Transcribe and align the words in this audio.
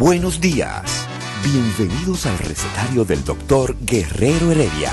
Buenos 0.00 0.40
días. 0.40 1.06
Bienvenidos 1.44 2.24
al 2.24 2.38
recetario 2.38 3.04
del 3.04 3.22
doctor 3.22 3.76
Guerrero 3.82 4.50
Heredia. 4.50 4.92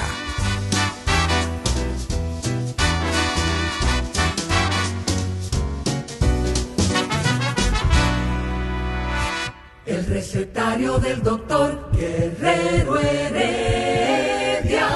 El 9.85 10.05
recetario 10.07 10.99
del 10.99 11.23
doctor 11.23 11.89
Guerrero 11.93 12.99
Heredia. 12.99 14.89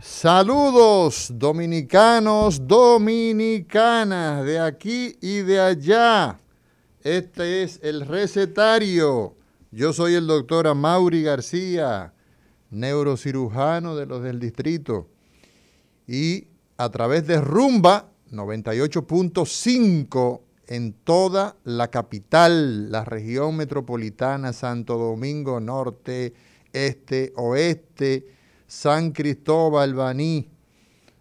Saludos 0.00 1.32
dominicanos, 1.34 2.64
dominicanas, 2.64 4.44
de 4.44 4.60
aquí 4.60 5.18
y 5.20 5.38
de 5.38 5.60
allá. 5.60 6.38
Este 7.02 7.62
es 7.62 7.80
el 7.82 8.02
recetario. 8.02 9.34
Yo 9.70 9.94
soy 9.94 10.14
el 10.14 10.26
doctor 10.26 10.66
Amaury 10.66 11.22
García, 11.22 12.12
neurocirujano 12.68 13.96
de 13.96 14.04
los 14.04 14.22
del 14.22 14.38
distrito. 14.38 15.08
Y 16.06 16.48
a 16.76 16.90
través 16.90 17.26
de 17.26 17.40
Rumba 17.40 18.10
98.5 18.30 20.42
en 20.66 20.92
toda 20.92 21.56
la 21.64 21.88
capital, 21.88 22.92
la 22.92 23.06
región 23.06 23.56
metropolitana, 23.56 24.52
Santo 24.52 24.98
Domingo 24.98 25.58
Norte, 25.58 26.34
Este, 26.74 27.32
Oeste, 27.36 28.26
San 28.66 29.12
Cristóbal, 29.12 29.94
Baní, 29.94 30.50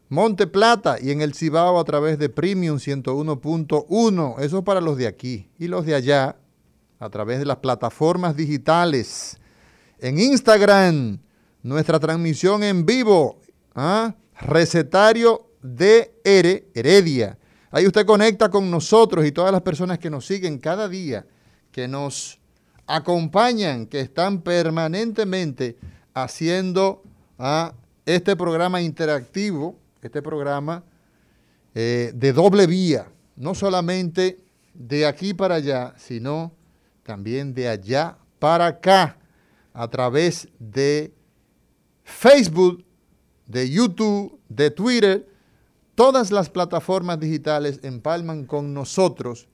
Monte 0.09 0.47
Plata 0.47 0.97
y 0.99 1.11
en 1.11 1.21
el 1.21 1.35
Cibao 1.35 1.79
a 1.79 1.83
través 1.83 2.17
de 2.17 2.29
Premium 2.29 2.77
101.1. 2.77 4.39
Eso 4.39 4.63
para 4.63 4.81
los 4.81 4.97
de 4.97 5.05
aquí. 5.05 5.47
Y 5.59 5.67
los 5.67 5.85
de 5.85 5.93
allá 5.93 6.35
a 6.99 7.09
través 7.09 7.37
de 7.37 7.45
las 7.45 7.57
plataformas 7.57 8.35
digitales. 8.35 9.37
En 9.99 10.19
Instagram, 10.19 11.19
nuestra 11.61 11.99
transmisión 11.99 12.63
en 12.63 12.87
vivo. 12.87 13.39
¿ah? 13.75 14.15
Recetario 14.41 15.51
de 15.61 16.11
Heredia. 16.23 17.37
Ahí 17.69 17.85
usted 17.85 18.03
conecta 18.03 18.49
con 18.49 18.71
nosotros 18.71 19.23
y 19.27 19.31
todas 19.31 19.51
las 19.51 19.61
personas 19.61 19.99
que 19.99 20.09
nos 20.09 20.25
siguen 20.25 20.57
cada 20.57 20.89
día, 20.89 21.27
que 21.71 21.87
nos 21.87 22.39
acompañan, 22.87 23.85
que 23.85 23.99
están 23.99 24.41
permanentemente 24.41 25.77
haciendo 26.15 27.03
¿ah? 27.37 27.75
este 28.07 28.35
programa 28.35 28.81
interactivo 28.81 29.77
este 30.01 30.21
programa 30.21 30.83
eh, 31.75 32.11
de 32.15 32.33
doble 32.33 32.67
vía, 32.67 33.11
no 33.35 33.53
solamente 33.53 34.39
de 34.73 35.05
aquí 35.05 35.33
para 35.33 35.55
allá, 35.55 35.93
sino 35.97 36.53
también 37.03 37.53
de 37.53 37.67
allá 37.67 38.17
para 38.39 38.67
acá, 38.67 39.17
a 39.73 39.87
través 39.87 40.47
de 40.59 41.13
Facebook, 42.03 42.83
de 43.45 43.69
YouTube, 43.69 44.39
de 44.49 44.71
Twitter, 44.71 45.27
todas 45.95 46.31
las 46.31 46.49
plataformas 46.49 47.19
digitales 47.19 47.79
empalman 47.83 48.45
con 48.45 48.73
nosotros 48.73 49.47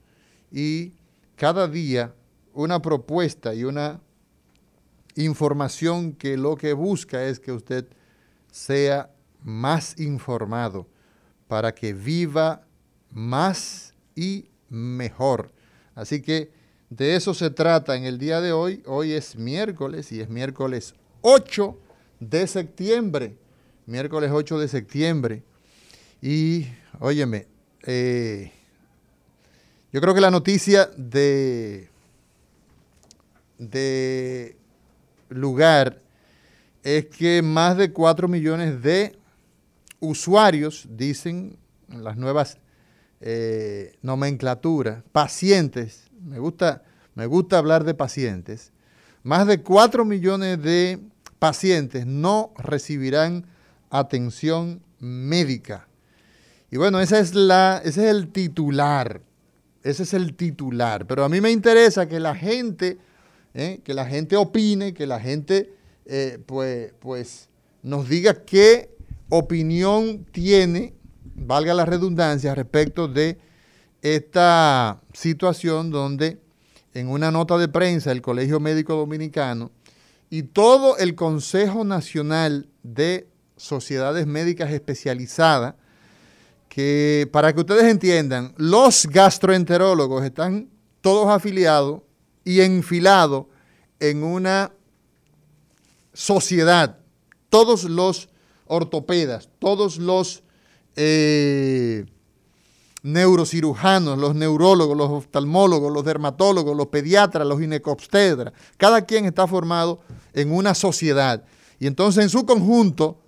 y 0.50 0.94
cada 1.34 1.68
día 1.68 2.14
una 2.54 2.80
propuesta 2.80 3.54
y 3.54 3.64
una 3.64 4.00
información 5.16 6.12
que 6.12 6.36
lo 6.36 6.56
que 6.56 6.72
busca 6.72 7.24
es 7.24 7.40
que 7.40 7.52
usted 7.52 7.86
sea 8.50 9.10
más 9.46 9.98
informado, 10.00 10.88
para 11.46 11.72
que 11.72 11.92
viva 11.92 12.66
más 13.12 13.94
y 14.16 14.46
mejor. 14.68 15.52
Así 15.94 16.20
que 16.20 16.50
de 16.90 17.14
eso 17.14 17.32
se 17.32 17.50
trata 17.50 17.94
en 17.94 18.04
el 18.04 18.18
día 18.18 18.40
de 18.40 18.50
hoy. 18.52 18.82
Hoy 18.86 19.12
es 19.12 19.36
miércoles 19.36 20.10
y 20.10 20.20
es 20.20 20.28
miércoles 20.28 20.96
8 21.22 21.78
de 22.18 22.46
septiembre. 22.48 23.36
Miércoles 23.86 24.32
8 24.34 24.58
de 24.58 24.68
septiembre. 24.68 25.42
Y, 26.20 26.66
óyeme, 26.98 27.46
eh, 27.84 28.50
yo 29.92 30.00
creo 30.00 30.12
que 30.12 30.20
la 30.20 30.32
noticia 30.32 30.90
de, 30.96 31.88
de 33.58 34.56
lugar 35.28 36.02
es 36.82 37.06
que 37.06 37.42
más 37.42 37.76
de 37.76 37.92
4 37.92 38.26
millones 38.26 38.82
de 38.82 39.16
usuarios, 40.00 40.86
dicen 40.90 41.56
las 41.88 42.16
nuevas 42.16 42.58
eh, 43.20 43.96
nomenclaturas, 44.02 45.02
pacientes, 45.12 46.10
me 46.22 46.38
gusta, 46.38 46.82
me 47.14 47.26
gusta 47.26 47.58
hablar 47.58 47.84
de 47.84 47.94
pacientes, 47.94 48.72
más 49.22 49.46
de 49.46 49.62
4 49.62 50.04
millones 50.04 50.62
de 50.62 51.00
pacientes 51.38 52.06
no 52.06 52.52
recibirán 52.58 53.46
atención 53.90 54.82
médica. 54.98 55.88
Y 56.70 56.76
bueno, 56.76 57.00
esa 57.00 57.18
es 57.18 57.34
la, 57.34 57.80
ese 57.84 58.04
es 58.04 58.10
el 58.10 58.28
titular, 58.32 59.20
ese 59.82 60.02
es 60.02 60.14
el 60.14 60.34
titular. 60.34 61.06
Pero 61.06 61.24
a 61.24 61.28
mí 61.28 61.40
me 61.40 61.50
interesa 61.50 62.06
que 62.06 62.20
la 62.20 62.34
gente, 62.34 62.98
eh, 63.54 63.80
que 63.84 63.94
la 63.94 64.06
gente 64.06 64.36
opine, 64.36 64.92
que 64.92 65.06
la 65.06 65.20
gente 65.20 65.72
eh, 66.04 66.38
pues, 66.44 66.92
pues 67.00 67.48
nos 67.82 68.08
diga 68.08 68.44
qué 68.44 68.95
opinión 69.28 70.24
tiene, 70.32 70.94
valga 71.34 71.74
la 71.74 71.84
redundancia, 71.84 72.54
respecto 72.54 73.08
de 73.08 73.38
esta 74.02 75.00
situación 75.12 75.90
donde 75.90 76.40
en 76.94 77.08
una 77.08 77.30
nota 77.30 77.58
de 77.58 77.68
prensa 77.68 78.12
el 78.12 78.22
Colegio 78.22 78.60
Médico 78.60 78.94
Dominicano 78.94 79.70
y 80.30 80.44
todo 80.44 80.96
el 80.98 81.14
Consejo 81.14 81.84
Nacional 81.84 82.68
de 82.82 83.28
Sociedades 83.56 84.26
Médicas 84.26 84.70
Especializadas, 84.70 85.74
que 86.68 87.28
para 87.32 87.52
que 87.52 87.60
ustedes 87.60 87.84
entiendan, 87.84 88.54
los 88.56 89.06
gastroenterólogos 89.06 90.24
están 90.24 90.68
todos 91.00 91.28
afiliados 91.28 92.02
y 92.44 92.60
enfilados 92.60 93.46
en 93.98 94.22
una 94.22 94.72
sociedad, 96.12 96.98
todos 97.48 97.84
los 97.84 98.28
ortopedas, 98.66 99.48
todos 99.58 99.98
los 99.98 100.42
eh, 100.96 102.06
neurocirujanos, 103.02 104.18
los 104.18 104.34
neurólogos, 104.34 104.96
los 104.96 105.10
oftalmólogos, 105.10 105.92
los 105.92 106.04
dermatólogos, 106.04 106.76
los 106.76 106.88
pediatras, 106.88 107.46
los 107.46 107.60
ginecobstetras, 107.60 108.52
cada 108.76 109.02
quien 109.02 109.26
está 109.26 109.46
formado 109.46 110.00
en 110.34 110.52
una 110.52 110.74
sociedad. 110.74 111.44
Y 111.78 111.86
entonces 111.86 112.24
en 112.24 112.30
su 112.30 112.44
conjunto 112.44 113.18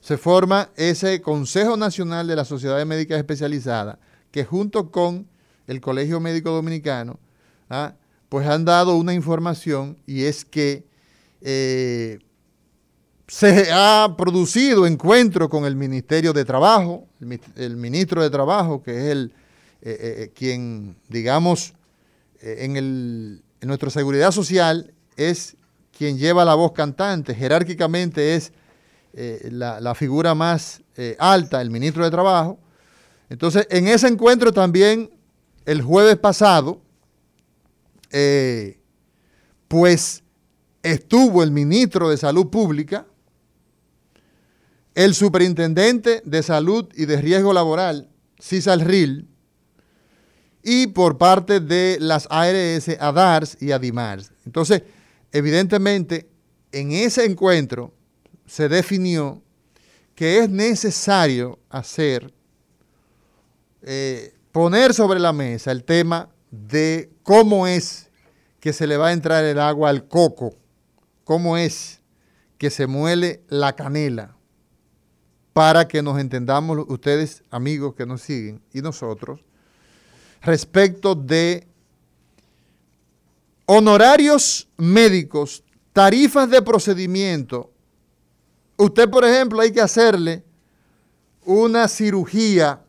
se 0.00 0.18
forma 0.18 0.70
ese 0.76 1.22
Consejo 1.22 1.76
Nacional 1.76 2.26
de 2.26 2.36
las 2.36 2.48
Sociedades 2.48 2.84
Médicas 2.86 3.18
Especializadas, 3.18 3.98
que 4.30 4.44
junto 4.44 4.90
con 4.90 5.28
el 5.66 5.80
Colegio 5.80 6.20
Médico 6.20 6.50
Dominicano, 6.50 7.18
¿ah? 7.70 7.94
pues 8.28 8.46
han 8.46 8.64
dado 8.64 8.96
una 8.96 9.14
información 9.14 9.96
y 10.06 10.24
es 10.24 10.44
que 10.44 10.84
eh, 11.40 12.18
se 13.26 13.70
ha 13.72 14.14
producido 14.16 14.86
encuentro 14.86 15.48
con 15.48 15.64
el 15.64 15.76
Ministerio 15.76 16.32
de 16.32 16.44
Trabajo, 16.44 17.06
el, 17.56 17.76
ministro 17.76 18.22
de 18.22 18.30
Trabajo, 18.30 18.82
que 18.82 18.90
es 18.90 19.04
el 19.12 19.32
eh, 19.82 19.90
eh, 19.90 19.96
eh, 20.00 20.32
quien, 20.34 20.96
digamos, 21.08 21.74
en, 22.40 22.76
el, 22.76 23.42
nuestra 23.60 23.90
seguridad 23.90 24.32
social 24.32 24.92
es 25.16 25.56
quien 25.96 26.18
lleva 26.18 26.44
la 26.44 26.54
voz 26.54 26.72
cantante, 26.72 27.34
jerárquicamente 27.34 28.34
es 28.34 28.52
la, 29.50 29.80
la, 29.80 29.94
figura 29.94 30.34
más 30.34 30.82
alta, 31.18 31.60
el 31.60 31.70
ministro 31.70 32.04
de 32.04 32.10
Trabajo. 32.10 32.58
Entonces, 33.28 33.66
en 33.70 33.88
ese 33.88 34.08
encuentro 34.08 34.52
también, 34.52 35.10
el 35.64 35.82
jueves 35.82 36.16
pasado, 36.16 36.80
pues 39.68 40.22
estuvo 40.82 41.42
el 41.42 41.50
ministro 41.50 42.08
de 42.08 42.16
Salud 42.16 42.48
Pública, 42.48 43.06
el 44.94 45.14
superintendente 45.14 46.22
de 46.24 46.42
salud 46.42 46.88
y 46.94 47.06
de 47.06 47.20
riesgo 47.20 47.52
laboral, 47.52 48.08
CISALRIL, 48.40 49.28
y 50.62 50.88
por 50.88 51.18
parte 51.18 51.60
de 51.60 51.98
las 52.00 52.28
ARS, 52.30 52.88
ADARS 53.00 53.56
y 53.60 53.72
ADIMARS. 53.72 54.32
Entonces, 54.46 54.82
evidentemente, 55.32 56.28
en 56.70 56.92
ese 56.92 57.24
encuentro 57.24 57.92
se 58.46 58.68
definió 58.68 59.42
que 60.14 60.38
es 60.38 60.50
necesario 60.50 61.58
hacer, 61.68 62.32
eh, 63.82 64.34
poner 64.52 64.94
sobre 64.94 65.18
la 65.18 65.32
mesa 65.32 65.72
el 65.72 65.84
tema 65.84 66.28
de 66.50 67.10
cómo 67.22 67.66
es 67.66 68.10
que 68.60 68.72
se 68.72 68.86
le 68.86 68.96
va 68.96 69.08
a 69.08 69.12
entrar 69.12 69.44
el 69.44 69.58
agua 69.58 69.90
al 69.90 70.06
coco, 70.06 70.54
cómo 71.24 71.56
es 71.56 72.00
que 72.58 72.70
se 72.70 72.86
muele 72.86 73.42
la 73.48 73.74
canela, 73.74 74.36
para 75.52 75.86
que 75.86 76.02
nos 76.02 76.18
entendamos 76.18 76.84
ustedes, 76.88 77.42
amigos 77.50 77.94
que 77.94 78.06
nos 78.06 78.22
siguen, 78.22 78.62
y 78.72 78.80
nosotros, 78.80 79.40
respecto 80.40 81.14
de 81.14 81.66
honorarios 83.66 84.68
médicos, 84.76 85.62
tarifas 85.92 86.50
de 86.50 86.62
procedimiento. 86.62 87.70
Usted, 88.76 89.08
por 89.08 89.24
ejemplo, 89.24 89.60
hay 89.60 89.70
que 89.72 89.80
hacerle 89.80 90.42
una 91.44 91.86
cirugía. 91.88 92.80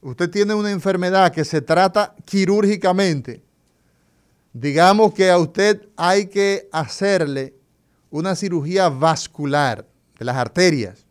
Usted 0.00 0.30
tiene 0.30 0.54
una 0.54 0.70
enfermedad 0.70 1.32
que 1.32 1.44
se 1.44 1.60
trata 1.60 2.14
quirúrgicamente. 2.24 3.42
Digamos 4.52 5.12
que 5.12 5.30
a 5.30 5.38
usted 5.38 5.88
hay 5.96 6.26
que 6.26 6.68
hacerle 6.72 7.54
una 8.10 8.34
cirugía 8.34 8.88
vascular 8.88 9.86
de 10.18 10.24
las 10.24 10.36
arterias. 10.36 11.07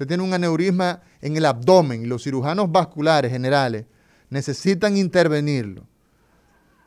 Usted 0.00 0.08
tiene 0.08 0.22
un 0.22 0.32
aneurisma 0.32 1.02
en 1.20 1.36
el 1.36 1.44
abdomen 1.44 2.02
y 2.02 2.06
los 2.06 2.22
cirujanos 2.22 2.72
vasculares 2.72 3.30
generales 3.30 3.84
necesitan 4.30 4.96
intervenirlo. 4.96 5.86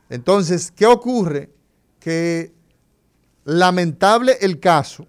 Entonces, 0.09 0.71
¿qué 0.71 0.87
ocurre? 0.87 1.51
Que 1.99 2.55
lamentable 3.43 4.35
el 4.41 4.59
caso, 4.59 5.05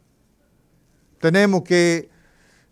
tenemos 1.19 1.63
que 1.63 2.11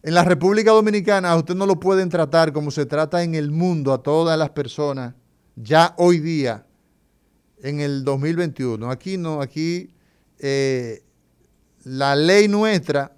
en 0.03 0.13
la 0.13 0.23
República 0.23 0.73
Dominicana 0.73 1.35
usted 1.35 1.55
no 1.55 1.65
lo 1.65 1.81
pueden 1.81 2.11
tratar 2.11 2.53
como 2.53 2.71
se 2.71 2.85
trata 2.85 3.23
en 3.23 3.35
el 3.35 3.51
mundo 3.51 3.95
a 3.95 4.03
todas 4.03 4.39
las 4.39 4.51
personas 4.51 5.15
ya 5.57 5.95
hoy 5.97 6.19
día, 6.19 6.67
en 7.63 7.81
el 7.81 8.05
2021. 8.05 8.91
Aquí 8.91 9.17
no, 9.17 9.41
aquí 9.41 9.95
eh, 10.39 11.03
la 11.85 12.17
ley 12.17 12.49
nuestra, 12.49 13.17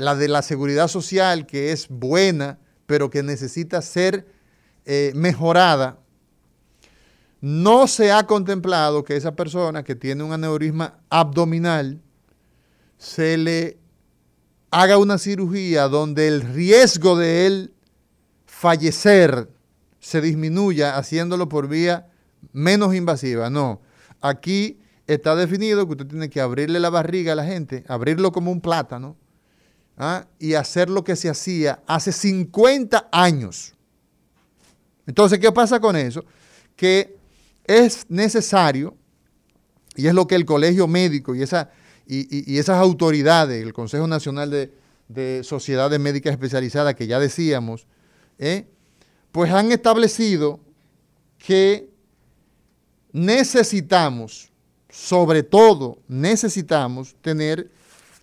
la 0.00 0.14
de 0.16 0.28
la 0.28 0.42
seguridad 0.42 0.88
social, 0.88 1.46
que 1.46 1.72
es 1.72 1.88
buena, 1.88 2.58
pero 2.86 3.10
que 3.10 3.22
necesita 3.22 3.82
ser 3.82 4.26
eh, 4.84 5.12
mejorada, 5.14 5.98
no 7.40 7.86
se 7.86 8.12
ha 8.12 8.26
contemplado 8.26 9.04
que 9.04 9.16
esa 9.16 9.36
persona 9.36 9.82
que 9.82 9.94
tiene 9.94 10.24
un 10.24 10.32
aneurisma 10.32 10.98
abdominal 11.08 12.00
se 12.98 13.36
le 13.38 13.78
haga 14.70 14.98
una 14.98 15.18
cirugía 15.18 15.88
donde 15.88 16.28
el 16.28 16.42
riesgo 16.42 17.16
de 17.16 17.46
él 17.46 17.74
fallecer 18.46 19.48
se 20.00 20.20
disminuya 20.20 20.96
haciéndolo 20.96 21.48
por 21.48 21.68
vía 21.68 22.08
menos 22.52 22.94
invasiva. 22.94 23.50
No, 23.50 23.80
aquí 24.20 24.80
está 25.06 25.34
definido 25.36 25.86
que 25.86 25.92
usted 25.92 26.06
tiene 26.06 26.30
que 26.30 26.40
abrirle 26.40 26.80
la 26.80 26.90
barriga 26.90 27.32
a 27.32 27.36
la 27.36 27.44
gente, 27.44 27.84
abrirlo 27.88 28.32
como 28.32 28.50
un 28.50 28.60
plátano 28.60 29.16
¿ah? 30.00 30.26
y 30.38 30.54
hacer 30.54 30.88
lo 30.88 31.04
que 31.04 31.14
se 31.14 31.28
hacía 31.28 31.82
hace 31.86 32.10
50 32.10 33.08
años. 33.12 33.74
Entonces, 35.06 35.38
¿qué 35.38 35.52
pasa 35.52 35.78
con 35.78 35.94
eso? 35.94 36.24
Que 36.74 37.16
es 37.64 38.06
necesario, 38.08 38.96
y 39.94 40.06
es 40.06 40.14
lo 40.14 40.26
que 40.26 40.34
el 40.34 40.46
colegio 40.46 40.88
médico 40.88 41.34
y, 41.34 41.42
esa, 41.42 41.70
y, 42.06 42.58
esas 42.58 42.78
autoridades, 42.78 43.62
el 43.62 43.72
Consejo 43.72 44.06
Nacional 44.06 44.50
de, 44.50 45.42
Sociedades 45.44 45.98
Médicas 46.00 46.32
Especializadas, 46.32 46.94
que 46.94 47.06
ya 47.06 47.18
decíamos, 47.18 47.86
¿eh? 48.38 48.66
pues 49.32 49.52
han 49.52 49.72
establecido 49.72 50.60
que 51.36 51.90
necesitamos, 53.12 54.50
sobre 54.88 55.42
todo 55.42 55.98
necesitamos 56.06 57.16
tener 57.20 57.68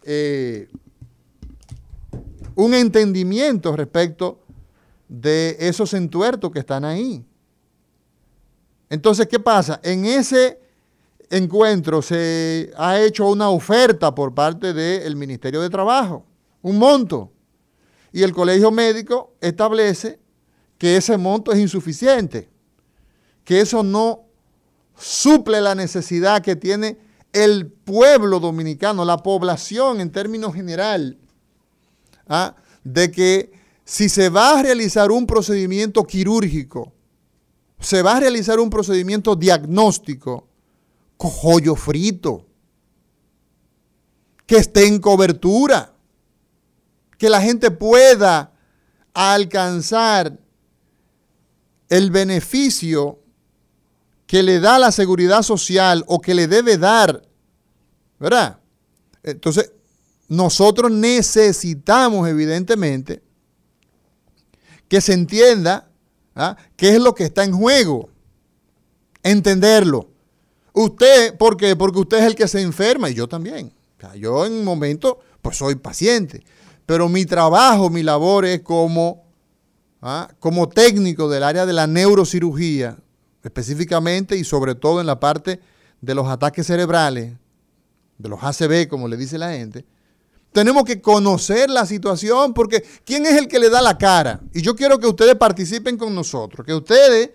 eh, 0.04 0.70
un 2.58 2.74
entendimiento 2.74 3.76
respecto 3.76 4.40
de 5.08 5.56
esos 5.60 5.94
entuertos 5.94 6.52
que 6.52 6.60
están 6.60 6.84
ahí. 6.84 7.24
Entonces, 8.90 9.28
¿qué 9.28 9.40
pasa? 9.40 9.80
En 9.84 10.06
ese 10.06 10.60
encuentro 11.30 12.02
se 12.02 12.72
ha 12.76 13.00
hecho 13.00 13.30
una 13.30 13.50
oferta 13.50 14.14
por 14.14 14.34
parte 14.34 14.74
del 14.74 15.16
Ministerio 15.16 15.62
de 15.62 15.70
Trabajo, 15.70 16.26
un 16.64 16.80
monto, 16.80 17.32
y 18.12 18.24
el 18.24 18.34
Colegio 18.34 18.72
Médico 18.72 19.36
establece 19.40 20.20
que 20.80 20.98
ese 20.98 21.16
monto 21.16 21.52
es 21.52 21.60
insuficiente, 21.60 22.50
que 23.44 23.62
eso 23.62 23.84
no 23.84 24.24
suple 24.98 25.62
la 25.62 25.76
necesidad 25.76 26.42
que 26.42 26.56
tiene 26.56 26.98
el 27.34 27.68
pueblo 27.68 28.40
dominicano, 28.40 29.06
la 29.06 29.18
población 29.18 30.02
en 30.02 30.12
términos 30.12 30.56
general, 30.56 31.20
¿ah? 32.30 32.56
de 32.84 33.12
que 33.12 33.52
si 33.86 34.10
se 34.10 34.30
va 34.30 34.60
a 34.60 34.64
realizar 34.64 35.12
un 35.12 35.26
procedimiento 35.26 36.04
quirúrgico, 36.04 36.94
se 37.80 38.02
va 38.02 38.18
a 38.18 38.20
realizar 38.20 38.60
un 38.60 38.70
procedimiento 38.70 39.36
diagnóstico, 39.36 40.48
cojollo 41.16 41.76
frito, 41.76 42.46
que 44.46 44.58
esté 44.58 44.88
en 44.88 45.00
cobertura, 45.00 45.94
que 47.18 47.30
la 47.30 47.42
gente 47.42 47.72
pueda 47.72 48.52
alcanzar 49.14 50.38
el 51.90 52.12
beneficio 52.12 53.20
que 54.26 54.44
le 54.44 54.60
da 54.60 54.78
la 54.78 54.92
seguridad 54.92 55.42
social 55.42 56.04
o 56.08 56.20
que 56.20 56.36
le 56.36 56.48
debe 56.48 56.78
dar, 56.78 57.24
¿verdad? 58.20 58.60
Entonces, 59.24 59.72
nosotros 60.28 60.92
necesitamos, 60.92 62.28
evidentemente, 62.28 63.22
que 64.88 65.02
se 65.02 65.14
entienda 65.14 65.90
¿ah? 66.36 66.58
qué 66.76 66.96
es 66.96 67.02
lo 67.02 67.16
que 67.16 67.26
está 67.26 67.44
en 67.44 67.54
juego. 67.54 68.10
Entenderlo. 69.24 70.10
Usted, 70.74 71.36
¿por 71.38 71.58
qué? 71.58 71.76
Porque 71.76 72.00
usted 72.00 72.20
es 72.20 72.26
el 72.26 72.36
que 72.36 72.48
se 72.48 72.62
enferma 72.62 73.10
y 73.10 73.14
yo 73.14 73.28
también. 73.28 73.74
yo 74.18 74.46
en 74.46 74.54
un 74.54 74.66
momento, 74.66 75.20
pues 75.42 75.58
soy 75.58 75.76
paciente. 75.76 76.44
Pero 76.86 77.10
mi 77.10 77.26
trabajo, 77.26 77.90
mi 77.90 78.04
labor 78.04 78.46
es 78.46 78.62
como, 78.62 79.26
¿ah? 80.02 80.30
como 80.40 80.70
técnico 80.70 81.30
del 81.30 81.44
área 81.44 81.66
de 81.66 81.74
la 81.74 81.88
neurocirugía, 81.88 82.98
específicamente 83.44 84.36
y 84.38 84.44
sobre 84.44 84.76
todo 84.76 85.00
en 85.00 85.08
la 85.08 85.20
parte 85.20 85.60
de 86.02 86.16
los 86.16 86.28
ataques 86.28 86.68
cerebrales, 86.68 87.34
de 88.18 88.30
los 88.30 88.44
ACV, 88.44 88.88
como 88.88 89.08
le 89.08 89.16
dice 89.16 89.38
la 89.38 89.52
gente 89.52 89.86
tenemos 90.58 90.86
que 90.86 91.00
conocer 91.00 91.70
la 91.70 91.86
situación 91.86 92.52
porque 92.52 92.84
¿quién 93.06 93.28
es 93.28 93.34
el 93.34 93.48
que 93.48 93.60
le 93.60 93.70
da 93.70 93.80
la 93.80 93.96
cara? 93.96 94.42
Y 94.56 94.64
yo 94.64 94.76
quiero 94.76 94.98
que 94.98 95.06
ustedes 95.06 95.36
participen 95.36 95.98
con 95.98 96.16
nosotros, 96.16 96.66
que 96.66 96.74
ustedes 96.74 97.30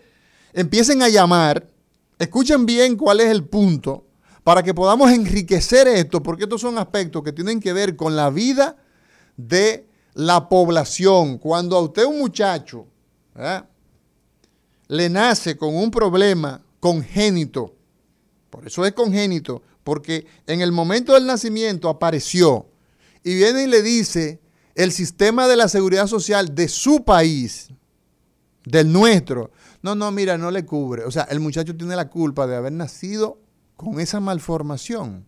empiecen 0.52 1.02
a 1.02 1.08
llamar, 1.08 1.70
escuchen 2.18 2.66
bien 2.66 2.96
cuál 2.96 3.20
es 3.20 3.30
el 3.30 3.44
punto 3.44 4.08
para 4.42 4.64
que 4.64 4.74
podamos 4.74 5.12
enriquecer 5.12 5.86
esto, 5.86 6.20
porque 6.20 6.42
estos 6.42 6.62
son 6.62 6.78
aspectos 6.78 7.22
que 7.22 7.32
tienen 7.32 7.60
que 7.60 7.72
ver 7.72 7.94
con 7.94 8.16
la 8.16 8.28
vida 8.28 8.76
de 9.36 9.86
la 10.14 10.48
población. 10.48 11.38
Cuando 11.38 11.76
a 11.76 11.80
usted 11.80 12.04
un 12.04 12.18
muchacho 12.18 12.88
le 14.88 15.08
nace 15.08 15.56
con 15.56 15.76
un 15.76 15.92
problema 15.92 16.60
congénito, 16.80 17.72
por 18.50 18.66
eso 18.66 18.84
es 18.84 18.90
congénito, 18.94 19.62
porque 19.84 20.26
en 20.44 20.60
el 20.60 20.72
momento 20.72 21.14
del 21.14 21.24
nacimiento 21.24 21.88
apareció 21.88 22.66
y 23.24 23.34
viene 23.34 23.64
y 23.64 23.66
le 23.66 23.82
dice 23.82 24.40
el 24.74 24.92
sistema 24.92 25.48
de 25.48 25.56
la 25.56 25.68
seguridad 25.68 26.06
social 26.06 26.54
de 26.54 26.68
su 26.68 27.04
país, 27.04 27.68
del 28.64 28.92
nuestro, 28.92 29.50
no, 29.82 29.94
no, 29.94 30.10
mira, 30.12 30.38
no 30.38 30.50
le 30.50 30.64
cubre. 30.64 31.04
O 31.04 31.10
sea, 31.10 31.24
el 31.24 31.40
muchacho 31.40 31.76
tiene 31.76 31.96
la 31.96 32.08
culpa 32.08 32.46
de 32.46 32.56
haber 32.56 32.72
nacido 32.72 33.38
con 33.76 34.00
esa 34.00 34.20
malformación. 34.20 35.26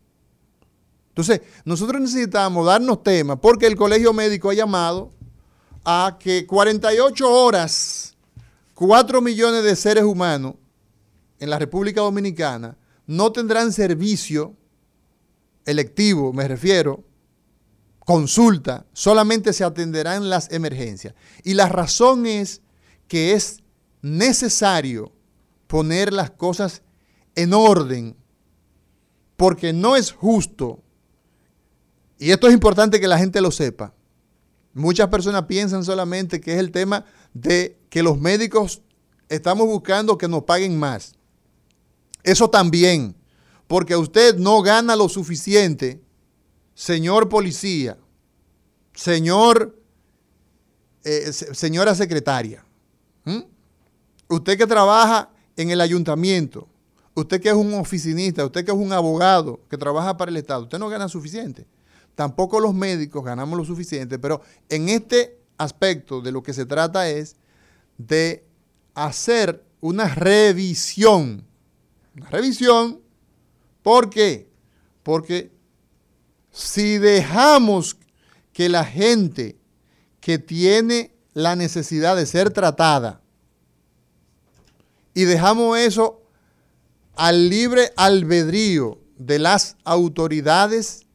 Entonces, 1.09 1.43
nosotros 1.65 2.01
necesitamos 2.01 2.67
darnos 2.67 3.03
temas 3.03 3.39
porque 3.41 3.67
el 3.67 3.77
colegio 3.77 4.13
médico 4.13 4.51
ha 4.51 4.55
llamado 4.55 5.13
a 5.85 6.17
que 6.19 6.47
48 6.47 7.31
horas, 7.31 8.17
4 8.75 9.21
millones 9.21 9.63
de 9.65 9.77
seres 9.77 10.05
humanos 10.05 10.55
en 11.39 11.51
la 11.51 11.59
República 11.59 12.01
Dominicana 12.01 12.77
no 13.07 13.33
tendrán 13.33 13.73
servicio 13.73 14.57
electivo, 15.67 16.33
me 16.33 16.49
refiero, 16.49 17.05
consulta, 18.05 18.87
solamente 18.93 19.53
se 19.53 19.65
atenderán 19.65 20.29
las 20.29 20.51
emergencias. 20.53 21.15
Y 21.43 21.55
la 21.55 21.69
razón 21.69 22.27
es 22.27 22.61
que 23.09 23.33
es 23.33 23.63
necesario 24.03 25.13
poner 25.67 26.13
las 26.13 26.31
cosas 26.31 26.83
en 27.35 27.53
orden, 27.53 28.17
porque 29.37 29.73
no 29.73 29.97
es 29.97 30.13
justo, 30.13 30.83
y 32.19 32.31
esto 32.31 32.47
es 32.47 32.55
importante 32.55 33.01
que 33.01 33.09
la 33.09 33.19
gente 33.19 33.41
lo 33.41 33.51
sepa, 33.51 33.95
muchas 34.73 35.09
personas 35.09 35.45
piensan 35.45 35.85
solamente 35.85 36.41
que 36.41 36.53
es 36.55 36.59
el 36.59 36.71
tema 36.71 37.05
de 37.33 37.79
que 37.91 38.03
los 38.03 38.19
médicos 38.19 38.83
estamos 39.29 39.67
buscando 39.67 40.19
que 40.19 40.29
nos 40.29 40.45
paguen 40.45 40.79
más. 40.79 41.15
Eso 42.23 42.49
también, 42.49 43.17
porque 43.67 43.97
usted 43.97 44.37
no 44.37 44.63
gana 44.63 44.97
lo 44.97 45.09
suficiente, 45.09 46.03
señor 46.75 47.29
policía, 47.29 47.97
señor, 48.95 49.81
eh, 51.05 51.33
señora 51.33 51.95
secretaria. 51.95 52.65
Usted 54.29 54.59
que 54.59 54.67
trabaja 54.67 55.31
en 55.57 55.71
el 55.71 55.81
ayuntamiento, 55.81 56.69
usted 57.15 57.41
que 57.41 57.49
es 57.49 57.55
un 57.55 57.75
oficinista, 57.75 58.45
usted 58.45 58.65
que 58.65 58.73
es 58.73 58.77
un 58.77 58.93
abogado 58.93 59.61
que 59.69 59.79
trabaja 59.79 60.17
para 60.17 60.31
el 60.31 60.37
Estado, 60.37 60.65
usted 60.65 60.79
no 60.79 60.89
gana 60.89 61.09
suficiente. 61.09 61.67
Tampoco 62.15 62.61
los 62.61 62.75
médicos 62.75 63.25
ganamos 63.25 63.59
lo 63.59 63.65
suficiente, 63.65 64.19
pero 64.19 64.41
en 64.69 64.89
este 64.89 65.39
aspecto 65.59 66.21
de 66.21 66.33
lo 66.33 66.43
que 66.43 66.53
se 66.53 66.67
trata 66.67 67.09
es 67.09 67.37
de 67.99 68.45
hacer 68.95 69.65
una 69.81 70.09
revisión. 70.09 71.45
Una 72.17 72.31
revisión, 72.31 73.01
¿por 73.83 74.11
qué? 74.11 74.49
Porque 75.03 75.54
si 76.55 76.99
dejamos 76.99 77.97
que 78.53 78.69
la 78.69 78.85
gente 78.85 79.59
que 80.21 80.39
tiene 80.39 81.13
la 81.35 81.57
necesidad 81.57 82.15
de 82.15 82.27
ser 82.27 82.51
tratada 82.53 83.21
y 85.15 85.25
dejamos 85.25 85.77
eso 85.77 86.23
al 87.17 87.49
libre 87.51 87.93
albedrío 87.97 89.01
de 89.19 89.41
las 89.41 89.77
autoridades, 89.85 91.07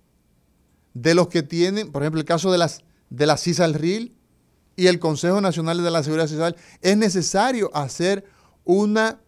de 0.93 1.15
los 1.15 1.29
que 1.29 1.41
tienen, 1.41 1.91
por 1.91 2.03
ejemplo, 2.03 2.19
el 2.19 2.25
caso 2.25 2.51
de 2.51 2.57
las 2.57 2.81
de 3.09 3.25
la 3.25 3.37
CISALRIL 3.37 4.15
y 4.75 4.87
el 4.87 4.99
Consejo 4.99 5.39
Nacional 5.39 5.81
de 5.81 5.89
la 5.89 6.03
Seguridad 6.03 6.27
Social, 6.27 6.57
es 6.81 6.97
necesario 6.97 7.71
hacer 7.73 8.25
una 8.65 9.21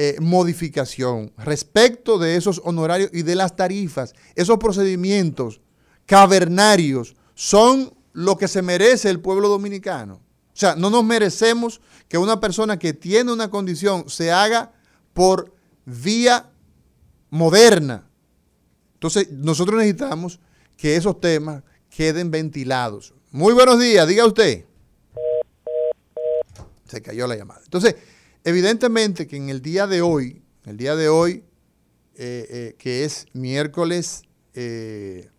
eh, 0.00 0.16
modificación 0.20 1.32
respecto 1.38 2.20
de 2.20 2.36
esos 2.36 2.60
honorarios 2.62 3.10
y 3.12 3.22
de 3.22 3.34
las 3.34 3.56
tarifas. 3.56 4.14
Esos 4.36 4.56
procedimientos 4.58 5.60
cavernarios 6.06 7.16
son 7.34 7.92
lo 8.12 8.38
que 8.38 8.46
se 8.46 8.62
merece 8.62 9.10
el 9.10 9.18
pueblo 9.18 9.48
dominicano. 9.48 10.14
O 10.14 10.56
sea, 10.56 10.76
no 10.76 10.88
nos 10.88 11.04
merecemos 11.04 11.80
que 12.06 12.16
una 12.16 12.38
persona 12.38 12.78
que 12.78 12.92
tiene 12.92 13.32
una 13.32 13.50
condición 13.50 14.08
se 14.08 14.30
haga 14.30 14.70
por 15.14 15.52
vía 15.84 16.48
moderna. 17.30 18.08
Entonces, 18.94 19.32
nosotros 19.32 19.78
necesitamos 19.78 20.38
que 20.76 20.94
esos 20.94 21.20
temas 21.20 21.64
queden 21.90 22.30
ventilados. 22.30 23.14
Muy 23.32 23.52
buenos 23.52 23.80
días, 23.80 24.06
diga 24.06 24.24
usted. 24.26 24.64
Se 26.86 27.02
cayó 27.02 27.26
la 27.26 27.34
llamada. 27.34 27.62
Entonces, 27.64 27.96
evidentemente 28.44 29.26
que 29.26 29.36
en 29.36 29.48
el 29.48 29.62
día 29.62 29.86
de 29.86 30.02
hoy, 30.02 30.42
el 30.64 30.76
día 30.76 30.96
de 30.96 31.08
hoy, 31.08 31.44
eh, 32.14 32.46
eh, 32.50 32.76
que 32.78 33.04
es 33.04 33.26
miércoles, 33.32 34.22
eh, 34.54 35.30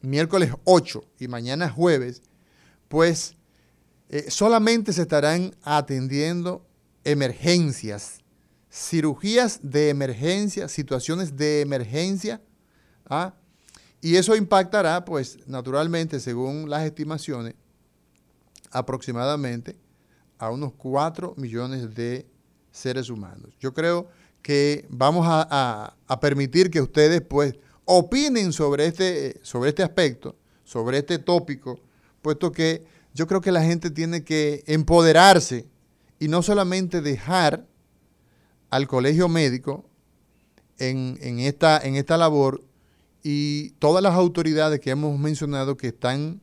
miércoles 0.00 0.52
8 0.64 1.04
y 1.18 1.28
mañana 1.28 1.70
jueves, 1.70 2.22
pues 2.88 3.34
solamente 4.28 4.94
se 4.94 5.02
estarán 5.02 5.54
atendiendo 5.62 6.66
emergencias 7.04 8.20
cirugías 8.70 9.60
de 9.62 9.90
emergencia, 9.90 10.68
situaciones 10.68 11.36
de 11.36 11.60
emergencia, 11.60 12.40
¿ah? 13.06 13.34
y 14.00 14.16
eso 14.16 14.36
impactará, 14.36 15.04
pues 15.04 15.38
naturalmente, 15.46 16.20
según 16.20 16.70
las 16.70 16.84
estimaciones, 16.84 17.54
aproximadamente 18.70 19.76
a 20.38 20.50
unos 20.50 20.72
4 20.74 21.34
millones 21.36 21.94
de 21.94 22.26
seres 22.70 23.10
humanos. 23.10 23.54
Yo 23.60 23.74
creo 23.74 24.08
que 24.42 24.86
vamos 24.88 25.26
a, 25.28 25.94
permitir 26.20 26.70
que 26.70 26.80
ustedes 26.80 27.20
pues 27.20 27.54
opinen 27.84 28.52
sobre 28.52 28.86
este, 28.86 29.40
sobre 29.42 29.70
este 29.70 29.82
aspecto, 29.82 30.36
sobre 30.64 30.98
este 30.98 31.18
tópico, 31.18 31.80
puesto 32.22 32.52
que 32.52 32.84
yo 33.14 33.26
creo 33.26 33.40
que 33.40 33.52
la 33.52 33.62
gente 33.62 33.90
tiene 33.90 34.24
que 34.24 34.62
empoderarse 34.66 35.66
y 36.18 36.28
no 36.28 36.42
solamente 36.42 37.00
dejar 37.00 37.66
al 38.70 38.86
colegio 38.86 39.28
médico 39.28 39.88
en, 40.78 41.38
esta, 41.40 41.78
en 41.78 41.96
esta 41.96 42.16
labor 42.16 42.62
y 43.22 43.70
todas 43.78 44.02
las 44.02 44.14
autoridades 44.14 44.80
que 44.80 44.90
hemos 44.90 45.18
mencionado 45.18 45.76
que 45.76 45.88
están 45.88 46.40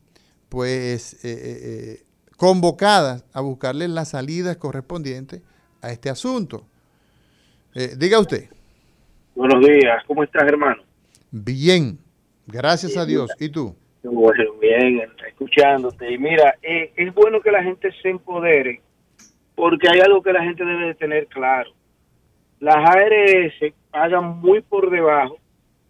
pues 0.49 1.13
eh, 1.13 1.17
eh, 1.23 1.59
eh, 1.63 2.04
convocadas 2.37 3.25
a 3.33 3.41
buscarle 3.41 3.87
las 3.87 4.09
salidas 4.09 4.57
correspondientes 4.57 5.41
a 5.81 5.91
este 5.91 6.09
asunto. 6.09 6.65
diga 7.97 8.19
usted. 8.19 8.49
Buenos 9.35 9.65
días, 9.65 10.03
¿cómo 10.07 10.23
estás 10.23 10.43
hermano? 10.43 10.81
Bien, 11.31 11.97
gracias 12.47 12.95
a 12.97 13.05
Dios. 13.05 13.29
¿Y 13.39 13.49
tú? 13.49 13.75
Bueno, 14.03 14.53
bien, 14.61 15.01
escuchándote. 15.27 16.13
Y 16.13 16.17
mira, 16.17 16.55
es 16.61 17.13
bueno 17.13 17.41
que 17.41 17.51
la 17.51 17.63
gente 17.63 17.89
se 18.01 18.09
empodere 18.09 18.81
porque 19.55 19.87
hay 19.89 19.99
algo 19.99 20.21
que 20.21 20.33
la 20.33 20.43
gente 20.43 20.63
debe 20.63 20.87
de 20.87 20.95
tener 20.95 21.27
claro 21.27 21.71
las 22.59 22.77
ARS 22.77 23.73
pagan 23.91 24.39
muy 24.39 24.61
por 24.61 24.89
debajo 24.89 25.37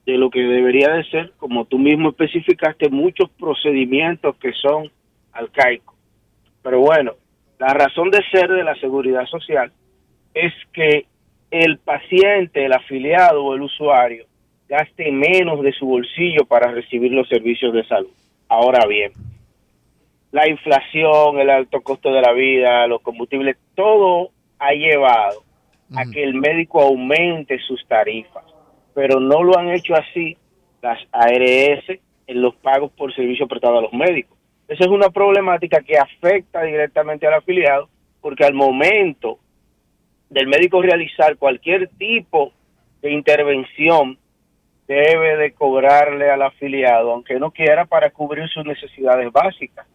de 0.06 0.18
lo 0.18 0.30
que 0.30 0.40
debería 0.40 0.90
de 0.90 1.04
ser, 1.06 1.32
como 1.38 1.66
tú 1.66 1.80
mismo 1.80 2.10
especificaste, 2.10 2.90
muchos 2.90 3.30
procedimientos 3.40 4.36
que 4.38 4.52
son 4.54 4.92
arcaicos. 5.32 5.95
Pero 6.66 6.80
bueno, 6.80 7.12
la 7.60 7.76
razón 7.76 8.10
de 8.10 8.24
ser 8.32 8.50
de 8.50 8.64
la 8.64 8.74
seguridad 8.78 9.24
social 9.28 9.72
es 10.34 10.52
que 10.74 11.06
el 11.52 11.78
paciente, 11.78 12.66
el 12.66 12.74
afiliado 12.74 13.46
o 13.46 13.54
el 13.54 13.62
usuario 13.62 14.26
gaste 14.68 15.12
menos 15.12 15.62
de 15.62 15.72
su 15.74 15.86
bolsillo 15.86 16.44
para 16.48 16.72
recibir 16.72 17.12
los 17.12 17.30
servicios 17.30 17.72
de 17.72 17.86
salud. 17.86 18.10
Ahora 18.50 18.88
bien, 18.88 19.12
la 20.32 20.50
inflación, 20.50 21.40
el 21.40 21.52
alto 21.52 21.82
costo 21.82 22.12
de 22.12 22.22
la 22.22 22.34
vida, 22.34 22.88
los 22.88 23.04
combustibles, 23.04 23.58
todo 23.76 24.32
ha 24.58 24.72
llevado 24.72 25.44
a 25.96 26.04
que 26.12 26.24
el 26.24 26.34
médico 26.34 26.82
aumente 26.82 27.60
sus 27.60 27.86
tarifas, 27.88 28.44
pero 28.96 29.20
no 29.20 29.44
lo 29.44 29.56
han 29.56 29.70
hecho 29.70 29.94
así 29.94 30.36
las 30.82 30.98
ARS 31.12 32.00
en 32.26 32.42
los 32.42 32.56
pagos 32.56 32.92
por 32.94 33.14
servicio 33.14 33.48
prestado 33.48 33.78
a 33.78 33.82
los 33.84 33.94
médicos. 33.94 34.35
Esa 34.68 34.84
es 34.84 34.90
una 34.90 35.10
problemática 35.10 35.82
que 35.82 35.98
afecta 35.98 36.64
directamente 36.64 37.28
al 37.28 37.36
afiliado 37.36 37.90
porque 38.22 38.44
al 38.44 38.56
momento 38.56 39.38
del 40.30 40.48
médico 40.48 40.82
realizar 40.82 41.38
cualquier 41.38 41.90
tipo 41.90 42.52
de 43.02 43.12
intervención 43.12 44.18
debe 44.88 45.38
de 45.38 45.54
cobrarle 45.54 46.32
al 46.32 46.42
afiliado, 46.42 47.12
aunque 47.12 47.40
no 47.40 47.52
quiera, 47.52 47.86
para 47.86 48.10
cubrir 48.10 48.48
sus 48.50 48.66
necesidades 48.66 49.32
básicas. 49.32 49.86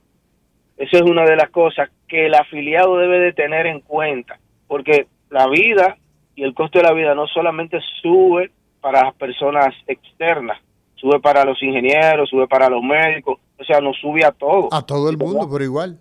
Esa 0.76 0.96
es 0.98 1.02
una 1.02 1.24
de 1.24 1.36
las 1.36 1.50
cosas 1.50 1.90
que 2.06 2.26
el 2.26 2.34
afiliado 2.34 2.96
debe 2.98 3.18
de 3.18 3.32
tener 3.32 3.66
en 3.66 3.80
cuenta, 3.80 4.38
porque 4.68 5.08
la 5.28 5.48
vida 5.48 5.96
y 6.36 6.44
el 6.44 6.54
costo 6.54 6.78
de 6.78 6.84
la 6.84 6.94
vida 6.94 7.14
no 7.14 7.26
solamente 7.26 7.80
sube 8.00 8.50
para 8.80 9.02
las 9.06 9.14
personas 9.14 9.74
externas, 9.88 10.60
sube 10.94 11.18
para 11.18 11.44
los 11.44 11.60
ingenieros, 11.62 12.30
sube 12.30 12.46
para 12.46 12.68
los 12.68 12.82
médicos, 12.82 13.39
sea, 13.72 13.80
nos 13.80 13.96
sube 13.98 14.24
a 14.24 14.32
todos. 14.32 14.68
A 14.72 14.82
todo 14.82 15.10
el 15.10 15.16
mundo, 15.16 15.48
pero 15.50 15.64
igual. 15.64 15.98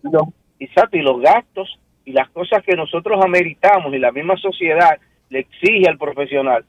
exacto, 0.60 0.98
y 0.98 1.02
los 1.02 1.22
gastos 1.22 1.80
y 2.06 2.12
las 2.12 2.30
cosas 2.30 2.64
que 2.64 2.76
nosotros 2.76 3.20
ameritamos 3.24 3.94
y 3.94 4.00
la 4.00 4.12
misma 4.12 4.36
sociedad 4.38 4.98
le 5.30 5.40
exige 5.40 5.88
al 5.88 5.98
profesional, 5.98 6.66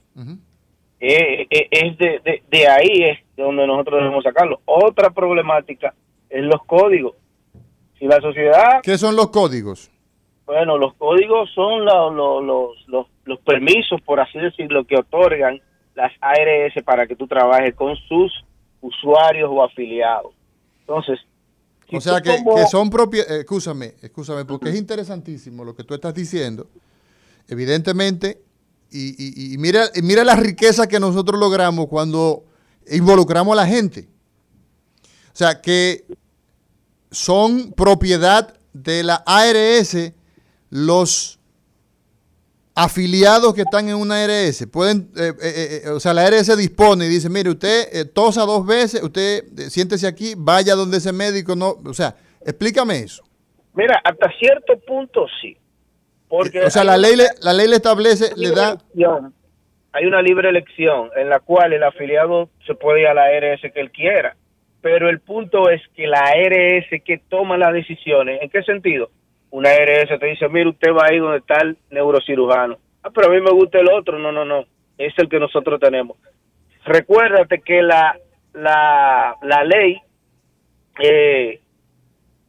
eh, 1.00 1.46
eh, 1.48 1.68
es 1.70 1.96
de, 1.96 2.20
de, 2.22 2.42
de 2.50 2.68
ahí 2.68 3.04
es 3.04 3.18
de 3.36 3.42
donde 3.42 3.66
nosotros 3.66 4.00
debemos 4.00 4.22
sacarlo. 4.22 4.60
Otra 4.66 5.10
problemática 5.10 5.94
es 6.28 6.44
los 6.44 6.62
códigos. 6.66 7.14
Si 7.98 8.06
la 8.06 8.20
sociedad... 8.20 8.80
¿Qué 8.82 8.98
son 8.98 9.16
los 9.16 9.30
códigos? 9.30 9.90
Bueno, 10.50 10.78
los 10.78 10.94
códigos 10.94 11.48
son 11.54 11.84
los, 11.84 12.86
los, 12.88 13.38
permisos, 13.44 14.00
por 14.00 14.18
así 14.18 14.36
decirlo, 14.38 14.84
que 14.84 14.96
otorgan 14.96 15.60
las 15.94 16.12
ARS 16.20 16.82
para 16.84 17.06
que 17.06 17.14
tú 17.14 17.28
trabajes 17.28 17.74
con 17.76 17.94
sus 17.94 18.32
usuarios 18.80 19.48
o 19.52 19.62
afiliados. 19.62 20.34
Entonces, 20.90 21.20
o 21.92 22.00
sea 22.00 22.20
que, 22.20 22.42
son 22.70 22.90
propios, 22.90 23.24
eh, 23.28 23.40
escúchame, 23.40 23.94
escúchame, 24.02 24.44
porque 24.44 24.70
es 24.70 24.76
interesantísimo 24.76 25.64
lo 25.64 25.74
que 25.74 25.84
tú 25.84 25.94
estás 25.94 26.14
diciendo. 26.14 26.68
Evidentemente, 27.48 28.42
y, 28.90 29.54
y, 29.54 29.58
mira, 29.58 29.88
mira 30.02 30.24
la 30.24 30.34
riqueza 30.34 30.88
que 30.88 30.98
nosotros 30.98 31.38
logramos 31.38 31.86
cuando 31.86 32.44
involucramos 32.90 33.52
a 33.52 33.56
la 33.62 33.66
gente. 33.66 34.08
O 35.32 35.36
sea, 35.36 35.60
que 35.60 36.04
son 37.12 37.72
propiedad 37.72 38.54
de 38.72 39.04
la 39.04 39.22
ARS 39.26 40.12
los 40.70 41.39
afiliados 42.82 43.54
que 43.54 43.62
están 43.62 43.88
en 43.88 43.96
una 43.96 44.24
ARS. 44.24 44.66
Pueden, 44.72 45.10
eh, 45.16 45.32
eh, 45.42 45.82
eh, 45.84 45.88
o 45.90 46.00
sea, 46.00 46.14
la 46.14 46.26
ARS 46.26 46.56
dispone 46.56 47.04
y 47.04 47.08
dice, 47.08 47.28
mire, 47.28 47.50
usted 47.50 48.10
tosa 48.12 48.42
dos 48.42 48.66
veces, 48.66 49.02
usted 49.02 49.44
siéntese 49.68 50.06
aquí, 50.06 50.34
vaya 50.36 50.74
donde 50.74 50.96
ese 50.96 51.12
médico 51.12 51.54
no, 51.54 51.74
o 51.84 51.92
sea, 51.92 52.14
explícame 52.40 53.00
eso. 53.00 53.22
Mira, 53.74 54.00
hasta 54.02 54.30
cierto 54.38 54.78
punto 54.86 55.26
sí. 55.40 55.56
Porque 56.28 56.62
o 56.62 56.70
sea, 56.70 56.84
la 56.84 56.96
ley, 56.96 57.16
le, 57.16 57.24
la 57.42 57.52
ley 57.52 57.68
le 57.68 57.76
establece, 57.76 58.34
le 58.36 58.50
da... 58.50 58.78
hay 59.92 60.06
una 60.06 60.22
libre 60.22 60.48
elección 60.48 61.10
en 61.16 61.28
la 61.28 61.40
cual 61.40 61.72
el 61.72 61.82
afiliado 61.82 62.48
se 62.66 62.74
puede 62.74 63.02
ir 63.02 63.08
a 63.08 63.14
la 63.14 63.24
ARS 63.24 63.60
que 63.60 63.80
él 63.80 63.90
quiera. 63.90 64.36
Pero 64.80 65.10
el 65.10 65.20
punto 65.20 65.68
es 65.68 65.82
que 65.94 66.06
la 66.06 66.20
ARS 66.20 66.86
que 67.04 67.20
toma 67.28 67.58
las 67.58 67.74
decisiones, 67.74 68.40
¿en 68.40 68.48
qué 68.48 68.62
sentido? 68.62 69.10
Una 69.50 69.70
ARS 69.70 70.18
te 70.20 70.26
dice, 70.26 70.48
mire, 70.48 70.70
usted 70.70 70.92
va 70.92 71.06
ahí 71.10 71.18
donde 71.18 71.38
está 71.38 71.58
el 71.62 71.76
neurocirujano. 71.90 72.78
Ah, 73.02 73.10
pero 73.14 73.28
a 73.28 73.34
mí 73.34 73.40
me 73.40 73.50
gusta 73.50 73.78
el 73.78 73.90
otro. 73.90 74.18
No, 74.18 74.30
no, 74.30 74.44
no. 74.44 74.64
Es 74.96 75.12
el 75.18 75.28
que 75.28 75.40
nosotros 75.40 75.80
tenemos. 75.80 76.16
Recuérdate 76.84 77.60
que 77.60 77.82
la, 77.82 78.16
la, 78.52 79.36
la 79.42 79.64
ley 79.64 79.98
eh, 80.98 81.60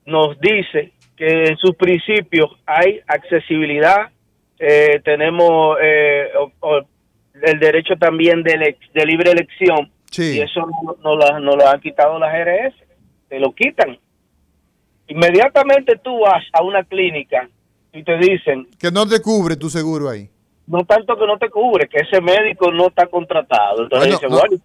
nos 0.05 0.39
dice 0.39 0.91
que 1.15 1.43
en 1.43 1.58
sus 1.58 1.75
principios 1.75 2.50
hay 2.65 3.01
accesibilidad, 3.08 4.10
eh, 4.60 5.00
tenemos 5.03 5.77
eh, 5.81 6.29
el 7.41 7.60
derecho 7.60 7.96
también 7.96 8.43
de, 8.43 8.77
de 8.93 9.05
libre 9.05 9.31
elección, 9.31 9.91
y 10.17 10.39
eso 10.39 10.67
no, 11.03 11.15
no, 11.39 11.55
lo 11.55 11.67
han 11.67 11.79
quitado 11.79 12.20
las 12.20 12.34
RS, 12.34 12.75
te 13.29 13.39
lo 13.39 13.53
quitan. 13.53 13.98
Inmediatamente 15.11 15.99
tú 16.01 16.19
vas 16.19 16.43
a 16.53 16.63
una 16.63 16.83
clínica 16.83 17.49
y 17.91 18.03
te 18.03 18.17
dicen... 18.17 18.67
Que 18.79 18.91
no 18.91 19.05
te 19.05 19.21
cubre 19.21 19.57
tu 19.57 19.69
seguro 19.69 20.09
ahí. 20.09 20.29
No 20.67 20.85
tanto 20.85 21.17
que 21.17 21.27
no 21.27 21.37
te 21.37 21.49
cubre, 21.49 21.89
que 21.89 21.97
ese 21.97 22.21
médico 22.21 22.71
no 22.71 22.87
está 22.87 23.07
contratado. 23.07 23.83
Entonces 23.83 24.19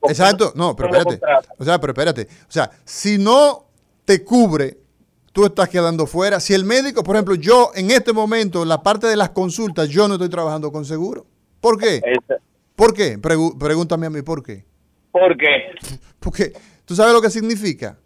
exacto, 0.08 0.52
no, 0.54 0.76
pero 0.76 0.90
espérate. 0.90 1.20
O 1.58 1.64
sea, 1.64 1.80
pero 1.80 1.92
espérate. 1.92 2.28
O 2.48 2.52
sea, 2.52 2.70
si 2.84 3.18
no 3.18 3.64
te 4.04 4.22
cubre 4.22 4.76
tú 5.32 5.44
estás 5.44 5.68
quedando 5.68 6.06
fuera. 6.06 6.40
Si 6.40 6.54
el 6.54 6.64
médico, 6.64 7.04
por 7.04 7.16
ejemplo, 7.16 7.34
yo 7.34 7.70
en 7.74 7.90
este 7.90 8.14
momento, 8.14 8.64
la 8.64 8.82
parte 8.82 9.06
de 9.06 9.16
las 9.16 9.30
consultas, 9.30 9.86
yo 9.90 10.08
no 10.08 10.14
estoy 10.14 10.30
trabajando 10.30 10.72
con 10.72 10.86
seguro. 10.86 11.26
¿Por 11.60 11.78
qué? 11.78 12.00
¿Por 12.74 12.94
qué? 12.94 13.18
pregúntame 13.18 14.06
a 14.06 14.10
mí, 14.10 14.22
¿por 14.22 14.42
qué? 14.42 14.64
¿Por 15.10 15.36
qué? 15.36 15.72
Porque 16.20 16.52
tú 16.86 16.94
sabes 16.94 17.12
lo 17.12 17.20
que 17.20 17.28
significa. 17.28 17.98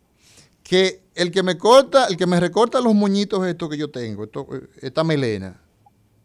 Que 0.64 0.99
el 1.14 1.30
que 1.30 1.42
me 1.42 1.58
corta, 1.58 2.06
el 2.06 2.16
que 2.16 2.26
me 2.26 2.40
recorta 2.40 2.80
los 2.80 2.94
moñitos 2.94 3.46
estos 3.46 3.68
que 3.68 3.76
yo 3.76 3.90
tengo, 3.90 4.28
esta 4.80 5.04
melena, 5.04 5.60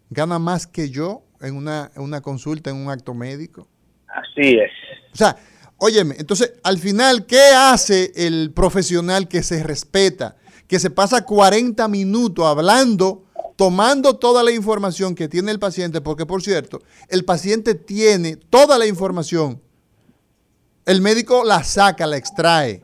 gana 0.09 0.39
más 0.39 0.67
que 0.67 0.89
yo 0.89 1.23
en 1.41 1.55
una, 1.55 1.91
en 1.95 2.01
una 2.03 2.21
consulta, 2.21 2.69
en 2.69 2.77
un 2.77 2.89
acto 2.89 3.13
médico. 3.13 3.67
Así 4.07 4.57
es. 4.57 4.71
O 5.13 5.17
sea, 5.17 5.35
óyeme, 5.77 6.15
entonces, 6.17 6.53
al 6.63 6.77
final, 6.77 7.25
¿qué 7.25 7.49
hace 7.55 8.11
el 8.15 8.51
profesional 8.53 9.27
que 9.27 9.43
se 9.43 9.63
respeta? 9.63 10.37
que 10.67 10.79
se 10.79 10.89
pasa 10.89 11.25
40 11.25 11.87
minutos 11.87 12.45
hablando, 12.45 13.23
tomando 13.55 14.15
toda 14.15 14.43
la 14.43 14.51
información 14.51 15.15
que 15.15 15.27
tiene 15.27 15.51
el 15.51 15.59
paciente, 15.59 16.01
porque 16.01 16.25
por 16.25 16.41
cierto, 16.41 16.81
el 17.09 17.23
paciente 17.23 17.75
tiene 17.75 18.35
toda 18.35 18.77
la 18.77 18.87
información. 18.87 19.61
El 20.85 21.01
médico 21.01 21.43
la 21.43 21.63
saca, 21.63 22.05
la 22.05 22.17
extrae 22.17 22.83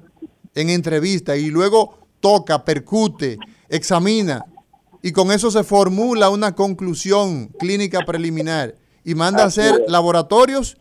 en 0.56 0.70
entrevista 0.70 1.38
y 1.38 1.50
luego 1.50 1.98
toca, 2.20 2.64
percute, 2.64 3.38
examina 3.70 4.46
y 5.02 5.12
con 5.12 5.32
eso 5.32 5.50
se 5.50 5.64
formula 5.64 6.30
una 6.30 6.54
conclusión 6.54 7.48
clínica 7.60 8.00
preliminar 8.06 8.76
y 9.04 9.16
manda 9.16 9.44
a 9.44 9.48
hacer 9.48 9.84
laboratorios 9.88 10.78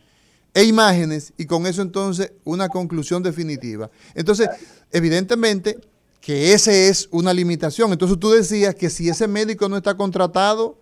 e 0.53 0.63
imágenes 0.63 1.33
y 1.37 1.45
con 1.45 1.65
eso 1.65 1.81
entonces 1.81 2.33
una 2.43 2.69
conclusión 2.69 3.23
definitiva. 3.23 3.89
Entonces, 4.13 4.49
evidentemente, 4.91 5.77
que 6.21 6.53
esa 6.53 6.71
es 6.71 7.09
una 7.11 7.33
limitación. 7.33 7.91
Entonces 7.91 8.19
tú 8.19 8.29
decías 8.29 8.75
que 8.75 8.89
si 8.89 9.09
ese 9.09 9.27
médico 9.27 9.67
no 9.67 9.77
está 9.77 9.95
contratado, 9.95 10.77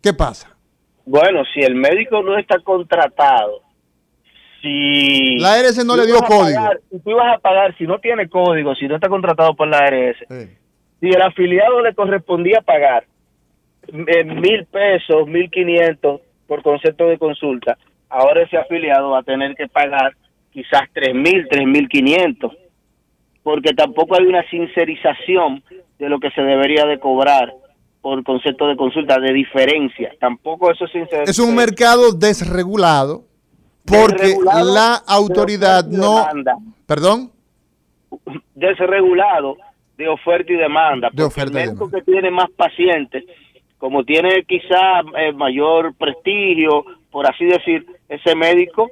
¿qué 0.00 0.12
pasa? 0.12 0.56
Bueno, 1.04 1.42
si 1.52 1.60
el 1.60 1.74
médico 1.74 2.22
no 2.22 2.38
está 2.38 2.60
contratado, 2.60 3.62
si... 4.60 5.38
La 5.38 5.54
ARS 5.54 5.84
no 5.84 5.96
le 5.96 6.06
dio 6.06 6.18
código. 6.18 6.60
si 6.90 6.98
tú 7.00 7.10
ibas 7.10 7.36
a 7.36 7.38
pagar, 7.38 7.76
si 7.76 7.84
no 7.84 7.98
tiene 7.98 8.28
código, 8.28 8.74
si 8.74 8.86
no 8.88 8.96
está 8.96 9.08
contratado 9.08 9.54
por 9.54 9.68
la 9.68 9.78
ARS, 9.78 10.16
si 10.28 11.08
el 11.08 11.22
afiliado 11.22 11.80
le 11.82 11.94
correspondía 11.94 12.60
pagar 12.60 13.04
eh, 13.88 14.24
mil 14.24 14.66
pesos, 14.66 15.26
mil 15.26 15.50
quinientos 15.50 16.20
por 16.46 16.62
concepto 16.62 17.06
de 17.06 17.18
consulta, 17.18 17.78
ahora 18.08 18.42
ese 18.42 18.56
afiliado 18.56 19.10
va 19.10 19.20
a 19.20 19.22
tener 19.22 19.54
que 19.54 19.68
pagar 19.68 20.14
quizás 20.52 20.82
tres 20.92 21.14
mil, 21.14 21.46
tres 21.48 21.66
mil 21.66 21.88
quinientos 21.88 22.52
porque 23.42 23.72
tampoco 23.72 24.16
hay 24.16 24.26
una 24.26 24.48
sincerización 24.50 25.62
de 25.98 26.08
lo 26.08 26.18
que 26.18 26.30
se 26.32 26.42
debería 26.42 26.84
de 26.84 26.98
cobrar 26.98 27.52
por 28.02 28.22
concepto 28.24 28.66
de 28.66 28.76
consulta, 28.76 29.18
de 29.18 29.32
diferencia. 29.32 30.12
Tampoco 30.18 30.70
eso 30.70 30.84
es 30.86 31.28
Es 31.28 31.38
un 31.38 31.54
mercado 31.54 32.12
desregulado 32.12 33.24
porque 33.90 34.36
la 34.64 34.94
autoridad 35.06 35.84
no... 35.86 36.26
¿Perdón? 36.86 37.30
Desregulado 38.54 39.56
de 39.96 40.08
oferta 40.08 40.52
y 40.52 40.56
demanda. 40.56 41.10
De 41.12 41.22
oferta 41.22 41.60
el 41.60 41.68
médico 41.68 41.90
que 41.90 42.02
tiene 42.02 42.30
más 42.30 42.50
pacientes, 42.56 43.24
como 43.78 44.04
tiene 44.04 44.44
quizá 44.44 45.00
eh, 45.18 45.32
mayor 45.32 45.94
prestigio, 45.94 46.84
por 47.10 47.26
así 47.26 47.44
decir, 47.44 47.86
ese 48.08 48.34
médico 48.34 48.90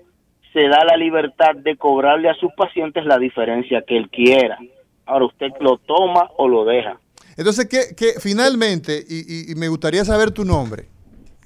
se 0.53 0.69
da 0.69 0.85
la 0.85 0.97
libertad 0.97 1.55
de 1.55 1.77
cobrarle 1.77 2.29
a 2.29 2.35
sus 2.35 2.53
pacientes 2.57 3.05
la 3.05 3.19
diferencia 3.19 3.83
que 3.87 3.97
él 3.97 4.11
quiera. 4.11 4.59
Ahora 5.07 5.27
usted 5.27 5.49
lo 5.61 5.79
toma 5.79 6.31
o 6.37 6.49
lo 6.49 6.65
deja. 6.65 6.99
Entonces, 7.37 7.69
que, 7.69 8.15
finalmente, 8.21 9.05
y, 9.09 9.55
me 9.55 9.69
gustaría 9.69 10.05
saber 10.05 10.33
tu 10.33 10.45
nombre, 10.45 10.89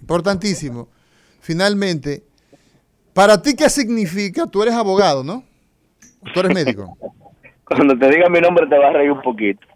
importantísimo, 0.00 0.88
finalmente, 1.40 2.22
para 3.14 3.40
ti, 3.40 3.54
¿qué 3.54 3.68
significa? 3.68 4.46
Tú 4.46 4.62
eres 4.62 4.74
abogado, 4.74 5.22
¿no? 5.22 5.44
Tú 6.32 6.40
eres 6.40 6.54
médico. 6.54 6.96
Cuando 7.64 7.96
te 7.96 8.08
diga 8.10 8.28
mi 8.28 8.40
nombre 8.40 8.66
te 8.66 8.76
vas 8.78 8.90
a 8.90 8.98
reír 8.98 9.12
un 9.12 9.22
poquito. 9.22 9.66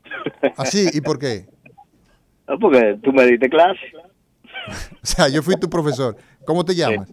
¿Así? 0.56 0.88
¿Y 0.92 1.00
por 1.00 1.18
qué? 1.18 1.46
porque 2.60 2.98
tú 3.02 3.12
me 3.12 3.26
diste 3.26 3.48
clase. 3.48 3.80
o 5.02 5.06
sea, 5.06 5.28
yo 5.28 5.42
fui 5.42 5.56
tu 5.56 5.68
profesor. 5.68 6.16
¿Cómo 6.44 6.64
te 6.64 6.74
llamas? 6.74 7.12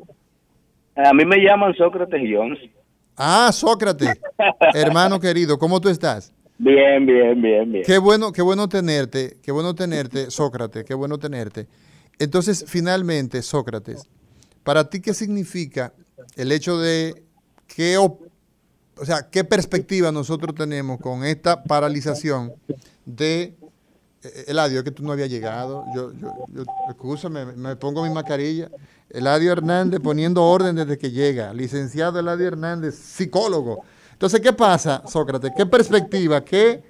A 0.96 1.14
mí 1.14 1.26
me 1.26 1.38
llaman 1.38 1.74
Sócrates 1.74 2.22
Jones. 2.32 2.60
Ah, 3.18 3.50
Sócrates. 3.52 4.20
Hermano 4.74 5.20
querido, 5.20 5.58
¿cómo 5.58 5.82
tú 5.82 5.90
estás? 5.90 6.34
Bien, 6.58 7.06
bien, 7.06 7.42
bien, 7.42 7.72
bien. 7.72 7.84
Qué 7.84 7.98
bueno, 7.98 8.32
qué 8.32 8.42
bueno 8.42 8.70
tenerte, 8.70 9.38
qué 9.42 9.52
bueno 9.52 9.74
tenerte, 9.74 10.30
Sócrates, 10.30 10.84
qué 10.86 10.94
bueno 10.94 11.18
tenerte. 11.18 11.68
Entonces, 12.20 12.64
finalmente, 12.68 13.42
Sócrates, 13.42 14.08
¿para 14.64 14.88
ti 14.88 15.02
qué 15.02 15.14
significa 15.14 15.94
el 16.36 16.52
hecho 16.52 16.78
de 16.80 17.23
qué, 17.67 17.97
o 17.97 18.19
sea, 19.04 19.30
qué 19.30 19.43
perspectiva 19.43 20.12
nosotros 20.12 20.56
tenemos 20.56 20.99
con 20.99 21.23
esta 21.23 21.63
paralización 21.63 22.54
de 23.06 23.56
eh, 24.23 24.45
Eladio, 24.47 24.84
que 24.84 24.91
tú 24.91 25.04
no 25.04 25.12
habías 25.12 25.30
llegado. 25.30 25.86
Yo, 25.95 26.13
yo, 26.13 26.34
yo 26.54 27.30
me 27.56 27.76
pongo 27.76 28.04
mi 28.04 28.10
mascarilla. 28.10 28.69
Eladio 29.10 29.52
Hernández 29.52 29.99
poniendo 30.02 30.43
orden 30.43 30.76
desde 30.76 30.97
que 30.97 31.12
llega. 31.12 31.54
Licenciado 31.54 32.19
Eladio 32.19 32.47
Hernández, 32.47 32.95
psicólogo. 32.95 33.84
Entonces, 34.12 34.39
¿qué 34.41 34.54
pasa, 34.54 35.04
Sócrates? 35.08 35.52
¿Qué 35.56 35.65
perspectiva, 35.65 36.43
qué 36.43 36.84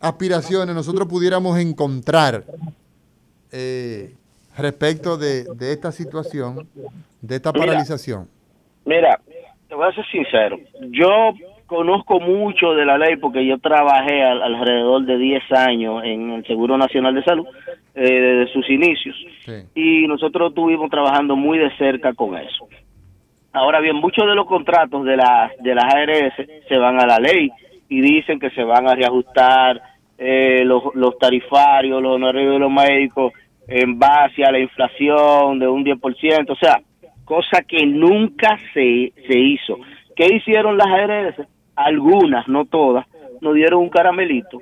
aspiraciones 0.00 0.74
nosotros 0.74 1.06
pudiéramos 1.08 1.58
encontrar 1.58 2.44
eh, 3.52 4.16
respecto 4.56 5.16
de, 5.16 5.46
esta 5.60 5.92
situación, 5.92 6.68
de 7.20 7.36
esta 7.36 7.52
paralización? 7.52 8.28
Mira, 8.84 9.20
te 9.68 9.74
voy 9.74 9.88
a 9.88 9.92
ser 9.92 10.06
sincero. 10.10 10.58
Yo 10.90 11.32
conozco 11.66 12.20
mucho 12.20 12.74
de 12.74 12.84
la 12.84 12.98
ley 12.98 13.16
porque 13.16 13.46
yo 13.46 13.58
trabajé 13.58 14.22
alrededor 14.22 15.06
de 15.06 15.16
10 15.16 15.52
años 15.52 16.02
en 16.04 16.30
el 16.32 16.46
Seguro 16.46 16.76
Nacional 16.76 17.14
de 17.14 17.24
Salud 17.24 17.46
eh, 17.94 18.02
desde 18.02 18.52
sus 18.52 18.68
inicios 18.68 19.16
y 19.74 20.06
nosotros 20.06 20.50
estuvimos 20.50 20.90
trabajando 20.90 21.34
muy 21.34 21.58
de 21.58 21.74
cerca 21.78 22.12
con 22.12 22.36
eso. 22.36 22.68
Ahora 23.54 23.80
bien, 23.80 23.96
muchos 23.96 24.26
de 24.26 24.34
los 24.34 24.46
contratos 24.46 25.04
de 25.04 25.16
las 25.16 25.56
de 25.58 25.74
las 25.74 25.84
ARS 25.84 26.34
se 26.68 26.76
van 26.76 27.00
a 27.00 27.06
la 27.06 27.18
ley 27.18 27.50
y 27.88 28.00
dicen 28.00 28.38
que 28.38 28.50
se 28.50 28.64
van 28.64 28.88
a 28.88 28.94
reajustar 28.94 29.80
eh, 30.18 30.64
los, 30.64 30.94
los 30.94 31.18
tarifarios, 31.18 32.02
los 32.02 32.16
honorarios 32.16 32.52
de 32.52 32.58
los 32.58 32.70
médicos 32.70 33.32
en 33.66 33.98
base 33.98 34.44
a 34.44 34.52
la 34.52 34.58
inflación 34.58 35.58
de 35.58 35.68
un 35.68 35.84
10%, 35.84 36.50
o 36.50 36.56
sea, 36.56 36.80
cosa 37.24 37.62
que 37.62 37.86
nunca 37.86 38.58
se, 38.74 39.12
se 39.26 39.38
hizo. 39.38 39.78
¿Qué 40.14 40.26
hicieron 40.34 40.76
las 40.76 40.88
ARS? 40.88 41.48
algunas, 41.76 42.46
no 42.48 42.64
todas, 42.64 43.06
nos 43.40 43.54
dieron 43.54 43.80
un 43.80 43.88
caramelito. 43.88 44.60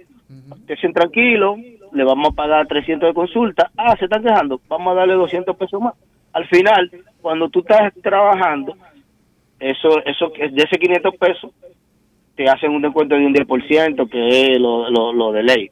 Estén 0.69 0.93
tranquilos, 0.93 1.59
le 1.93 2.05
vamos 2.05 2.29
a 2.29 2.35
pagar 2.35 2.67
300 2.67 3.09
de 3.09 3.15
consulta. 3.15 3.71
Ah, 3.77 3.97
se 3.97 4.05
están 4.05 4.23
quejando, 4.23 4.61
vamos 4.69 4.93
a 4.93 5.01
darle 5.01 5.15
200 5.15 5.57
pesos 5.57 5.81
más. 5.81 5.95
Al 6.33 6.47
final, 6.47 6.91
cuando 7.21 7.49
tú 7.49 7.61
estás 7.61 7.93
trabajando, 8.03 8.77
eso, 9.59 10.03
eso 10.05 10.33
de 10.39 10.63
ese 10.63 10.79
500 10.79 11.17
pesos, 11.17 11.51
te 12.37 12.49
hacen 12.49 12.71
un 12.71 12.81
descuento 12.81 13.17
de 13.17 13.27
un 13.27 13.35
10%, 13.35 14.09
que 14.09 14.53
es 14.53 14.61
lo, 14.61 14.89
lo, 14.89 15.13
lo 15.13 15.33
de 15.33 15.43
ley, 15.43 15.71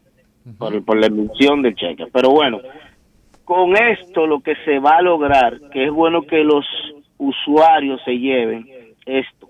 por, 0.58 0.84
por 0.84 0.98
la 0.98 1.06
emisión 1.06 1.62
del 1.62 1.76
cheque. 1.76 2.06
Pero 2.12 2.30
bueno, 2.30 2.60
con 3.48 3.74
esto 3.78 4.26
lo 4.26 4.40
que 4.40 4.56
se 4.66 4.78
va 4.78 4.98
a 4.98 5.02
lograr, 5.02 5.58
que 5.72 5.86
es 5.86 5.90
bueno 5.90 6.20
que 6.20 6.44
los 6.44 6.66
usuarios 7.16 7.98
se 8.04 8.18
lleven 8.18 8.66
esto, 9.06 9.48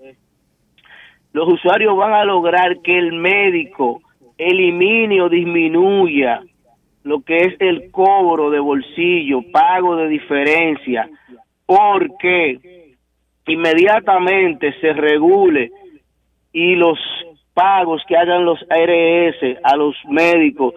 los 1.33 1.49
usuarios 1.49 1.97
van 1.97 2.13
a 2.13 2.23
lograr 2.23 2.79
que 2.81 2.97
el 2.97 3.11
médico 3.11 4.01
elimine 4.37 5.21
o 5.21 5.27
disminuya 5.27 6.41
lo 7.03 7.23
que 7.23 7.39
es 7.39 7.55
el 7.59 7.91
cobro 7.91 8.49
de 8.49 8.59
bolsillo, 8.59 9.41
pago 9.51 9.97
de 9.97 10.07
diferencia, 10.07 11.09
porque 11.65 12.95
inmediatamente 13.47 14.79
se 14.79 14.93
regule 14.93 15.71
y 16.53 16.75
los 16.75 16.97
pagos 17.53 18.01
que 18.07 18.15
hagan 18.15 18.45
los 18.45 18.59
ARS 18.69 19.57
a 19.61 19.75
los 19.75 19.93
médicos 20.07 20.73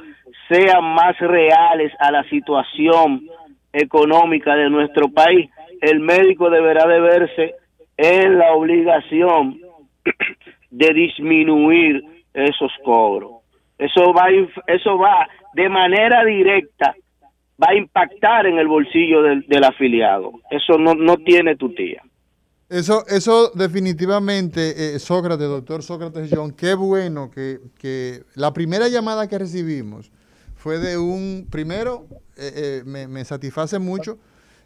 sean 0.49 0.85
más 0.95 1.19
reales 1.19 1.93
a 1.99 2.11
la 2.11 2.23
situación 2.25 3.27
económica 3.73 4.55
de 4.55 4.69
nuestro 4.71 5.09
país, 5.09 5.51
el 5.81 6.01
médico 6.01 6.51
deberá 6.51 6.87
de 6.87 7.01
verse 7.01 7.55
en 7.97 8.39
la 8.39 8.53
obligación 8.53 9.61
de 10.71 10.95
disminuir 10.95 12.03
esos 12.35 12.73
cobros. 12.85 13.43
Eso 13.79 14.13
va, 14.13 14.27
eso 14.67 14.99
va 14.99 15.27
de 15.55 15.69
manera 15.69 16.25
directa, 16.25 16.95
va 17.63 17.69
a 17.71 17.75
impactar 17.75 18.47
en 18.47 18.59
el 18.59 18.69
bolsillo 18.69 19.23
del, 19.23 19.65
afiliado. 19.65 20.33
Eso 20.51 20.79
no, 20.79 20.95
no 20.95 21.17
tiene 21.17 21.57
tu 21.57 21.75
tía. 21.75 22.03
Eso, 22.69 23.05
eso 23.07 23.51
definitivamente, 23.55 24.95
eh, 24.95 24.99
Sócrates, 24.99 25.47
doctor 25.47 25.83
Sócrates 25.83 26.31
John, 26.33 26.55
qué 26.57 26.75
bueno 26.75 27.31
que, 27.31 27.59
que, 27.79 28.23
la 28.35 28.53
primera 28.55 28.89
llamada 28.89 29.29
que 29.29 29.39
recibimos 29.39 30.11
fue 30.63 30.79
de 30.79 30.97
un, 30.97 31.49
primero, 31.51 32.07
eh, 32.37 32.53
eh, 32.55 32.83
me, 32.87 33.09
me, 33.09 33.25
satisface 33.25 33.81
mucho 33.81 34.17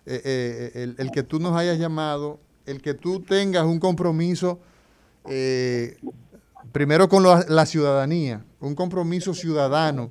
el, 0.04 0.94
el, 0.98 1.10
que 1.10 1.22
tú 1.22 1.40
nos 1.40 1.56
hayas 1.56 1.78
llamado, 1.78 2.38
el 2.66 2.82
que 2.82 2.92
tú 2.92 3.20
tengas 3.20 3.64
un 3.64 3.80
compromiso 3.80 4.60
primero 6.70 7.08
con 7.08 7.24
la 7.24 7.66
ciudadanía, 7.66 8.44
un 8.60 8.74
compromiso 8.74 9.32
ciudadano 9.32 10.10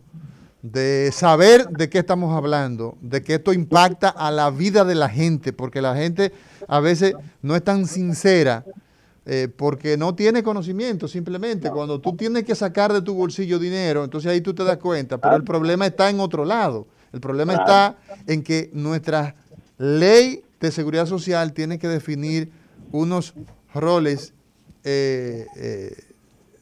de 0.63 1.11
saber 1.13 1.69
de 1.69 1.87
qué 1.87 1.99
estamos 1.99 2.35
hablando, 2.35 2.97
de 2.99 3.21
que 3.21 3.35
esto 3.35 3.53
impacta 3.53 4.09
a 4.09 4.31
la 4.31 4.49
vida 4.49 4.83
de 4.83 4.95
la 4.95 5.07
gente, 5.07 5.53
porque 5.53 5.83
la 5.83 5.95
gente 5.95 6.33
a 6.67 6.79
veces 6.79 7.13
no 7.43 7.55
es 7.55 7.63
tan 7.63 7.85
sincera 7.85 8.65
eh, 9.25 9.47
porque 9.55 9.97
no 9.97 10.15
tiene 10.15 10.43
conocimiento, 10.43 11.07
simplemente. 11.07 11.69
Cuando 11.69 11.99
tú 11.99 12.15
tienes 12.15 12.43
que 12.43 12.55
sacar 12.55 12.93
de 12.93 13.01
tu 13.01 13.13
bolsillo 13.13 13.59
dinero, 13.59 14.03
entonces 14.03 14.31
ahí 14.31 14.41
tú 14.41 14.53
te 14.53 14.63
das 14.63 14.77
cuenta, 14.77 15.17
pero 15.17 15.35
el 15.35 15.43
problema 15.43 15.87
está 15.87 16.09
en 16.09 16.19
otro 16.19 16.45
lado. 16.45 16.87
El 17.11 17.21
problema 17.21 17.53
está 17.53 17.97
en 18.27 18.43
que 18.43 18.69
nuestra 18.73 19.35
ley 19.77 20.43
de 20.59 20.71
seguridad 20.71 21.05
social 21.05 21.53
tiene 21.53 21.79
que 21.79 21.87
definir 21.87 22.51
unos 22.91 23.33
roles 23.73 24.33
eh, 24.83 25.45
eh, 25.55 25.95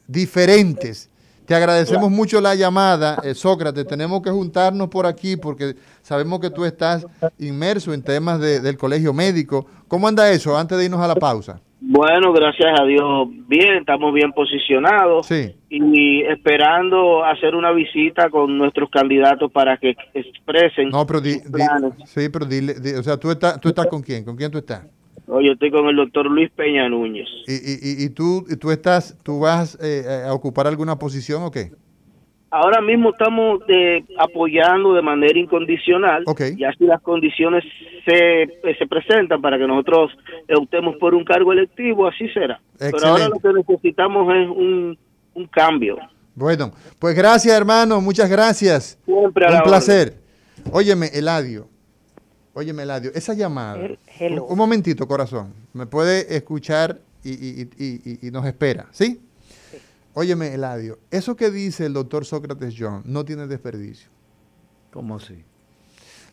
diferentes. 0.06 1.10
Te 1.46 1.54
agradecemos 1.54 2.10
mucho 2.10 2.40
la 2.40 2.54
llamada, 2.54 3.20
eh, 3.22 3.34
Sócrates. 3.34 3.86
Tenemos 3.86 4.22
que 4.22 4.30
juntarnos 4.30 4.88
por 4.88 5.06
aquí 5.06 5.36
porque 5.36 5.76
sabemos 6.02 6.40
que 6.40 6.50
tú 6.50 6.64
estás 6.64 7.06
inmerso 7.38 7.92
en 7.92 8.02
temas 8.02 8.40
del 8.40 8.78
colegio 8.78 9.12
médico. 9.12 9.66
¿Cómo 9.88 10.08
anda 10.08 10.30
eso 10.30 10.56
antes 10.56 10.78
de 10.78 10.86
irnos 10.86 11.00
a 11.00 11.08
la 11.08 11.16
pausa? 11.16 11.60
Bueno, 11.86 12.32
gracias 12.32 12.80
a 12.80 12.84
Dios, 12.84 13.28
bien, 13.46 13.74
estamos 13.76 14.14
bien 14.14 14.32
posicionados 14.32 15.26
sí. 15.26 15.54
y 15.68 16.22
esperando 16.22 17.22
hacer 17.22 17.54
una 17.54 17.72
visita 17.72 18.30
con 18.30 18.56
nuestros 18.56 18.88
candidatos 18.88 19.52
para 19.52 19.76
que 19.76 19.94
expresen. 20.14 20.88
No, 20.88 21.06
pero 21.06 21.20
di, 21.20 21.34
sí, 22.06 22.30
pero 22.32 22.46
dile, 22.46 22.72
o 22.98 23.02
sea, 23.02 23.18
¿tú 23.18 23.30
estás, 23.30 23.60
¿tú 23.60 23.68
estás 23.68 23.86
con 23.86 24.00
quién? 24.00 24.24
¿Con 24.24 24.34
quién 24.34 24.50
tú 24.50 24.56
estás? 24.56 24.86
Oye, 25.26 25.52
estoy 25.52 25.70
con 25.70 25.86
el 25.86 25.96
doctor 25.96 26.24
Luis 26.24 26.50
Peña 26.52 26.88
Núñez. 26.88 27.28
¿Y, 27.46 27.52
y, 27.52 28.04
y 28.06 28.08
tú, 28.08 28.46
tú, 28.58 28.70
estás, 28.70 29.18
tú 29.22 29.40
vas 29.40 29.78
eh, 29.82 30.24
a 30.26 30.32
ocupar 30.32 30.66
alguna 30.66 30.98
posición 30.98 31.42
o 31.42 31.50
qué? 31.50 31.70
Ahora 32.56 32.80
mismo 32.80 33.10
estamos 33.10 33.62
eh, 33.66 34.04
apoyando 34.16 34.94
de 34.94 35.02
manera 35.02 35.36
incondicional. 35.36 36.22
Okay. 36.24 36.54
Y 36.56 36.64
así 36.64 36.84
las 36.84 37.02
condiciones 37.02 37.64
se, 38.04 38.42
eh, 38.42 38.76
se 38.78 38.86
presentan 38.86 39.42
para 39.42 39.58
que 39.58 39.66
nosotros 39.66 40.12
optemos 40.56 40.94
por 40.96 41.14
un 41.14 41.24
cargo 41.24 41.52
electivo, 41.52 42.06
así 42.06 42.28
será. 42.28 42.60
Pero 42.78 42.96
ahora 43.04 43.28
lo 43.28 43.40
que 43.40 43.52
necesitamos 43.52 44.32
es 44.36 44.48
un, 44.48 44.96
un 45.34 45.46
cambio. 45.48 45.96
Bueno, 46.36 46.70
pues 47.00 47.16
gracias 47.16 47.56
hermano, 47.56 48.00
muchas 48.00 48.30
gracias. 48.30 49.00
Siempre 49.04 49.46
un 49.52 49.62
placer. 49.62 50.14
Óyeme, 50.70 51.08
Eladio, 51.12 51.66
Oye, 52.56 52.72
Meladio, 52.72 53.10
esa 53.14 53.34
llamada. 53.34 53.84
Un, 54.20 54.56
momentito, 54.56 55.08
corazón. 55.08 55.52
¿Me 55.72 55.86
puede 55.86 56.36
escuchar 56.36 57.00
y, 57.24 58.30
nos 58.30 58.46
espera? 58.46 58.86
¿Sí? 58.92 59.20
Óyeme, 60.14 60.54
Eladio, 60.54 60.98
eso 61.10 61.36
que 61.36 61.50
dice 61.50 61.86
el 61.86 61.92
doctor 61.92 62.24
Sócrates 62.24 62.74
John 62.78 63.02
no 63.04 63.24
tiene 63.24 63.46
desperdicio. 63.46 64.08
¿Cómo 64.92 65.16
así? 65.16 65.44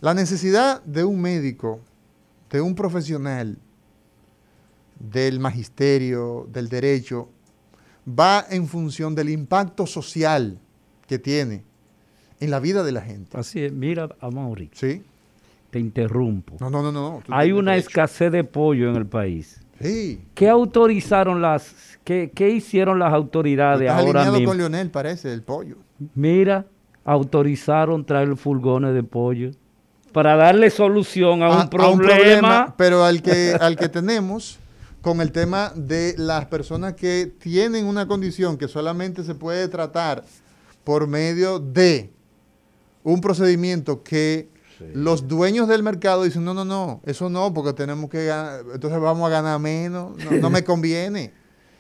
La 0.02 0.14
necesidad 0.14 0.84
de 0.84 1.04
un 1.04 1.20
médico, 1.20 1.82
de 2.50 2.62
un 2.62 2.76
profesional 2.76 3.58
del 5.00 5.40
magisterio, 5.40 6.48
del 6.52 6.70
derecho, 6.70 7.30
va 8.08 8.46
en 8.50 8.68
función 8.68 9.16
del 9.16 9.30
impacto 9.30 9.88
social 9.88 10.60
que 11.08 11.18
tiene 11.18 11.64
en 12.40 12.52
la 12.52 12.60
vida 12.60 12.84
de 12.84 12.92
la 12.92 13.02
gente. 13.02 13.38
Así 13.38 13.64
es, 13.64 13.74
mira 13.74 14.10
a 14.20 14.30
Mauri. 14.30 14.70
Sí 14.74 15.04
te 15.72 15.80
interrumpo. 15.80 16.58
No, 16.60 16.70
no, 16.70 16.84
no, 16.84 16.92
no. 16.92 17.24
Hay 17.30 17.52
una 17.54 17.78
escasez 17.78 18.32
de 18.32 18.44
pollo 18.44 18.90
en 18.90 18.98
el 18.98 19.08
país. 19.08 19.61
Sí. 19.82 20.22
¿Qué 20.34 20.50
autorizaron 20.50 21.42
las, 21.42 21.98
qué, 22.04 22.32
qué 22.34 22.50
hicieron 22.50 23.00
las 23.00 23.14
autoridades 23.14 23.90
Estás 23.90 24.06
ahora 24.06 24.32
mismo? 24.32 24.50
con 24.50 24.58
Leonel, 24.58 24.90
parece, 24.90 25.34
el 25.34 25.44
pollo. 25.44 25.78
Mira, 26.16 26.66
autorizaron 27.04 28.06
traer 28.06 28.36
furgones 28.36 28.94
de 28.94 29.04
pollo 29.04 29.52
para 30.12 30.36
darle 30.36 30.70
solución 30.70 31.42
a, 31.44 31.64
un, 31.64 31.70
problema. 31.70 31.88
a 31.88 31.92
un, 31.92 32.00
problema. 32.00 32.76
Pero 32.78 33.04
al 33.04 33.22
que, 33.22 33.56
al 33.60 33.78
que 33.78 33.90
tenemos 33.90 34.60
con 35.02 35.20
el 35.22 35.32
tema 35.32 35.72
de 35.76 36.16
las 36.18 36.46
personas 36.46 36.94
que 36.94 37.32
tienen 37.40 37.86
una 37.86 38.08
condición 38.08 38.58
que 38.58 38.68
solamente 38.68 39.24
se 39.24 39.36
puede 39.36 39.68
tratar 39.68 40.24
por 40.84 41.08
medio 41.08 41.60
de 41.60 42.12
un 43.04 43.22
procedimiento 43.22 44.04
que 44.04 44.50
los 44.94 45.28
dueños 45.28 45.68
del 45.68 45.84
mercado 45.84 46.24
dicen, 46.24 46.44
no, 46.44 46.54
no, 46.54 46.66
no, 46.66 47.02
eso 47.06 47.30
no, 47.30 47.54
porque 47.54 47.74
tenemos 47.74 48.10
que 48.10 48.26
ganar, 48.26 48.62
entonces 48.74 49.00
vamos 49.00 49.28
a 49.28 49.30
ganar 49.30 49.60
menos, 49.60 50.12
no, 50.40 50.50
me 50.50 50.64
conviene. 50.66 51.34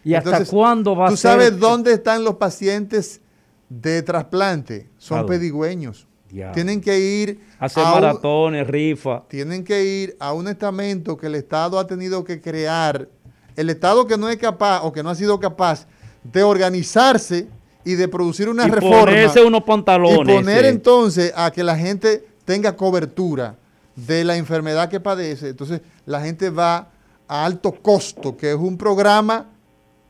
¿Y 0.03 0.13
hasta 0.15 0.45
cuándo 0.45 0.95
va 0.95 1.05
a 1.05 1.09
ser? 1.09 1.15
¿Tú 1.15 1.21
sabes 1.21 1.59
dónde 1.59 1.93
están 1.93 2.23
los 2.23 2.35
pacientes 2.35 3.21
de 3.69 4.01
trasplante? 4.01 4.89
Son 4.97 5.25
pedigüeños. 5.25 6.07
Tienen 6.53 6.81
que 6.81 6.97
ir 6.99 7.39
a 7.59 7.65
hacer 7.65 7.83
maratones, 7.83 8.65
rifa. 8.67 9.23
Tienen 9.27 9.63
que 9.63 9.83
ir 9.83 10.15
a 10.19 10.33
un 10.33 10.47
estamento 10.47 11.17
que 11.17 11.27
el 11.27 11.35
Estado 11.35 11.77
ha 11.77 11.85
tenido 11.85 12.23
que 12.23 12.41
crear. 12.41 13.09
El 13.55 13.69
Estado 13.69 14.07
que 14.07 14.17
no 14.17 14.29
es 14.29 14.37
capaz 14.37 14.81
o 14.83 14.91
que 14.91 15.03
no 15.03 15.09
ha 15.09 15.15
sido 15.15 15.39
capaz 15.39 15.87
de 16.23 16.41
organizarse 16.43 17.47
y 17.83 17.95
de 17.95 18.07
producir 18.07 18.47
una 18.47 18.67
y 18.67 18.71
reforma. 18.71 18.99
Ponerse 19.01 19.43
unos 19.43 19.63
pantalones. 19.63 20.21
Y 20.21 20.37
poner 20.37 20.65
entonces 20.65 21.33
a 21.35 21.51
que 21.51 21.63
la 21.63 21.77
gente 21.77 22.25
tenga 22.51 22.75
cobertura 22.75 23.55
de 23.95 24.25
la 24.25 24.35
enfermedad 24.35 24.89
que 24.89 24.99
padece, 24.99 25.47
entonces 25.47 25.79
la 26.05 26.19
gente 26.19 26.49
va 26.49 26.89
a 27.25 27.45
alto 27.45 27.71
costo, 27.71 28.35
que 28.35 28.51
es 28.51 28.57
un 28.57 28.77
programa 28.77 29.45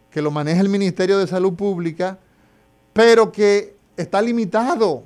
que 0.10 0.24
lo 0.24 0.32
maneja 0.32 0.60
el 0.60 0.70
Ministerio 0.70 1.20
de 1.20 1.28
Salud 1.28 1.54
Pública, 1.54 2.18
pero 2.94 3.32
que 3.32 3.76
está 3.96 4.24
limitado, 4.24 5.04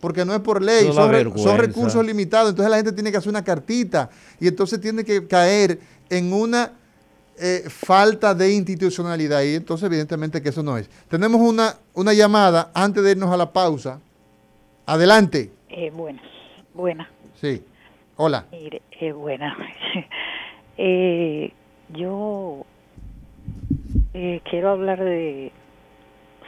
porque 0.00 0.24
no 0.24 0.34
es 0.34 0.40
por 0.40 0.62
ley, 0.62 0.90
son, 0.90 1.10
recursos 1.58 2.02
limitados, 2.06 2.52
entonces 2.52 2.70
la 2.70 2.76
gente 2.76 2.92
tiene 2.92 3.10
que 3.10 3.18
hacer 3.18 3.28
una 3.28 3.44
cartita 3.44 4.08
y 4.40 4.48
entonces 4.48 4.80
tiene 4.80 5.04
que 5.04 5.26
caer 5.26 5.78
en 6.08 6.32
una 6.32 6.72
eh, 7.36 7.64
falta 7.68 8.34
de 8.34 8.50
institucionalidad 8.50 9.42
y 9.42 9.56
entonces 9.56 9.84
evidentemente 9.84 10.40
que 10.40 10.48
eso 10.48 10.62
no 10.62 10.78
es. 10.78 10.88
Tenemos 11.10 11.38
una, 11.38 11.76
una 11.92 12.14
llamada 12.14 12.70
antes 12.72 13.04
de 13.04 13.10
irnos 13.10 13.30
a 13.30 13.36
la 13.36 13.52
pausa. 13.52 14.00
Adelante. 14.86 15.52
Eh, 15.68 15.92
bueno. 15.94 16.18
Buena. 16.78 17.10
Sí. 17.34 17.64
Hola. 18.14 18.44
Mire, 18.52 18.82
eh, 19.00 19.10
buena. 19.10 19.56
eh, 20.78 21.50
yo 21.88 22.64
eh, 24.14 24.40
quiero 24.48 24.70
hablar 24.70 25.02
de 25.02 25.50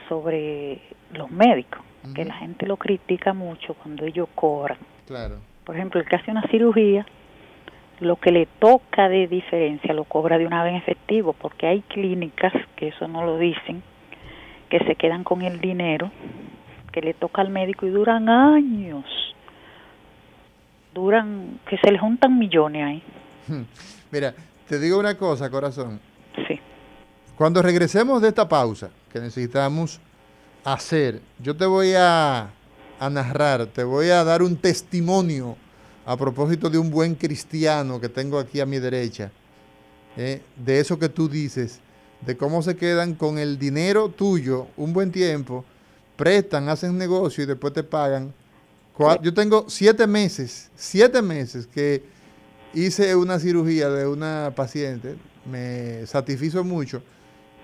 sobre 0.08 0.78
los 1.14 1.32
médicos, 1.32 1.80
que 2.14 2.24
la 2.24 2.34
gente 2.34 2.64
lo 2.68 2.76
critica 2.76 3.32
mucho 3.32 3.74
cuando 3.74 4.04
ellos 4.04 4.28
cobran. 4.36 4.78
Claro. 5.08 5.38
Por 5.64 5.74
ejemplo, 5.74 6.00
el 6.00 6.06
que 6.06 6.14
hace 6.14 6.30
una 6.30 6.46
cirugía, 6.46 7.04
lo 7.98 8.14
que 8.14 8.30
le 8.30 8.46
toca 8.46 9.08
de 9.08 9.26
diferencia 9.26 9.92
lo 9.92 10.04
cobra 10.04 10.38
de 10.38 10.46
una 10.46 10.62
vez 10.62 10.74
en 10.74 10.78
efectivo, 10.78 11.32
porque 11.32 11.66
hay 11.66 11.80
clínicas, 11.80 12.52
que 12.76 12.88
eso 12.88 13.08
no 13.08 13.24
lo 13.24 13.36
dicen, 13.36 13.82
que 14.68 14.78
se 14.84 14.94
quedan 14.94 15.24
con 15.24 15.42
el 15.42 15.60
dinero 15.60 16.12
que 16.92 17.00
le 17.02 17.14
toca 17.14 17.42
al 17.42 17.50
médico 17.50 17.84
y 17.84 17.90
duran 17.90 18.28
años. 18.28 19.04
Duran, 20.94 21.60
que 21.68 21.76
se 21.78 21.90
le 21.90 21.98
juntan 21.98 22.38
millones 22.38 22.84
ahí. 22.84 23.02
Mira, 24.10 24.34
te 24.68 24.78
digo 24.78 24.98
una 24.98 25.16
cosa, 25.16 25.50
corazón. 25.50 26.00
Sí. 26.48 26.58
Cuando 27.36 27.62
regresemos 27.62 28.20
de 28.20 28.28
esta 28.28 28.48
pausa 28.48 28.90
que 29.12 29.20
necesitamos 29.20 30.00
hacer, 30.64 31.20
yo 31.38 31.56
te 31.56 31.66
voy 31.66 31.92
a, 31.96 32.50
a 32.98 33.10
narrar, 33.10 33.66
te 33.66 33.82
voy 33.82 34.10
a 34.10 34.22
dar 34.24 34.42
un 34.42 34.56
testimonio 34.56 35.56
a 36.04 36.16
propósito 36.16 36.68
de 36.68 36.78
un 36.78 36.90
buen 36.90 37.14
cristiano 37.14 38.00
que 38.00 38.08
tengo 38.08 38.38
aquí 38.38 38.60
a 38.60 38.66
mi 38.66 38.78
derecha, 38.78 39.30
eh, 40.16 40.42
de 40.56 40.80
eso 40.80 40.98
que 40.98 41.08
tú 41.08 41.28
dices, 41.28 41.80
de 42.20 42.36
cómo 42.36 42.62
se 42.62 42.76
quedan 42.76 43.14
con 43.14 43.38
el 43.38 43.58
dinero 43.58 44.08
tuyo 44.08 44.66
un 44.76 44.92
buen 44.92 45.10
tiempo, 45.10 45.64
prestan, 46.16 46.68
hacen 46.68 46.98
negocio 46.98 47.44
y 47.44 47.46
después 47.46 47.72
te 47.72 47.82
pagan. 47.82 48.34
Yo 49.22 49.32
tengo 49.32 49.64
siete 49.68 50.06
meses, 50.06 50.70
siete 50.74 51.22
meses 51.22 51.66
que 51.66 52.02
hice 52.74 53.16
una 53.16 53.38
cirugía 53.38 53.88
de 53.88 54.06
una 54.06 54.52
paciente, 54.54 55.16
me 55.50 56.04
satisfizo 56.06 56.64
mucho 56.64 57.02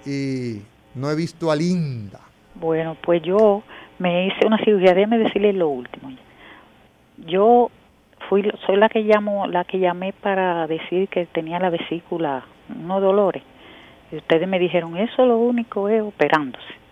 y 0.07 0.63
no 0.95 1.11
he 1.11 1.15
visto 1.15 1.51
a 1.51 1.57
Linda. 1.57 2.21
Bueno, 2.55 2.97
pues 3.03 3.23
yo 3.23 3.63
me 3.99 4.27
hice 4.27 4.47
una 4.47 4.59
cirugía, 4.65 4.95
déjeme 4.95 5.19
decirle 5.19 5.53
lo 5.53 5.69
último. 5.69 6.11
Yo 7.27 7.71
fui 8.31 8.51
soy 8.67 8.77
la 8.77 8.89
que 8.89 9.01
llamo 9.01 9.47
la 9.47 9.65
que 9.65 9.79
llamé 9.79 10.15
para 10.15 10.67
decir 10.67 11.09
que 11.09 11.27
tenía 11.27 11.59
la 11.59 11.71
vesícula 11.71 12.45
no 12.69 13.01
dolores. 13.01 13.43
Y 14.11 14.17
ustedes 14.17 14.49
me 14.49 14.59
dijeron 14.59 14.97
eso 14.97 15.27
lo 15.27 15.37
único 15.39 15.89
es 15.89 16.01
operándose 16.01 16.87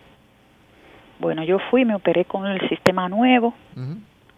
bueno 1.20 1.44
yo 1.44 1.58
fui 1.70 1.84
me 1.84 1.94
operé 1.94 2.24
con 2.24 2.46
el 2.46 2.68
sistema 2.68 3.08
nuevo 3.08 3.54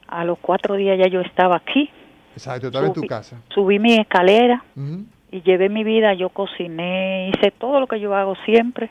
a 0.08 0.24
los 0.24 0.38
cuatro 0.38 0.74
días 0.76 0.98
ya 0.98 1.08
yo 1.08 1.20
estaba 1.20 1.56
aquí 1.56 1.90
exacto 2.34 2.68
estaba 2.68 2.86
en 2.86 2.92
tu 2.92 3.02
casa 3.02 3.40
subí 3.54 3.78
mi 3.78 3.94
escalera 3.98 4.64
y 5.30 5.42
llevé 5.42 5.68
mi 5.68 5.84
vida 5.84 6.14
yo 6.14 6.28
cociné 6.30 7.30
hice 7.30 7.50
todo 7.50 7.80
lo 7.80 7.86
que 7.86 8.00
yo 8.00 8.14
hago 8.14 8.34
siempre 8.44 8.90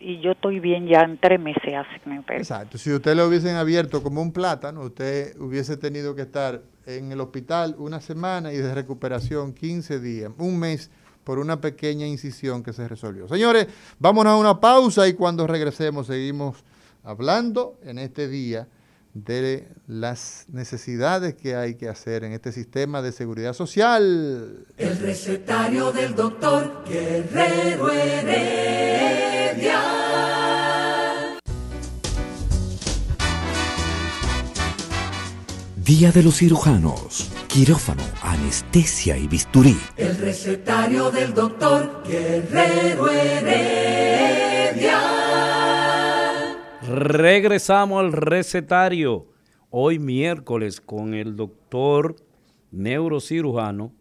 y 0.00 0.20
yo 0.20 0.32
estoy 0.32 0.60
bien 0.60 0.86
ya 0.86 1.00
en 1.02 1.18
tres 1.18 1.40
meses 1.40 1.74
me 2.04 2.20
operé. 2.20 2.38
Exacto, 2.38 2.78
si 2.78 2.92
usted 2.92 3.16
lo 3.16 3.26
hubiesen 3.26 3.56
abierto 3.56 4.02
como 4.02 4.22
un 4.22 4.32
plátano, 4.32 4.82
usted 4.82 5.36
hubiese 5.40 5.76
tenido 5.76 6.14
que 6.14 6.22
estar 6.22 6.62
en 6.86 7.12
el 7.12 7.20
hospital 7.20 7.74
una 7.78 8.00
semana 8.00 8.52
y 8.52 8.56
de 8.56 8.74
recuperación 8.74 9.52
15 9.52 10.00
días, 10.00 10.30
un 10.38 10.58
mes 10.58 10.90
por 11.24 11.38
una 11.38 11.60
pequeña 11.60 12.06
incisión 12.06 12.62
que 12.62 12.72
se 12.72 12.88
resolvió. 12.88 13.28
Señores, 13.28 13.66
vámonos 13.98 14.32
a 14.32 14.36
una 14.36 14.60
pausa 14.60 15.06
y 15.08 15.14
cuando 15.14 15.46
regresemos 15.46 16.06
seguimos 16.06 16.64
hablando 17.04 17.78
en 17.84 17.98
este 17.98 18.28
día 18.28 18.66
de 19.14 19.68
las 19.86 20.46
necesidades 20.48 21.34
que 21.34 21.56
hay 21.56 21.74
que 21.74 21.88
hacer 21.88 22.24
en 22.24 22.32
este 22.32 22.52
sistema 22.52 23.02
de 23.02 23.12
seguridad 23.12 23.52
social. 23.52 24.66
El 24.76 24.98
recetario 24.98 25.92
del 25.92 26.14
doctor 26.14 26.84
Guerrero 26.88 27.90
Heredia. 27.90 29.28
Día 35.76 36.12
de 36.12 36.22
los 36.22 36.36
cirujanos, 36.36 37.30
quirófano, 37.48 38.02
anestesia 38.20 39.16
y 39.16 39.26
bisturí. 39.26 39.80
El 39.96 40.18
recetario 40.18 41.10
del 41.10 41.32
doctor 41.32 42.02
Guerrero 42.06 43.08
Heredia. 43.08 43.98
Regresamos 46.88 48.00
al 48.00 48.12
recetario. 48.12 49.26
Hoy 49.68 49.98
miércoles 49.98 50.80
con 50.80 51.12
el 51.12 51.36
doctor 51.36 52.16
neurocirujano 52.70 53.92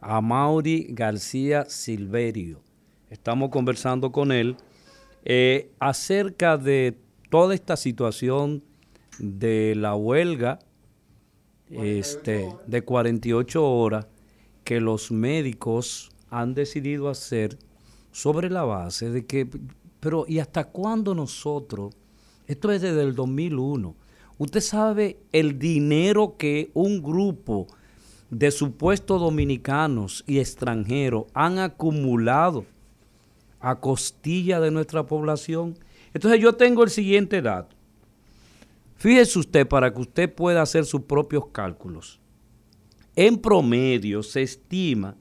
Amaury 0.00 0.86
García 0.88 1.66
Silverio. 1.66 2.62
Estamos 3.10 3.50
conversando 3.50 4.10
con 4.10 4.32
él 4.32 4.56
eh, 5.26 5.70
acerca 5.80 6.56
de 6.56 6.96
toda 7.28 7.54
esta 7.54 7.76
situación 7.76 8.64
de 9.18 9.74
la 9.76 9.94
huelga 9.94 10.60
este, 11.68 12.48
de 12.66 12.82
48 12.82 13.70
horas 13.70 14.06
que 14.64 14.80
los 14.80 15.12
médicos 15.12 16.10
han 16.30 16.54
decidido 16.54 17.10
hacer 17.10 17.58
sobre 18.12 18.48
la 18.48 18.62
base 18.62 19.10
de 19.10 19.26
que, 19.26 19.46
pero 20.04 20.26
¿y 20.28 20.38
hasta 20.38 20.64
cuándo 20.64 21.14
nosotros? 21.14 21.94
Esto 22.46 22.70
es 22.70 22.82
desde 22.82 23.00
el 23.00 23.14
2001. 23.14 23.94
Usted 24.36 24.60
sabe 24.60 25.16
el 25.32 25.58
dinero 25.58 26.36
que 26.36 26.70
un 26.74 27.02
grupo 27.02 27.66
de 28.28 28.50
supuestos 28.50 29.18
dominicanos 29.18 30.22
y 30.26 30.40
extranjeros 30.40 31.24
han 31.32 31.58
acumulado 31.58 32.66
a 33.60 33.80
costilla 33.80 34.60
de 34.60 34.70
nuestra 34.70 35.06
población. 35.06 35.74
Entonces 36.12 36.38
yo 36.38 36.52
tengo 36.52 36.84
el 36.84 36.90
siguiente 36.90 37.40
dato. 37.40 37.74
Fíjese 38.96 39.38
usted 39.38 39.66
para 39.66 39.90
que 39.90 40.02
usted 40.02 40.34
pueda 40.34 40.60
hacer 40.60 40.84
sus 40.84 41.00
propios 41.00 41.46
cálculos. 41.46 42.20
En 43.16 43.38
promedio 43.38 44.22
se 44.22 44.42
estima 44.42 45.16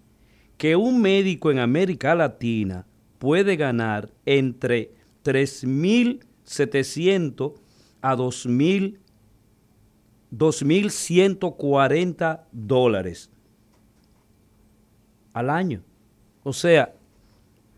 que 0.57 0.75
un 0.75 1.01
médico 1.01 1.51
en 1.51 1.59
América 1.59 2.13
Latina 2.15 2.85
puede 3.23 3.55
ganar 3.55 4.11
entre 4.25 4.91
3.700 5.23 7.53
a 8.01 8.17
2.000 8.17 8.97
2.140 10.37 12.41
dólares 12.51 13.29
al 15.31 15.49
año. 15.49 15.81
O 16.43 16.51
sea, 16.51 16.93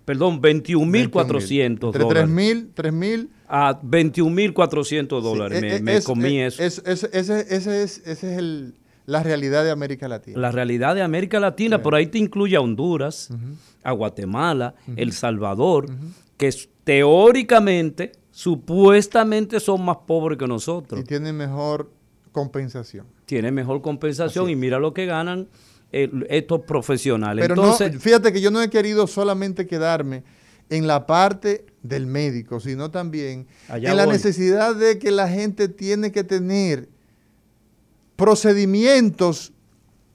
perdón, 0.05 0.41
21.400 0.41 1.11
dólares. 1.11 1.51
Entre 1.51 2.03
3.000, 2.03 2.73
3.000. 2.73 3.27
A 3.47 3.79
21.400 3.79 5.21
dólares. 5.21 5.61
me, 5.61 5.79
me 5.79 6.01
comí 6.01 6.39
eso. 6.39 6.63
Es, 6.63 6.81
ese, 6.87 7.07
ese 7.13 7.83
es, 7.83 8.01
ese 8.03 8.33
es 8.33 8.39
la 9.05 9.23
realidad 9.23 9.63
de 9.63 9.71
América 9.71 10.07
Latina. 10.07 10.39
La 10.39 10.51
realidad 10.51 10.95
de 10.95 11.01
América 11.01 11.39
Latina, 11.39 11.81
por 11.81 11.95
ahí 11.95 12.07
te 12.07 12.17
incluye 12.17 12.55
a 12.55 12.61
Honduras, 12.61 13.29
a 13.83 13.91
Guatemala, 13.91 14.75
El 14.95 15.13
Salvador, 15.13 15.87
que 16.37 16.53
teóricamente, 16.83 18.13
supuestamente 18.31 19.59
son 19.59 19.83
más 19.85 19.97
pobres 20.07 20.37
que 20.37 20.47
nosotros. 20.47 20.99
Y 20.99 21.03
tienen 21.03 21.35
mejor 21.35 21.91
compensación. 22.31 23.07
Tiene 23.25 23.51
mejor 23.51 23.81
compensación 23.81 24.49
y 24.49 24.55
mira 24.55 24.79
lo 24.79 24.93
que 24.93 25.05
ganan 25.05 25.47
eh, 25.91 26.09
estos 26.29 26.61
profesionales. 26.61 27.43
Pero 27.43 27.55
Entonces, 27.55 27.93
no, 27.93 27.99
fíjate 27.99 28.33
que 28.33 28.41
yo 28.41 28.51
no 28.51 28.61
he 28.61 28.69
querido 28.69 29.07
solamente 29.07 29.65
quedarme 29.65 30.23
en 30.69 30.87
la 30.87 31.05
parte 31.05 31.65
del 31.83 32.07
médico, 32.07 32.59
sino 32.59 32.91
también 32.91 33.47
en 33.69 33.97
la 33.97 34.05
necesidad 34.05 34.75
de 34.75 34.99
que 34.99 35.11
la 35.11 35.29
gente 35.29 35.69
tiene 35.69 36.11
que 36.11 36.23
tener 36.23 36.89
procedimientos 38.15 39.51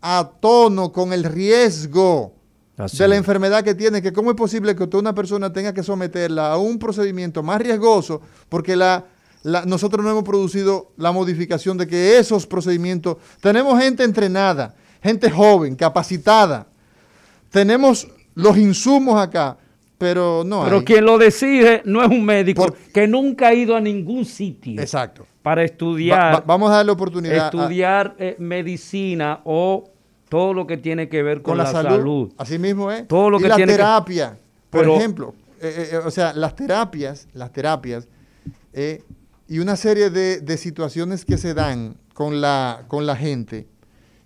a 0.01 0.31
tono 0.41 0.93
con 0.93 1.13
el 1.13 1.25
riesgo 1.25 2.35
de 2.77 3.09
la 3.09 3.17
enfermedad 3.17 3.63
que 3.63 3.75
tiene, 3.75 4.01
que 4.01 4.13
cómo 4.13 4.31
es 4.31 4.37
posible 4.37 4.75
que 4.75 4.89
una 4.97 5.15
persona 5.15 5.53
tenga 5.53 5.75
que 5.75 5.83
someterla 5.83 6.53
a 6.53 6.57
un 6.57 6.79
procedimiento 6.79 7.43
más 7.43 7.61
riesgoso 7.61 8.23
porque 8.49 8.75
la 8.77 9.05
nosotros 9.43 10.05
no 10.05 10.11
hemos 10.11 10.25
producido 10.25 10.93
la 10.97 11.13
modificación 11.13 11.79
de 11.79 11.87
que 11.87 12.19
esos 12.19 12.47
procedimientos, 12.47 13.17
tenemos 13.41 13.81
gente 13.81 14.05
entrenada, 14.05 14.75
gente 15.03 15.31
joven, 15.31 15.77
capacitada, 15.77 16.67
tenemos 17.51 18.07
los 18.35 18.57
insumos 18.59 19.21
acá, 19.21 19.57
pero 19.97 20.43
no 20.45 20.65
Pero 20.65 20.85
quien 20.85 21.05
lo 21.05 21.19
decide 21.19 21.83
no 21.85 22.03
es 22.03 22.09
un 22.09 22.25
médico 22.25 22.75
que 22.93 23.07
nunca 23.07 23.49
ha 23.49 23.55
ido 23.55 23.77
a 23.77 23.81
ningún 23.81 24.25
sitio. 24.25 24.81
Exacto. 24.81 25.27
Para 25.43 25.65
estudiar. 25.65 26.45
vamos 26.47 26.71
a 26.71 26.77
darle 26.77 26.93
oportunidad. 26.93 27.47
Estudiar 27.47 28.15
eh, 28.19 28.37
medicina 28.39 29.41
o 29.45 29.91
todo 30.29 30.53
lo 30.53 30.67
que 30.67 30.77
tiene 30.77 31.09
que 31.09 31.23
ver 31.23 31.43
con, 31.43 31.57
la, 31.57 31.67
salud. 31.67 32.33
Así 32.37 32.59
mismo 32.59 32.91
es. 32.91 33.09
Todo 33.09 33.31
lo 33.31 33.39
y 33.39 33.43
que 33.43 33.49
la 33.49 33.57
tiene 33.57 33.73
terapia, 33.73 34.39
por 34.69 34.87
ejemplo. 34.87 35.35
Eh, 35.61 35.91
eh, 35.93 35.97
o 35.97 36.11
sea, 36.11 36.33
las 36.33 36.55
terapias, 36.55 37.29
las 37.33 37.53
terapias, 37.53 38.09
y 39.49 39.59
una 39.59 39.77
serie 39.77 40.11
de, 40.11 40.57
situaciones 40.57 41.25
que 41.25 41.37
se 41.37 41.55
dan 41.55 41.97
con 42.15 42.41
la, 42.41 42.85
con 42.87 43.07
la 43.07 43.17
gente 43.17 43.67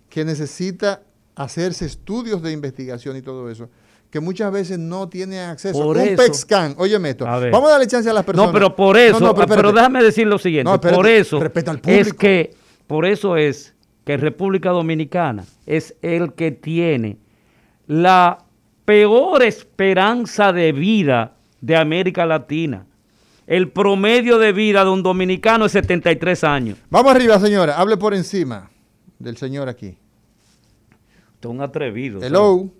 que 0.09 0.23
necesita 0.23 1.01
hacerse 1.35 1.85
estudios 1.85 2.41
de 2.41 2.51
investigación 2.51 3.17
y 3.17 3.21
todo 3.21 3.49
eso, 3.49 3.69
que 4.15 4.21
muchas 4.21 4.49
veces 4.49 4.79
no 4.79 5.09
tienen 5.09 5.39
acceso. 5.39 5.77
Por 5.77 5.97
un 5.97 6.33
scan, 6.33 6.73
óyeme 6.77 7.09
esto. 7.09 7.27
A. 7.27 7.37
Vamos 7.49 7.67
a 7.67 7.71
darle 7.73 7.85
chance 7.85 8.09
a 8.09 8.13
las 8.13 8.23
personas. 8.23 8.47
No, 8.47 8.53
pero 8.53 8.73
por 8.73 8.95
eso, 8.95 9.19
No, 9.19 9.25
no, 9.27 9.35
pero, 9.35 9.43
espérate. 9.55 9.75
déjame 9.75 10.03
decir 10.03 10.25
lo 10.25 10.39
siguiente, 10.39 10.69
No, 10.69 10.75
espérate, 10.75 10.95
por 10.95 11.05
eso 11.05 11.41
al 11.41 11.81
es 11.83 12.13
que 12.13 12.53
por 12.87 13.05
eso 13.05 13.35
es 13.35 13.75
que 14.05 14.15
República 14.15 14.69
Dominicana 14.69 15.43
es 15.65 15.95
el 16.01 16.31
que 16.31 16.51
tiene 16.51 17.17
la 17.87 18.37
peor 18.85 19.43
esperanza 19.43 20.53
de 20.53 20.71
vida 20.71 21.33
de 21.59 21.75
América 21.75 22.25
Latina. 22.25 22.85
El 23.47 23.69
promedio 23.69 24.39
de 24.39 24.53
vida 24.53 24.85
de 24.85 24.91
un 24.91 25.03
dominicano 25.03 25.65
es 25.65 25.73
73 25.73 26.41
años. 26.45 26.77
Vamos 26.89 27.13
arriba, 27.13 27.37
señora. 27.37 27.77
Hable 27.77 27.97
por 27.97 28.13
encima 28.13 28.71
del 29.19 29.35
señor 29.35 29.67
aquí. 29.67 29.97
Usted 31.33 31.49
es 31.49 31.53
un 31.53 31.59
atrevido. 31.59 32.23
Hello. 32.23 32.71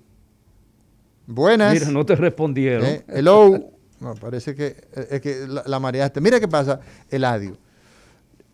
Buenas. 1.27 1.73
Mira, 1.73 1.91
no 1.91 2.05
te 2.05 2.15
respondieron. 2.15 2.85
Eh, 2.85 3.03
hello. 3.07 3.71
No, 3.99 4.13
parece 4.15 4.53
que 4.55 4.67
eh, 4.67 5.07
es 5.11 5.21
que 5.21 5.47
la, 5.47 5.63
la 5.65 5.79
mareaste. 5.79 6.21
Mira 6.21 6.39
qué 6.39 6.47
pasa, 6.47 6.79
Eladio. 7.09 7.57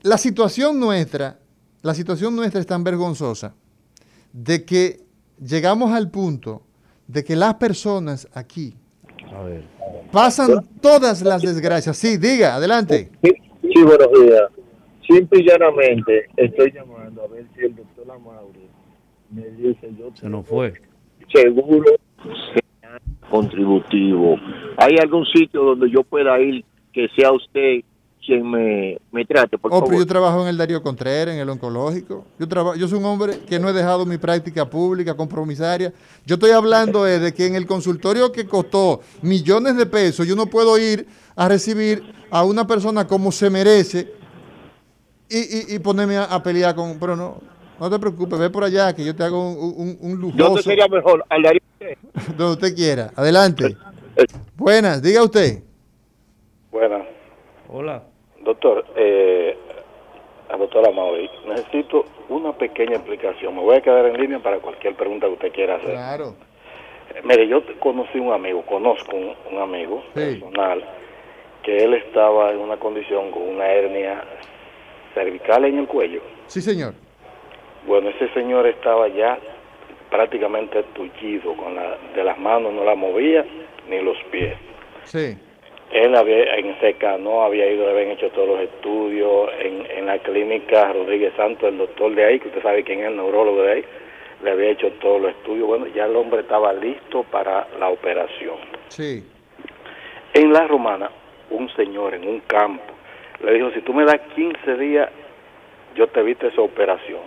La 0.04 0.18
situación 0.18 0.80
nuestra, 0.80 1.40
la 1.82 1.94
situación 1.94 2.36
nuestra 2.36 2.60
es 2.62 2.68
tan 2.68 2.84
vergonzosa 2.84 3.54
de 4.34 4.64
que 4.66 5.02
llegamos 5.40 5.92
al 5.92 6.10
punto 6.10 6.64
de 7.08 7.24
que 7.24 7.36
las 7.36 7.56
personas 7.56 8.28
aquí 8.34 8.76
A 9.36 9.42
ver. 9.44 9.64
pasan 10.12 10.64
todas 10.82 11.22
las 11.24 11.42
desgracias. 11.42 11.98
Sí, 11.98 12.18
diga, 12.18 12.56
adelante. 12.56 13.12
Sí, 13.24 13.32
sí, 13.62 13.84
buenos 13.84 14.08
días. 14.14 14.44
Simple 15.08 15.42
y 15.42 15.48
llanamente 15.48 16.28
estoy 16.38 16.72
llamando 16.72 17.24
a 17.24 17.28
ver 17.28 17.46
si 17.56 17.66
el 17.66 17.76
doctor 17.76 18.10
Amauri 18.12 18.70
me 19.30 19.50
dice 19.50 19.90
yo 20.00 20.10
Se 20.16 20.30
nos 20.30 20.48
fue. 20.48 20.74
seguro 21.34 21.86
contributivo. 23.30 24.36
¿Hay 24.78 24.98
algún 24.98 25.26
sitio 25.26 25.64
donde 25.64 25.90
yo 25.90 26.04
pueda 26.04 26.40
ir 26.40 26.64
que 26.94 27.08
sea 27.16 27.32
usted 27.32 27.80
quien 28.24 28.48
me, 28.52 29.00
me 29.12 29.26
trate, 29.26 29.58
por 29.58 29.74
Oh, 29.74 29.84
pero 29.84 29.98
yo 29.98 30.06
trabajo 30.06 30.44
en 30.44 30.50
el 30.50 30.58
Darío 30.58 30.84
Contreras, 30.84 31.34
en 31.34 31.40
el 31.42 31.50
oncológico. 31.50 32.26
Yo, 32.38 32.48
traba- 32.48 32.76
yo 32.76 32.88
soy 32.88 33.00
un 33.00 33.06
hombre 33.06 33.40
que 33.50 33.58
no 33.60 33.68
he 33.68 33.74
dejado 33.74 34.06
mi 34.06 34.20
práctica 34.20 34.70
pública 34.70 35.16
compromisaria. 35.18 35.92
Yo 36.26 36.36
estoy 36.36 36.52
hablando 36.52 37.08
eh, 37.08 37.18
de 37.18 37.34
que 37.34 37.48
en 37.48 37.56
el 37.56 37.66
consultorio 37.66 38.32
que 38.32 38.46
costó 38.46 39.02
millones 39.24 39.76
de 39.76 39.88
pesos, 39.88 40.28
yo 40.28 40.36
no 40.36 40.46
puedo 40.46 40.78
ir 40.78 41.08
a 41.36 41.48
recibir 41.48 42.04
a 42.30 42.44
una 42.44 42.68
persona 42.68 43.08
como 43.08 43.32
se 43.32 43.50
merece 43.50 44.14
y, 45.28 45.38
y- 45.40 45.76
y 45.76 45.80
ponerme 45.80 46.18
a, 46.18 46.26
a 46.26 46.44
pelear 46.44 46.76
con... 46.76 47.00
Pero 47.00 47.16
no, 47.16 47.42
no 47.82 47.90
te 47.90 47.98
preocupes, 47.98 48.38
ve 48.38 48.50
por 48.52 48.64
allá 48.64 48.94
que 48.94 49.04
yo 49.04 49.16
te 49.16 49.24
hago 49.24 49.42
un, 49.54 49.74
un, 49.76 49.98
un 50.02 50.22
¿Dónde 50.22 50.38
lujoso 50.38 50.62
sería 50.62 50.88
mejor? 50.88 51.26
Donde 52.38 52.54
usted 52.54 52.76
quiera. 52.76 53.10
Adelante. 53.16 53.76
Buenas, 54.56 55.02
diga 55.02 55.24
usted. 55.24 55.64
Buenas. 56.72 57.08
Hola. 57.68 58.04
Doctor, 58.44 58.86
eh, 58.96 59.58
a 60.52 60.58
doctora 60.58 60.92
Mauri, 60.92 61.28
necesito 61.48 62.06
una 62.30 62.54
pequeña 62.56 62.98
explicación. 62.98 63.56
Me 63.56 63.62
voy 63.62 63.78
a 63.78 63.82
quedar 63.82 64.06
en 64.06 64.22
línea 64.22 64.38
para 64.38 64.60
cualquier 64.60 64.96
pregunta 64.96 65.26
que 65.26 65.34
usted 65.34 65.52
quiera 65.52 65.78
hacer. 65.78 65.92
Claro. 65.94 66.36
Eh, 67.16 67.22
Mire, 67.24 67.48
yo 67.48 67.64
conocí 67.80 68.20
un 68.20 68.32
amigo, 68.32 68.64
conozco 68.68 69.16
un, 69.16 69.34
un 69.52 69.60
amigo 69.60 70.04
Sí. 70.14 70.20
personal, 70.40 70.86
que 71.64 71.78
él 71.78 71.96
estaba 71.96 72.52
en 72.52 72.60
una 72.60 72.78
condición 72.78 73.32
con 73.32 73.42
una 73.42 73.66
hernia 73.66 74.24
cervical 75.16 75.66
en 75.66 75.80
el 75.80 75.88
cuello. 75.88 76.22
Sí, 76.46 76.62
señor. 76.62 76.94
Bueno, 77.88 78.10
ese 78.10 78.30
señor 78.30 78.68
estaba 78.68 79.08
ya 79.08 79.38
prácticamente 80.10 80.84
tullido, 80.94 81.54
con 81.56 81.76
la, 81.76 81.98
de 82.16 82.24
las 82.24 82.38
manos 82.38 82.74
no 82.74 82.84
la 82.84 82.96
movía 82.96 83.46
ni 83.90 84.02
los 84.02 84.18
pies. 84.32 84.56
Sí. 85.04 85.38
Él 85.92 86.16
había, 86.16 86.56
en 86.56 86.80
seca 86.80 87.18
no 87.18 87.44
había 87.44 87.70
ido, 87.70 87.86
le 87.86 87.92
habían 87.92 88.12
hecho 88.12 88.30
todos 88.30 88.48
los 88.48 88.60
estudios 88.62 89.50
en, 89.60 89.86
en 89.98 90.06
la 90.06 90.20
clínica 90.20 90.94
Rodríguez 90.94 91.34
Santos, 91.36 91.70
el 91.70 91.78
doctor 91.78 92.16
de 92.16 92.26
ahí, 92.26 92.40
que 92.40 92.48
usted 92.48 92.62
sabe 92.62 92.84
quién 92.84 93.00
es 93.00 93.08
el 93.08 93.18
neurólogo 93.18 93.64
de 93.64 93.72
ahí, 93.72 93.86
le 94.44 94.52
había 94.52 94.70
hecho 94.70 94.90
todos 95.02 95.22
los 95.22 95.32
estudios. 95.32 95.68
Bueno, 95.68 95.88
ya 95.88 96.06
el 96.06 96.16
hombre 96.16 96.42
estaba 96.42 96.72
listo 96.74 97.24
para 97.24 97.68
la 97.80 97.90
operación. 97.90 98.56
Sí. 98.88 99.24
En 100.34 100.54
la 100.54 100.66
romana, 100.68 101.10
un 101.50 101.70
señor 101.76 102.14
en 102.14 102.28
un 102.28 102.40
campo 102.42 102.94
le 103.44 103.54
dijo, 103.54 103.72
si 103.72 103.82
tú 103.82 103.94
me 103.94 104.06
das 104.06 104.20
15 104.36 104.78
días, 104.78 105.10
yo 105.96 106.08
te 106.08 106.20
evito 106.20 106.48
esa 106.48 106.62
operación. 106.62 107.22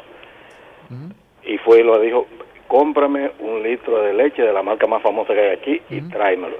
Y 1.45 1.59
fue 1.59 1.81
y 1.81 1.83
lo 1.83 1.99
dijo, 2.01 2.27
cómprame 2.69 3.31
un 3.41 3.63
litro 3.63 4.03
de 4.03 4.15
leche 4.15 4.43
de 4.43 4.53
la 4.53 4.63
marca 4.63 4.87
más 4.87 5.03
famosa 5.03 5.35
que 5.35 5.41
hay 5.41 5.57
aquí 5.57 5.83
y 5.91 6.01
tráemelo. 6.03 6.57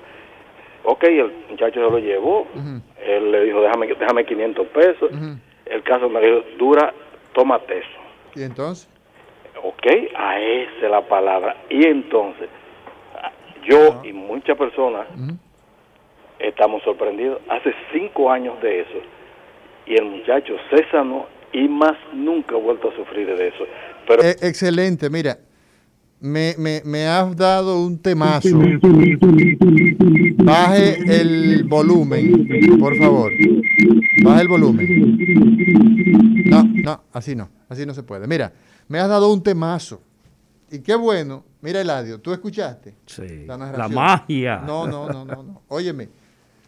Ok, 0.85 1.05
el 1.05 1.33
muchacho 1.51 1.75
se 1.75 1.91
lo 1.91 1.99
llevó, 1.99 2.47
él 3.05 3.33
le 3.33 3.45
dijo, 3.45 3.63
déjame, 3.63 3.87
déjame 3.87 4.25
500 4.25 4.67
pesos. 4.69 5.11
El 5.67 5.83
caso 5.83 6.09
me 6.09 6.21
dijo, 6.21 6.43
dura, 6.59 6.93
tómate 7.33 7.79
eso. 7.79 7.99
¿Y 8.35 8.43
entonces? 8.43 8.89
Ok, 9.63 9.87
a 10.15 10.41
esa 10.41 10.85
es 10.85 10.91
la 10.91 11.01
palabra. 11.03 11.57
Y 11.71 11.87
entonces, 11.87 12.49
yo 13.65 14.03
y 14.05 14.13
muchas 14.13 14.59
personas 14.59 15.07
estamos 16.39 16.83
sorprendidos. 16.83 17.41
Hace 17.49 17.75
cinco 17.93 18.31
años 18.31 18.61
de 18.61 18.81
eso. 18.81 18.99
Y 19.87 19.95
el 19.95 20.05
muchacho 20.05 20.57
se 20.71 20.85
sanó 20.91 21.27
y 21.53 21.69
más 21.69 21.95
nunca 22.13 22.57
ha 22.57 22.59
vuelto 22.59 22.91
a 22.91 22.97
sufrir 22.97 23.35
de 23.35 23.49
eso. 23.49 23.67
Pero 24.07 24.23
Eh, 24.23 24.37
excelente, 24.43 25.09
mira, 25.11 25.39
me, 26.21 26.55
me, 26.59 26.83
me 26.85 27.07
has 27.07 27.35
dado 27.37 27.81
un 27.85 27.99
temazo. 27.99 28.49
Baje 30.39 31.21
el 31.21 31.65
volumen, 31.65 32.79
por 32.79 32.97
favor. 32.97 33.33
Baje 34.23 34.43
el 34.43 34.49
volumen. 34.49 35.19
No, 36.47 36.63
no, 36.65 37.03
así 37.13 37.35
no, 37.35 37.49
así 37.69 37.85
no 37.87 37.95
se 37.95 38.03
puede. 38.03 38.27
Mira, 38.27 38.53
me 38.89 38.99
has 38.99 39.09
dado 39.09 39.33
un 39.33 39.43
temazo. 39.43 40.01
Y 40.71 40.79
qué 40.81 40.95
bueno, 40.95 41.45
mira 41.61 41.81
Eladio, 41.81 42.21
¿tú 42.21 42.33
escuchaste? 42.33 42.95
Sí. 43.07 43.45
La 43.47 43.57
La, 43.57 43.89
magia. 43.89 44.59
No, 44.67 44.87
no, 44.87 45.09
no, 45.09 45.25
no, 45.25 45.43
no. 45.43 45.63
Óyeme, 45.69 46.09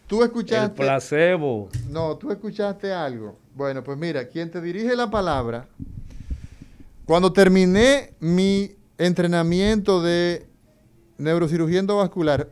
tú 0.07 0.19
El 0.21 0.27
escuchaste... 0.27 0.75
placebo. 0.81 1.69
No, 1.89 2.15
tú 2.17 2.31
escuchaste 2.31 2.93
algo. 2.93 3.37
Bueno, 3.55 3.83
pues 3.83 3.97
mira, 3.97 4.27
quien 4.27 4.49
te 4.51 4.61
dirige 4.61 4.95
la 4.95 5.09
palabra, 5.09 5.67
cuando 7.07 7.31
terminé 7.33 8.13
mi 8.19 8.75
entrenamiento 8.99 10.01
de 10.03 10.45
neurocirugía 11.17 11.79
endovascular, 11.79 12.49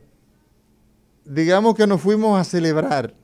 digamos 1.24 1.74
que 1.74 1.86
nos 1.86 2.00
fuimos 2.00 2.40
a 2.40 2.44
celebrar 2.44 3.14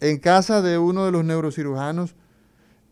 en 0.00 0.18
casa 0.18 0.60
de 0.60 0.76
uno 0.76 1.04
de 1.06 1.12
los 1.12 1.24
neurocirujanos 1.24 2.14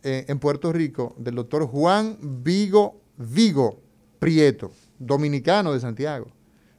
eh, 0.05 0.25
en 0.29 0.39
Puerto 0.39 0.73
Rico, 0.73 1.15
del 1.19 1.35
doctor 1.35 1.67
Juan 1.67 2.17
Vigo 2.45 3.01
Vigo 3.17 3.81
Prieto, 4.21 4.71
dominicano 4.99 5.73
de 5.73 5.81
Santiago. 5.81 6.29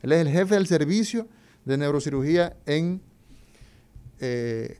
Él 0.01 0.13
es 0.13 0.21
el 0.21 0.29
jefe 0.29 0.55
del 0.55 0.65
servicio 0.67 1.27
de 1.65 1.77
neurocirugía 1.77 2.55
en 2.65 3.01
eh, 4.19 4.79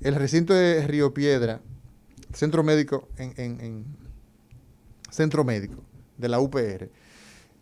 el 0.00 0.14
recinto 0.14 0.54
de 0.54 0.86
Río 0.86 1.12
Piedra, 1.12 1.60
centro 2.32 2.62
médico 2.62 3.08
en, 3.16 3.34
en- 3.36 3.60
en- 3.60 4.07
centro 5.10 5.44
médico 5.44 5.82
de 6.16 6.28
la 6.28 6.40
UPR. 6.40 6.90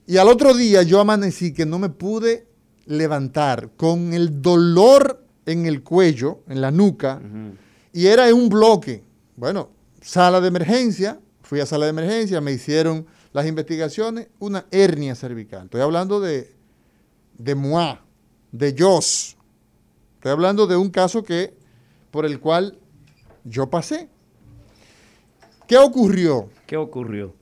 Y 0.06 0.16
al 0.16 0.28
otro 0.28 0.54
día 0.54 0.82
yo 0.82 1.00
amanecí 1.00 1.52
que 1.52 1.66
no 1.66 1.78
me 1.78 1.88
pude 1.88 2.46
levantar 2.86 3.70
con 3.76 4.14
el 4.14 4.40
dolor 4.40 5.24
en 5.44 5.66
el 5.66 5.82
cuello, 5.82 6.40
en 6.48 6.60
la 6.60 6.70
nuca, 6.70 7.20
y 7.92 8.06
era 8.06 8.28
en 8.28 8.34
un 8.34 8.48
bloque. 8.48 9.02
Bueno, 9.36 9.70
sala 10.00 10.40
de 10.40 10.48
emergencia, 10.48 11.20
fui 11.42 11.60
a 11.60 11.66
sala 11.66 11.86
de 11.86 11.90
emergencia, 11.90 12.40
me 12.40 12.52
hicieron 12.52 13.06
las 13.32 13.46
investigaciones, 13.46 14.28
una 14.38 14.66
hernia 14.70 15.14
cervical. 15.14 15.64
Estoy 15.64 15.80
hablando 15.80 16.20
de, 16.20 16.54
de 17.38 17.54
moi, 17.54 17.98
de 18.52 18.74
Jos. 18.76 19.36
Estoy 20.14 20.32
hablando 20.32 20.66
de 20.66 20.76
un 20.76 20.90
caso 20.90 21.22
que, 21.22 21.54
por 22.10 22.24
el 22.24 22.40
cual 22.40 22.78
yo 23.44 23.68
pasé. 23.68 24.08
¿Qué 25.66 25.76
ocurrió? 25.76 26.48
¿Qué 26.66 26.76
ocurrió? 26.76 27.34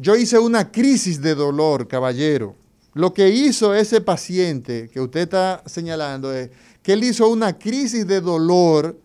Yo 0.00 0.16
hice 0.16 0.38
una 0.38 0.72
crisis 0.72 1.20
de 1.20 1.34
dolor, 1.34 1.86
caballero. 1.86 2.56
Lo 2.94 3.12
que 3.12 3.28
hizo 3.28 3.74
ese 3.74 4.00
paciente 4.00 4.88
que 4.88 4.98
usted 4.98 5.20
está 5.20 5.62
señalando 5.66 6.32
es 6.32 6.48
que 6.82 6.94
él 6.94 7.04
hizo 7.04 7.28
una 7.28 7.58
crisis 7.58 8.06
de 8.06 8.22
dolor 8.22 8.98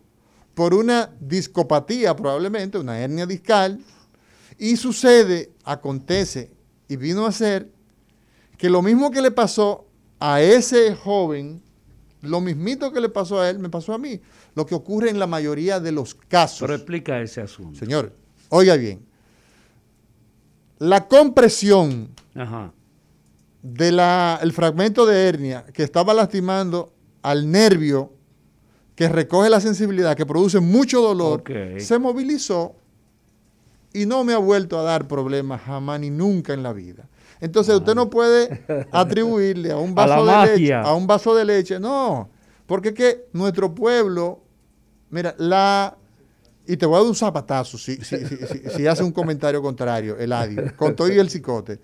por 0.54 0.74
una 0.74 1.14
discopatía, 1.20 2.16
probablemente, 2.16 2.78
una 2.78 2.98
hernia 2.98 3.26
discal, 3.26 3.78
y 4.58 4.78
sucede, 4.78 5.52
acontece, 5.66 6.54
y 6.88 6.96
vino 6.96 7.26
a 7.26 7.34
ser 7.34 7.70
que 8.58 8.70
lo 8.70 8.82
mismo 8.82 9.12
que 9.12 9.22
le 9.22 9.32
pasó 9.32 9.90
a 10.18 10.42
ese 10.42 10.96
joven, 10.96 11.62
lo 12.22 12.40
mismito 12.40 12.94
que 12.94 13.02
le 13.02 13.10
pasó 13.10 13.42
a 13.42 13.50
él, 13.50 13.60
me 13.60 13.68
pasó 13.68 13.94
a 13.94 13.98
mí. 13.98 14.22
Lo 14.56 14.66
que 14.66 14.76
ocurre 14.76 15.10
en 15.10 15.20
la 15.20 15.28
mayoría 15.28 15.82
de 15.82 15.92
los 15.92 16.16
casos. 16.16 16.62
Pero 16.62 16.76
explica 16.76 17.20
ese 17.20 17.42
asunto. 17.42 17.78
Señor, 17.78 18.14
oiga 18.48 18.78
bien. 18.78 19.14
La 20.78 21.08
compresión 21.08 22.10
del 23.62 24.52
fragmento 24.54 25.06
de 25.06 25.28
hernia 25.28 25.66
que 25.74 25.84
estaba 25.84 26.14
lastimando 26.14 26.94
al 27.22 27.50
nervio 27.50 28.12
que 28.96 29.10
recoge 29.10 29.50
la 29.50 29.60
sensibilidad, 29.60 30.16
que 30.16 30.26
produce 30.26 30.60
mucho 30.60 31.02
dolor, 31.02 31.44
se 31.80 32.00
movilizó 32.00 32.76
y 33.94 34.06
no 34.06 34.24
me 34.24 34.34
ha 34.34 34.38
vuelto 34.38 34.80
a 34.80 34.84
dar 34.84 35.08
problemas 35.08 35.62
jamás 35.62 36.00
ni 36.00 36.10
nunca 36.10 36.54
en 36.54 36.64
la 36.64 36.74
vida. 36.74 37.08
Entonces 37.42 37.76
usted 37.76 37.96
no 37.96 38.10
puede 38.10 38.66
atribuirle 38.92 39.72
a 39.72 39.78
un 39.78 39.94
vaso 39.96 40.26
de 40.26 40.48
leche, 40.48 40.74
a 40.74 40.94
un 40.94 41.08
vaso 41.08 41.36
de 41.36 41.46
leche, 41.46 41.80
no, 41.80 42.30
porque 42.66 42.90
es 42.90 42.96
que 42.96 43.28
nuestro 43.34 43.74
pueblo, 43.74 44.42
mira, 45.10 45.36
la 45.38 45.98
y 46.68 46.78
te 46.78 46.86
voy 46.86 46.96
a 46.96 47.00
dar 47.00 47.08
un 47.08 47.16
zapatazo 47.16 47.78
si, 47.78 47.98
si, 47.98 48.88
hace 48.88 49.04
un 49.04 49.12
comentario 49.12 49.62
contrario, 49.62 50.18
el 50.18 50.32
adio, 50.34 50.76
con 50.76 50.96
todo 50.96 51.12
y 51.12 51.18
el 51.18 51.30
cicote. 51.30 51.80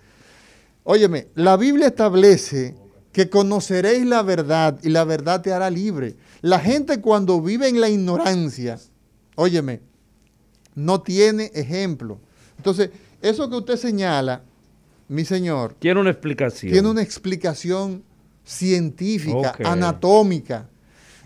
Óyeme, 0.84 1.28
la 1.36 1.58
Biblia 1.58 1.88
establece 1.88 2.76
que 3.12 3.30
conoceréis 3.30 4.06
la 4.06 4.24
verdad 4.24 4.80
y 4.82 4.90
la 4.90 5.04
verdad 5.04 5.42
te 5.42 5.54
hará 5.54 5.70
libre. 5.70 6.16
La 6.42 6.60
gente 6.60 7.02
cuando 7.02 7.42
vive 7.42 7.68
en 7.68 7.80
la 7.80 7.90
ignorancia, 7.90 8.80
óyeme, 9.36 9.82
no 10.76 11.02
tiene 11.02 11.52
ejemplo. 11.54 12.20
Entonces, 12.58 12.90
eso 13.22 13.50
que 13.50 13.58
usted 13.58 13.76
señala, 13.76 14.44
mi 15.08 15.26
señor. 15.26 15.76
Tiene 15.78 16.00
una 16.00 16.10
explicación. 16.10 16.72
Tiene 16.72 16.90
una 16.90 17.02
explicación 17.02 18.04
científica, 18.44 19.56
anatómica. 19.64 20.70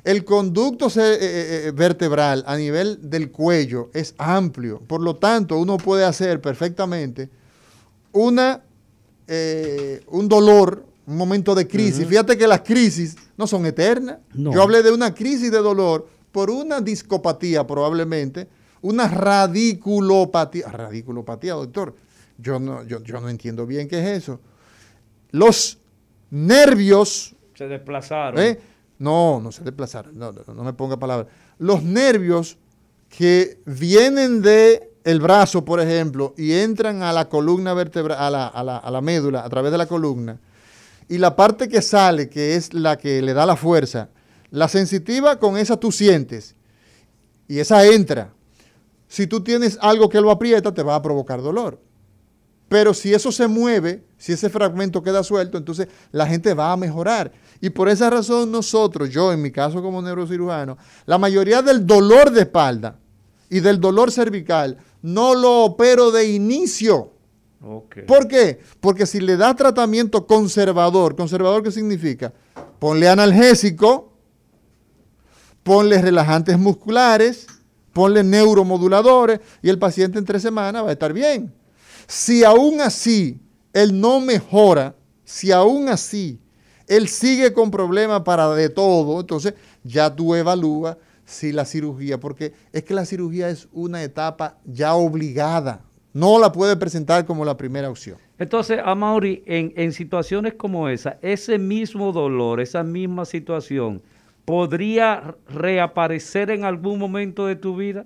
El 0.06 0.24
conducto 0.24 0.86
eh, 0.86 0.92
eh, 1.00 1.18
eh, 1.66 1.72
vertebral 1.72 2.44
a 2.46 2.56
nivel 2.56 3.10
del 3.10 3.32
cuello 3.32 3.90
es 3.92 4.14
amplio, 4.20 4.80
por 4.80 5.02
lo 5.02 5.16
tanto 5.16 5.58
uno 5.58 5.78
puede 5.78 6.06
hacer 6.06 6.40
perfectamente 6.40 7.28
una, 8.12 8.62
un 10.08 10.30
dolor, 10.30 10.86
un 11.08 11.18
momento 11.18 11.56
de 11.56 11.68
crisis. 11.68 12.08
Fíjate 12.08 12.38
que 12.38 12.46
las 12.46 12.62
crisis 12.62 13.16
no 13.36 13.48
son 13.48 13.66
eternas. 13.66 14.20
Yo 14.32 14.62
hablé 14.62 14.84
de 14.84 14.92
una 14.92 15.12
crisis 15.12 15.52
de 15.52 15.58
dolor 15.58 16.08
por 16.32 16.52
una 16.52 16.82
discopatía 16.82 17.66
probablemente, 17.66 18.48
una 18.84 19.08
radiculopatía. 19.08 20.68
Radiculopatía, 20.68 21.54
doctor. 21.56 21.96
Yo 22.38 22.60
no, 22.60 22.84
yo, 22.84 23.02
yo 23.02 23.20
no 23.20 23.28
entiendo 23.28 23.66
bien 23.66 23.88
qué 23.88 24.00
es 24.00 24.24
eso. 24.24 24.40
Los 25.32 25.80
nervios... 26.30 27.36
Se 27.56 27.68
desplazaron. 27.68 28.40
No, 28.98 29.40
no 29.42 29.52
se 29.52 29.64
desplazaron, 29.64 30.18
no, 30.18 30.32
no, 30.32 30.64
me 30.64 30.74
ponga 30.74 30.98
palabras. 30.98 31.28
Los 31.58 31.84
nervios 31.84 32.58
que 33.10 33.60
vienen 33.66 34.42
de 34.42 34.92
el 35.04 35.20
brazo, 35.20 35.64
por 35.64 35.80
ejemplo, 35.80 36.34
y 36.38 36.54
entran 36.54 37.04
a 37.04 37.14
la 37.14 37.30
columna 37.30 37.74
vertebral, 37.74 38.18
a 38.18 38.30
la, 38.30 38.48
a, 38.48 38.64
la, 38.64 38.78
a 38.78 38.90
la, 38.92 39.02
médula, 39.02 39.44
a 39.44 39.50
través 39.50 39.72
de 39.72 39.78
la 39.78 39.86
columna, 39.86 40.40
y 41.08 41.18
la 41.18 41.36
parte 41.36 41.68
que 41.68 41.82
sale, 41.82 42.30
que 42.30 42.56
es 42.56 42.74
la 42.74 42.98
que 42.98 43.22
le 43.22 43.34
da 43.34 43.46
la 43.46 43.56
fuerza, 43.56 44.10
la 44.50 44.68
sensitiva 44.68 45.38
con 45.38 45.58
esa 45.58 45.78
tú 45.78 45.92
sientes, 45.92 46.56
y 47.48 47.60
esa 47.60 47.86
entra. 47.86 48.34
Si 49.08 49.28
tú 49.28 49.42
tienes 49.42 49.78
algo 49.82 50.10
que 50.10 50.22
lo 50.22 50.32
aprieta, 50.32 50.74
te 50.74 50.82
va 50.82 50.96
a 50.96 51.02
provocar 51.02 51.42
dolor. 51.42 51.80
Pero 52.68 52.94
si 52.94 53.14
eso 53.14 53.32
se 53.32 53.48
mueve, 53.48 54.04
si 54.18 54.34
ese 54.34 54.50
fragmento 54.50 55.04
queda 55.04 55.24
suelto, 55.24 55.58
entonces 55.58 55.88
la 56.12 56.26
gente 56.26 56.54
va 56.54 56.72
a 56.72 56.78
mejorar. 56.78 57.32
Y 57.62 57.70
por 57.70 57.90
esa 57.90 58.10
razón 58.10 58.52
nosotros, 58.52 59.10
yo 59.10 59.32
en 59.32 59.42
mi 59.42 59.52
caso 59.52 59.82
como 59.82 60.02
neurocirujano, 60.02 60.78
la 61.06 61.18
mayoría 61.18 61.62
del 61.62 61.86
dolor 61.86 62.32
de 62.32 62.42
espalda 62.42 63.00
y 63.50 63.60
del 63.60 63.80
dolor 63.80 64.12
cervical 64.12 64.78
no 65.02 65.36
lo 65.36 65.64
opero 65.66 66.12
de 66.12 66.30
inicio. 66.32 67.12
¿Por 68.06 68.28
qué? 68.28 68.60
Porque 68.80 69.06
si 69.06 69.20
le 69.20 69.38
da 69.38 69.56
tratamiento 69.56 70.28
conservador, 70.28 71.16
¿conservador 71.16 71.64
qué 71.64 71.72
significa? 71.72 72.32
Ponle 72.78 73.10
analgésico, 73.10 74.14
ponle 75.64 76.00
relajantes 76.00 76.60
musculares, 76.60 77.48
ponle 77.92 78.24
neuromoduladores 78.24 79.40
y 79.64 79.70
el 79.70 79.80
paciente 79.80 80.20
en 80.20 80.26
tres 80.26 80.42
semanas 80.42 80.84
va 80.84 80.90
a 80.90 80.94
estar 80.94 81.12
bien. 81.14 81.54
Si 82.08 82.44
aún 82.44 82.82
así 82.82 83.40
él 83.74 84.00
no 84.00 84.20
mejora, 84.20 84.96
si 85.24 85.52
aún 85.52 85.90
así 85.90 86.40
él 86.88 87.08
sigue 87.08 87.54
con 87.54 87.72
problemas 87.72 88.22
para 88.22 88.50
de 88.50 88.70
todo, 88.70 89.20
entonces 89.20 89.54
ya 89.84 90.16
tú 90.16 90.36
evalúas 90.36 90.98
si 91.26 91.52
la 91.52 91.66
cirugía, 91.66 92.20
porque 92.20 92.54
es 92.72 92.84
que 92.84 92.94
la 92.94 93.06
cirugía 93.06 93.50
es 93.50 93.68
una 93.74 94.04
etapa 94.04 94.58
ya 94.66 94.94
obligada, 94.94 95.82
no 96.14 96.40
la 96.40 96.52
puede 96.52 96.76
presentar 96.78 97.26
como 97.26 97.44
la 97.44 97.58
primera 97.58 97.90
opción. 97.90 98.18
Entonces, 98.38 98.80
Amaury, 98.84 99.44
en, 99.46 99.74
en 99.76 99.92
situaciones 99.92 100.54
como 100.54 100.90
esa, 100.90 101.18
ese 101.22 101.58
mismo 101.58 102.12
dolor, 102.12 102.60
esa 102.60 102.84
misma 102.84 103.26
situación, 103.26 104.02
¿podría 104.46 105.36
reaparecer 105.48 106.52
en 106.52 106.64
algún 106.64 107.00
momento 107.00 107.48
de 107.48 107.56
tu 107.56 107.76
vida? 107.76 108.06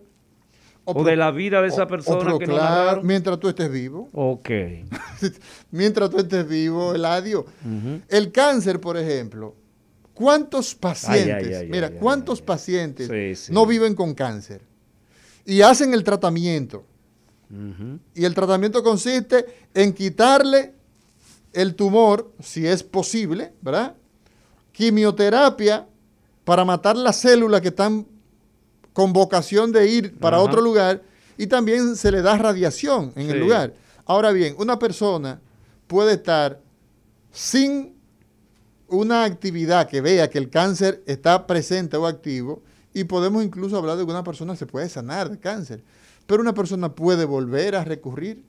O, 0.94 1.04
de 1.04 1.16
la 1.16 1.32
vida 1.32 1.62
de 1.62 1.68
esa 1.68 1.88
persona 1.88 2.38
que 2.38 2.46
claro, 2.46 3.04
mientras 3.04 3.40
tú 3.40 3.50
estés 3.50 3.72
vivo. 3.72 4.10
Ok. 4.14 4.50
mientras 5.72 6.10
tú 6.10 6.20
estés 6.20 6.48
vivo, 6.48 6.96
Eladio. 6.96 7.46
El 8.08 8.32
cáncer, 8.32 8.80
por 8.80 8.98
ejemplo, 8.98 9.56
¿cuántos 10.14 10.76
pacientes, 10.76 11.70
mira, 11.70 11.92
cuántos 11.92 12.42
pacientes 12.42 13.50
no 13.50 13.66
viven 13.66 13.96
con 13.96 14.14
cáncer? 14.14 14.62
Y 15.46 15.62
hacen 15.62 15.94
el 15.94 16.04
tratamiento. 16.04 16.86
Y 18.14 18.26
el 18.26 18.36
tratamiento 18.36 18.84
consiste 18.84 19.46
en 19.74 19.94
quitarle 19.94 20.74
el 21.54 21.76
tumor, 21.76 22.32
si 22.40 22.68
es 22.68 22.84
posible, 22.84 23.54
¿verdad? 23.62 23.96
Quimioterapia 24.72 25.88
para 26.44 26.64
matar 26.64 26.96
las 26.96 27.18
células 27.18 27.62
que 27.62 27.70
están 27.70 28.06
con 28.94 29.14
vocación 29.14 29.72
de 29.72 29.88
ir 29.88 30.18
para 30.18 30.40
otro 30.40 30.62
lugar 30.62 31.02
y 31.38 31.48
también 31.48 31.96
se 31.96 32.12
le 32.12 32.22
da 32.22 32.38
radiación 32.38 33.14
en 33.16 33.30
el 33.30 33.40
lugar. 33.40 33.74
Ahora 34.06 34.32
bien, 34.32 34.56
una 34.58 34.80
persona 34.80 35.40
puede 35.88 36.14
estar 36.14 36.60
sin 37.32 37.96
una 38.88 39.24
actividad 39.24 39.88
que 39.88 40.02
vea 40.02 40.30
que 40.30 40.38
el 40.38 40.50
cáncer 40.50 41.04
está 41.06 41.46
presente 41.46 41.96
o 41.98 42.08
activo 42.08 42.62
y 42.94 43.04
podemos 43.04 43.44
incluso 43.44 43.78
hablar 43.78 43.98
de 43.98 44.06
que 44.06 44.12
una 44.12 44.24
persona 44.24 44.56
se 44.56 44.66
puede 44.66 44.90
sanar 44.90 45.30
de 45.30 45.40
cáncer, 45.40 45.84
pero 46.26 46.42
una 46.42 46.54
persona 46.54 46.94
puede 46.94 47.26
volver 47.26 47.76
a 47.76 47.84
recurrir. 47.84 48.44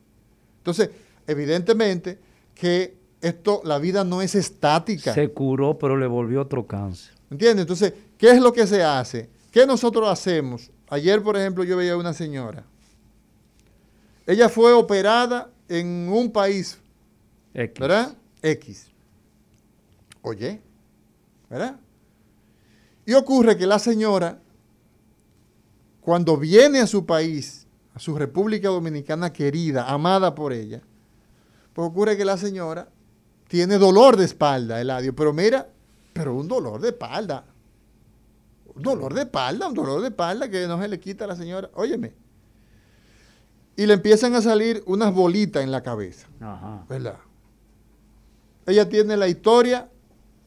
Entonces, 0.59 0.91
evidentemente 1.27 2.19
que 2.55 2.97
esto, 3.21 3.61
la 3.65 3.79
vida 3.79 4.03
no 4.03 4.23
es 4.23 4.35
estática. 4.35 5.13
Se 5.13 5.29
curó, 5.29 5.79
pero 5.79 5.97
le 5.97 6.07
volvió 6.07 6.41
otro 6.41 6.67
cáncer. 6.67 7.15
¿Entiendes? 7.31 7.63
Entonces, 7.63 7.93
¿qué 8.17 8.31
es 8.31 8.41
lo 8.41 8.53
que 8.53 8.67
se 8.67 8.83
hace? 8.83 9.29
¿Qué 9.51 9.67
nosotros 9.67 10.09
hacemos? 10.09 10.71
Ayer, 10.89 11.23
por 11.23 11.37
ejemplo, 11.37 11.65
yo 11.65 11.77
veía 11.77 11.93
a 11.93 11.97
una 11.97 12.13
señora. 12.13 12.65
Ella 14.27 14.49
fue 14.49 14.73
operada 14.73 15.51
en 15.69 16.09
un 16.09 16.31
país, 16.31 16.79
¿verdad? 17.53 18.17
X. 18.43 18.89
Oye, 20.23 20.61
¿verdad? 21.49 21.77
Y 23.07 23.15
ocurre 23.15 23.57
que 23.57 23.67
la 23.67 23.79
señora, 23.79 24.39
cuando 26.01 26.37
viene 26.37 26.81
a 26.81 26.87
su 26.87 27.07
país, 27.07 27.67
a 27.95 27.99
su 27.99 28.17
República 28.17 28.69
Dominicana 28.69 29.33
querida, 29.33 29.89
amada 29.91 30.35
por 30.35 30.53
ella, 30.53 30.81
pues 31.73 31.89
ocurre 31.89 32.17
que 32.17 32.25
la 32.25 32.37
señora 32.37 32.89
tiene 33.49 33.79
dolor 33.79 34.17
de 34.17 34.27
espalda, 34.27 34.81
Eladio, 34.81 35.15
pero 35.15 35.33
mira, 35.33 35.69
pero 36.13 36.35
un 36.35 36.47
dolor 36.47 36.81
de 36.81 36.91
espalda 36.91 37.45
un 38.75 38.83
dolor 38.83 39.15
de 39.15 39.23
espalda, 39.23 39.69
un 39.69 39.75
dolor 39.75 40.01
de 40.01 40.09
espalda 40.09 40.49
que 40.49 40.67
no 40.67 40.81
se 40.81 40.89
le 40.89 41.01
quita 41.01 41.25
a 41.25 41.29
la 41.29 41.37
señora. 41.37 41.71
Óyeme. 41.75 42.13
Y 43.77 43.87
le 43.87 43.95
empiezan 43.95 44.35
a 44.35 44.43
salir 44.43 44.83
unas 44.87 45.13
bolitas 45.15 45.63
en 45.63 45.71
la 45.71 45.83
cabeza. 45.83 46.29
Ajá. 46.41 46.85
¿Verdad? 46.89 47.19
Ella 48.67 48.89
tiene 48.89 49.17
la 49.17 49.29
historia 49.29 49.89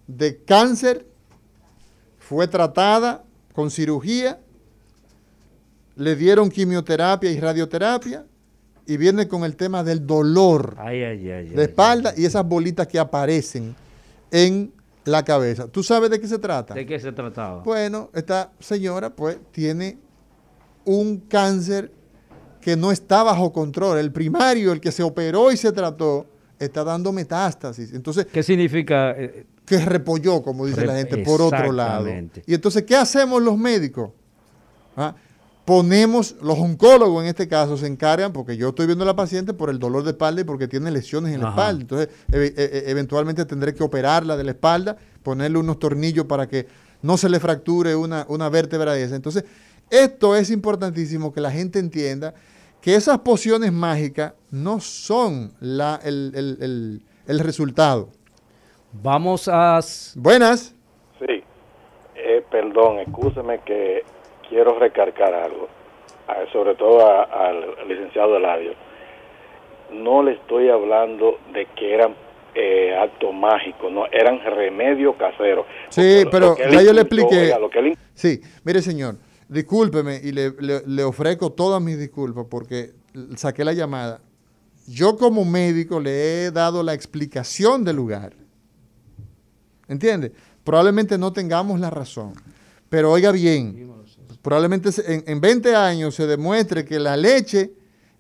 de 0.08 0.44
cáncer, 0.44 1.08
fue 2.20 2.48
tratada 2.48 3.24
con 3.54 3.72
cirugía, 3.72 4.40
le 5.96 6.16
dieron 6.16 6.50
quimioterapia 6.50 7.32
y 7.32 7.40
radioterapia 7.40 8.26
y 8.86 8.98
viene 8.98 9.28
con 9.28 9.44
el 9.44 9.56
tema 9.56 9.84
del 9.84 10.06
dolor 10.06 10.76
de 10.76 11.64
espalda 11.64 12.14
y 12.18 12.26
esas 12.26 12.46
bolitas 12.46 12.88
que 12.88 13.00
aparecen 13.00 13.76
en 14.32 14.74
la 15.06 15.24
cabeza. 15.24 15.68
¿Tú 15.68 15.84
sabes 15.84 16.10
de 16.10 16.20
qué 16.20 16.28
se 16.28 16.40
trata? 16.40 16.74
¿De 16.74 16.86
qué 16.86 17.00
se 17.00 17.12
trataba? 17.12 17.64
Bueno, 17.64 18.10
esta 18.14 18.52
señora 18.60 19.10
pues 19.10 19.38
tiene 19.52 19.98
un 20.86 21.18
cáncer 21.20 21.92
que 22.62 22.76
no 22.76 22.92
está 22.92 23.24
bajo 23.24 23.52
control. 23.52 23.98
El 23.98 24.12
primario, 24.12 24.72
el 24.72 24.80
que 24.80 24.92
se 24.92 25.04
operó 25.04 25.52
y 25.52 25.58
se 25.58 25.72
trató, 25.72 26.26
está 26.58 26.84
dando 26.84 27.12
metástasis. 27.12 27.94
Entonces, 27.94 28.26
¿qué 28.32 28.42
significa? 28.42 29.12
Eh, 29.12 29.46
que 29.66 29.80
repolló, 29.80 30.42
como 30.42 30.66
dice 30.66 30.86
la 30.86 30.96
gente, 30.96 31.18
por 31.20 31.42
otro 31.42 31.72
lado. 31.72 32.08
Y 32.46 32.54
entonces, 32.54 32.84
¿qué 32.84 32.96
hacemos 32.96 33.42
los 33.42 33.58
médicos? 33.58 34.12
¿Ah? 34.96 35.16
Ponemos, 35.66 36.36
los 36.42 36.60
oncólogos 36.60 37.24
en 37.24 37.30
este 37.30 37.48
caso 37.48 37.78
se 37.78 37.88
encargan, 37.88 38.34
porque 38.34 38.58
yo 38.58 38.70
estoy 38.70 38.86
viendo 38.86 39.04
a 39.04 39.08
la 39.08 39.16
paciente 39.16 39.54
por 39.54 39.70
el 39.70 39.80
dolor 39.80 40.04
de 40.04 40.12
espalda 40.12 40.42
y 40.42 40.44
porque 40.44 40.68
tiene 40.68 40.92
lesiones 40.92 41.34
en 41.34 41.42
la 41.42 41.50
espalda. 41.50 41.82
Entonces, 41.82 42.10
e- 42.32 42.54
e- 42.58 42.92
eventualmente 42.92 43.46
tendré 43.46 43.74
que 43.74 43.84
operarla 43.84 44.36
de 44.36 44.44
la 44.44 44.52
espalda, 44.52 44.98
ponerle 45.24 45.58
unos 45.60 45.80
tornillos 45.80 46.26
para 46.26 46.48
que 46.48 46.68
no 47.02 47.18
se 47.18 47.30
le 47.30 47.40
fracture 47.40 47.96
una, 47.96 48.26
una 48.30 48.50
vértebra 48.50 48.94
de 48.94 49.04
esa. 49.04 49.16
Entonces, 49.16 49.46
esto 49.90 50.36
es 50.36 50.50
importantísimo 50.50 51.32
que 51.34 51.40
la 51.42 51.52
gente 51.52 51.80
entienda 51.80 52.34
que 52.82 52.96
esas 52.96 53.20
pociones 53.20 53.72
mágicas 53.72 54.34
no 54.52 54.82
son 54.82 55.54
la, 55.62 56.00
el, 56.04 56.32
el- 56.36 56.58
el- 56.62 57.02
el 57.26 57.40
resultado. 57.40 58.10
Vamos 59.02 59.48
a... 59.48 59.80
Buenas. 60.16 60.76
Sí, 61.20 61.42
eh, 62.16 62.44
perdón, 62.52 63.00
escúcheme 63.00 63.62
que 63.66 64.04
quiero 64.54 64.78
recargar 64.78 65.34
algo, 65.34 65.68
a- 66.28 66.52
sobre 66.52 66.76
todo 66.76 67.06
a- 67.06 67.24
al 67.24 67.88
licenciado 67.88 68.38
Eladio. 68.38 68.74
No 69.92 70.24
le 70.24 70.34
estoy 70.34 70.70
hablando 70.70 71.40
de 71.54 71.66
que 71.76 71.94
eran 71.94 72.16
eh, 72.56 72.96
actos 72.96 73.34
mágicos, 73.34 73.92
no, 73.92 74.06
eran 74.12 74.40
remedios 74.46 75.16
caseros. 75.16 75.66
Sí, 75.90 76.24
pero 76.30 76.56
ya 76.56 76.84
yo 76.84 76.94
le 76.94 77.02
expliqué. 77.02 77.40
oiga, 77.46 77.58
lo 77.58 77.68
que 77.72 77.80
él 77.80 77.98
Sí, 78.14 78.42
mire 78.64 78.80
señor, 78.84 79.16
discúlpeme 79.50 80.20
y 80.24 80.32
le, 80.32 80.52
le- 80.60 80.84
le 80.86 81.04
ofrezco 81.04 81.52
todas 81.52 81.82
mis 81.82 81.98
disculpas 81.98 82.46
porque 82.48 82.92
saqué 83.38 83.66
la 83.66 83.74
llamada. 83.74 84.22
Yo 84.88 85.18
como 85.18 85.46
médico 85.46 86.00
le 86.00 86.12
he 86.46 86.52
dado 86.52 86.84
la 86.84 86.94
explicación 86.94 87.84
del 87.84 87.96
lugar. 87.96 88.34
¿Entiende? 89.88 90.32
Probablemente 90.64 91.18
no 91.18 91.34
tengamos 91.34 91.80
la 91.80 91.90
razón, 91.90 92.34
pero 92.90 93.12
oiga 93.12 93.32
bien, 93.32 93.93
probablemente 94.44 94.90
en, 95.08 95.24
en 95.26 95.42
20 95.42 95.76
años 95.76 96.14
se 96.14 96.28
demuestre 96.28 96.86
que 96.86 97.00
la 97.00 97.18
leche 97.18 97.74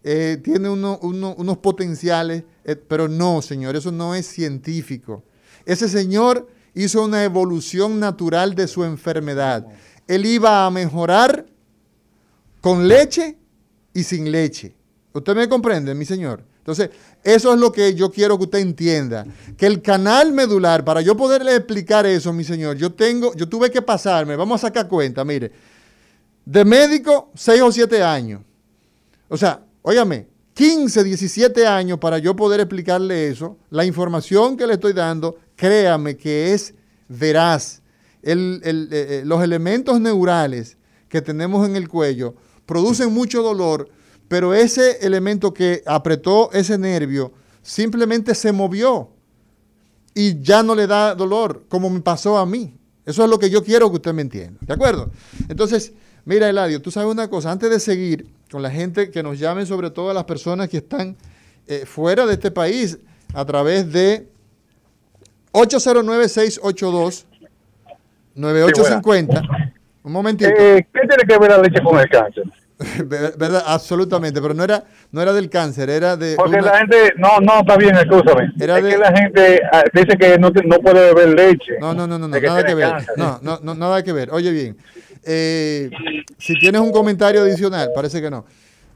eh, 0.03 0.39
tiene 0.43 0.67
uno- 0.69 0.97
uno- 1.03 1.35
unos 1.37 1.57
potenciales, 1.59 2.43
eh, 2.65 2.75
pero 2.75 3.07
no, 3.07 3.41
señor, 3.43 3.75
eso 3.75 3.91
no 3.91 4.15
es 4.15 4.25
científico. 4.25 5.23
Ese 5.65 5.87
señor 5.87 6.47
hizo 6.73 7.03
una 7.03 7.23
evolución 7.23 7.99
natural 7.99 8.55
de 8.55 8.67
su 8.67 8.83
enfermedad. 8.83 9.67
Él 10.07 10.25
iba 10.25 10.65
a 10.65 10.71
mejorar 10.71 11.45
con 12.61 12.87
leche 12.87 13.37
y 13.93 14.03
sin 14.03 14.31
leche. 14.31 14.73
¿Usted 15.13 15.35
me 15.35 15.47
comprende, 15.47 15.93
mi 15.93 16.05
señor? 16.05 16.43
Entonces, 16.57 16.89
eso 17.23 17.53
es 17.53 17.59
lo 17.59 17.71
que 17.71 17.93
yo 17.93 18.09
quiero 18.09 18.37
que 18.37 18.45
usted 18.45 18.59
entienda. 18.59 19.25
Que 19.57 19.67
el 19.67 19.81
canal 19.81 20.31
medular, 20.31 20.83
para 20.85 21.01
yo 21.01 21.15
poderle 21.15 21.55
explicar 21.55 22.05
eso, 22.05 22.31
mi 22.33 22.43
señor, 22.45 22.77
yo 22.77 22.93
tengo, 22.93 23.33
yo 23.35 23.47
tuve 23.47 23.69
que 23.69 23.81
pasarme, 23.81 24.35
vamos 24.37 24.63
a 24.63 24.67
sacar 24.67 24.87
cuenta, 24.87 25.23
mire, 25.25 25.51
de 26.45 26.65
médico, 26.65 27.31
6 27.35 27.61
o 27.61 27.71
7 27.71 28.03
años. 28.03 28.41
O 29.27 29.37
sea, 29.37 29.63
óigame, 29.81 30.27
15, 30.53 31.03
17 31.03 31.65
años 31.65 31.97
para 31.99 32.19
yo 32.19 32.35
poder 32.35 32.59
explicarle 32.59 33.27
eso. 33.27 33.57
La 33.69 33.85
información 33.85 34.55
que 34.57 34.67
le 34.67 34.73
estoy 34.73 34.93
dando, 34.93 35.37
créame 35.55 36.15
que 36.15 36.53
es 36.53 36.73
veraz. 37.07 37.81
Eh, 38.21 38.59
eh, 38.63 39.23
los 39.25 39.43
elementos 39.43 39.99
neurales 39.99 40.77
que 41.09 41.21
tenemos 41.21 41.67
en 41.67 41.75
el 41.75 41.89
cuello 41.89 42.35
producen 42.65 43.13
mucho 43.13 43.43
dolor, 43.43 43.89
pero 44.27 44.53
ese 44.53 45.05
elemento 45.05 45.53
que 45.53 45.83
apretó 45.85 46.51
ese 46.53 46.77
nervio 46.77 47.33
simplemente 47.61 48.33
se 48.33 48.51
movió 48.51 49.09
y 50.13 50.41
ya 50.41 50.63
no 50.63 50.75
le 50.75 50.87
da 50.87 51.15
dolor, 51.15 51.65
como 51.67 51.89
me 51.89 52.01
pasó 52.01 52.37
a 52.37 52.45
mí. 52.45 52.77
Eso 53.05 53.23
es 53.23 53.29
lo 53.29 53.39
que 53.39 53.49
yo 53.49 53.63
quiero 53.63 53.89
que 53.89 53.97
usted 53.97 54.13
me 54.13 54.21
entienda. 54.21 54.59
¿De 54.61 54.73
acuerdo? 54.73 55.11
Entonces, 55.49 55.93
mira, 56.25 56.49
Eladio, 56.49 56.81
tú 56.81 56.91
sabes 56.91 57.09
una 57.11 57.27
cosa, 57.29 57.51
antes 57.51 57.69
de 57.69 57.79
seguir 57.79 58.27
con 58.51 58.61
la 58.61 58.69
gente 58.69 59.09
que 59.11 59.23
nos 59.23 59.39
llamen, 59.39 59.65
sobre 59.65 59.89
todo 59.89 60.09
a 60.09 60.13
las 60.13 60.23
personas 60.25 60.69
que 60.69 60.77
están 60.77 61.15
eh, 61.67 61.85
fuera 61.85 62.25
de 62.25 62.33
este 62.33 62.51
país, 62.51 62.97
a 63.33 63.43
través 63.45 63.91
de 63.91 64.27
809-682-9850. 68.35 69.71
Un 70.03 70.11
momentito. 70.11 70.49
Eh, 70.57 70.85
¿Qué 70.93 70.99
tiene 71.07 71.23
que 71.27 71.37
ver 71.37 71.51
la 71.51 71.57
leche 71.59 71.81
con 71.81 71.97
el 71.99 72.09
cáncer? 72.09 72.43
Ver- 73.05 73.35
¿Verdad? 73.37 73.63
Absolutamente, 73.67 74.41
pero 74.41 74.53
no 74.53 74.63
era, 74.63 74.83
no 75.11 75.21
era 75.21 75.31
del 75.31 75.49
cáncer, 75.49 75.89
era 75.89 76.17
de... 76.17 76.35
Porque 76.35 76.57
una- 76.57 76.71
la 76.71 76.77
gente, 76.79 77.13
no, 77.17 77.39
no, 77.39 77.59
está 77.61 77.77
bien, 77.77 77.95
escúchame. 77.95 78.51
Era 78.59 78.79
es 78.79 78.83
de- 78.83 78.89
que 78.89 78.97
la 78.97 79.11
gente 79.15 79.61
ah, 79.71 79.83
dice 79.93 80.17
que 80.17 80.37
no, 80.37 80.49
no 80.49 80.79
puede 80.79 81.13
beber 81.13 81.29
leche. 81.29 81.73
No, 81.79 81.93
no, 81.93 82.05
no, 82.07 82.17
no, 82.19 82.29
que 82.31 82.41
nada 82.45 82.63
que 82.65 82.73
ver. 82.75 82.89
cáncer. 82.89 83.13
No, 83.15 83.39
no, 83.41 83.59
no, 83.63 83.75
nada 83.75 84.03
que 84.03 84.11
ver. 84.11 84.31
Oye 84.31 84.51
bien, 84.51 84.75
eh, 85.25 85.89
si 86.37 86.57
tienes 86.59 86.81
un 86.81 86.91
comentario 86.91 87.41
adicional, 87.41 87.89
parece 87.95 88.21
que 88.21 88.29
no. 88.29 88.45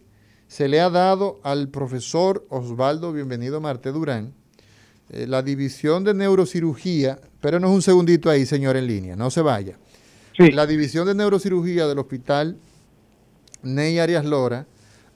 se 0.47 0.67
le 0.67 0.79
ha 0.79 0.89
dado 0.89 1.39
al 1.43 1.69
profesor 1.69 2.45
Osvaldo 2.49 3.11
Bienvenido 3.11 3.59
Marte 3.59 3.91
Durán, 3.91 4.33
eh, 5.09 5.25
la 5.27 5.41
división 5.41 6.03
de 6.03 6.13
neurocirugía, 6.13 7.19
pero 7.41 7.59
no 7.59 7.67
es 7.67 7.73
un 7.73 7.81
segundito 7.81 8.29
ahí, 8.29 8.45
señor, 8.45 8.77
en 8.77 8.87
línea, 8.87 9.15
no 9.15 9.29
se 9.31 9.41
vaya. 9.41 9.77
Sí. 10.37 10.51
La 10.51 10.67
división 10.67 11.07
de 11.07 11.15
neurocirugía 11.15 11.87
del 11.87 11.97
hospital 11.99 12.57
Ney 13.63 13.99
Arias 13.99 14.25
Lora 14.25 14.67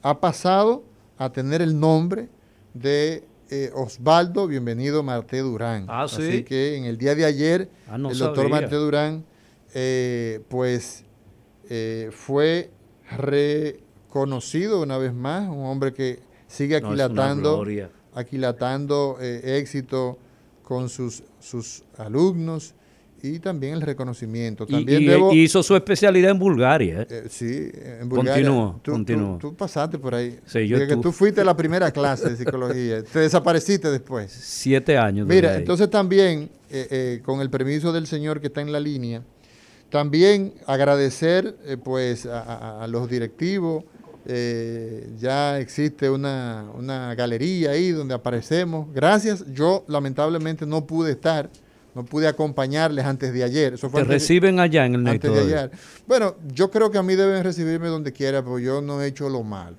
ha 0.02 0.20
pasado 0.22 0.84
a 1.18 1.30
tener 1.32 1.62
el 1.62 1.78
nombre 1.78 2.30
de 2.74 3.26
eh, 3.50 3.70
Osvaldo 3.76 4.48
Bienvenido 4.48 5.04
Marte 5.04 5.40
Durán. 5.40 5.86
Ah, 5.90 6.08
¿sí? 6.08 6.22
Así 6.22 6.44
que 6.44 6.78
en 6.78 6.86
el 6.86 6.98
día 6.98 7.16
de 7.16 7.26
ayer, 7.26 7.70
Ah, 7.90 7.98
no 7.98 8.12
el 8.12 8.18
doctor 8.18 8.46
sabía. 8.46 8.62
Marte 8.62 8.76
Durán, 8.78 9.26
eh, 9.74 10.42
pues 10.48 11.04
eh, 11.70 12.10
fue 12.14 12.70
reconocido 13.12 14.82
una 14.82 14.98
vez 14.98 15.14
más, 15.14 15.50
un 15.50 15.66
hombre 15.66 15.94
que 15.94 16.20
sigue 16.48 16.78
aquilatando, 16.78 17.66
aquilatando 18.14 19.18
éxito 19.20 20.18
con 20.64 20.88
sus, 20.88 21.24
sus 21.40 21.84
alumnos 21.98 22.74
y 23.22 23.40
también 23.40 23.74
el 23.74 23.82
reconocimiento. 23.82 24.66
También 24.66 25.02
y- 25.02 25.06
debo, 25.06 25.34
y 25.34 25.44
hizo 25.44 25.62
su 25.64 25.76
especialidad 25.76 26.32
en 26.32 26.40
Bulgaria. 26.40 27.02
¿eh? 27.02 27.08
eh, 27.10 27.24
sí, 27.30 27.70
en 28.00 28.08
Bulgaria. 28.10 28.34
Continúa, 28.48 28.80
tú, 28.82 28.92
continúa. 28.92 29.38
Tú, 29.40 29.50
tú 29.50 29.56
pasaste 29.56 29.98
por 29.98 30.16
ahí. 30.16 30.40
Sí, 30.46 30.68
yo 30.68 30.78
estuve. 30.78 31.02
tú 31.02 31.12
fuiste 31.12 31.42
a 31.42 31.44
la 31.44 31.56
primera 31.58 31.92
clase 31.92 32.30
de 32.30 32.36
psicología. 32.38 33.04
Te 33.14 33.20
desapareciste 33.20 33.90
después. 33.92 34.32
Siete 34.32 34.98
años. 34.98 35.28
Mira, 35.28 35.56
entonces 35.58 35.90
también, 35.90 36.50
eh, 36.70 36.88
eh, 36.92 37.22
con 37.24 37.42
el 37.42 37.50
permiso 37.50 37.92
del 37.94 38.08
señor 38.08 38.40
que 38.42 38.48
está 38.48 38.62
en 38.62 38.72
la 38.72 38.80
línea, 38.80 39.22
también 39.90 40.54
agradecer 40.68 41.56
eh, 41.66 41.78
pues 41.78 42.26
a, 42.26 42.42
a- 42.42 42.84
a 42.84 42.88
los 42.88 43.10
directivos. 43.10 43.84
eh, 44.26 45.10
ya 45.18 45.58
existe 45.60 46.10
una, 46.10 46.66
una 46.78 47.16
galería 47.16 47.72
ahí 47.72 47.90
donde 47.92 48.14
aparecemos. 48.14 48.88
Gracias. 48.94 49.44
Yo 49.54 49.84
lamentablemente 49.88 50.66
no 50.68 50.86
pude 50.86 51.12
estar, 51.14 51.50
no 51.96 52.06
pude 52.06 52.28
acompañarles 52.28 53.06
antes 53.06 53.34
de 53.34 53.44
ayer. 53.44 53.74
Eso 53.74 53.90
fue 53.90 54.00
Te 54.00 54.02
antes 54.04 54.10
de- 54.10 54.26
reciben 54.26 54.60
allá 54.60 54.86
en 54.86 54.96
el 54.96 55.08
antes 55.08 55.32
de 55.34 55.40
ayer. 55.40 55.72
Bueno, 56.08 56.36
yo 56.54 56.70
creo 56.72 56.92
que 56.92 56.98
a 56.98 57.04
mí 57.04 57.16
deben 57.16 57.44
recibirme 57.44 57.88
donde 57.88 58.14
quiera, 58.14 58.44
porque 58.44 58.64
yo 58.66 58.82
no 58.82 59.02
he 59.02 59.08
hecho 59.08 59.30
lo 59.30 59.44
malo. 59.44 59.78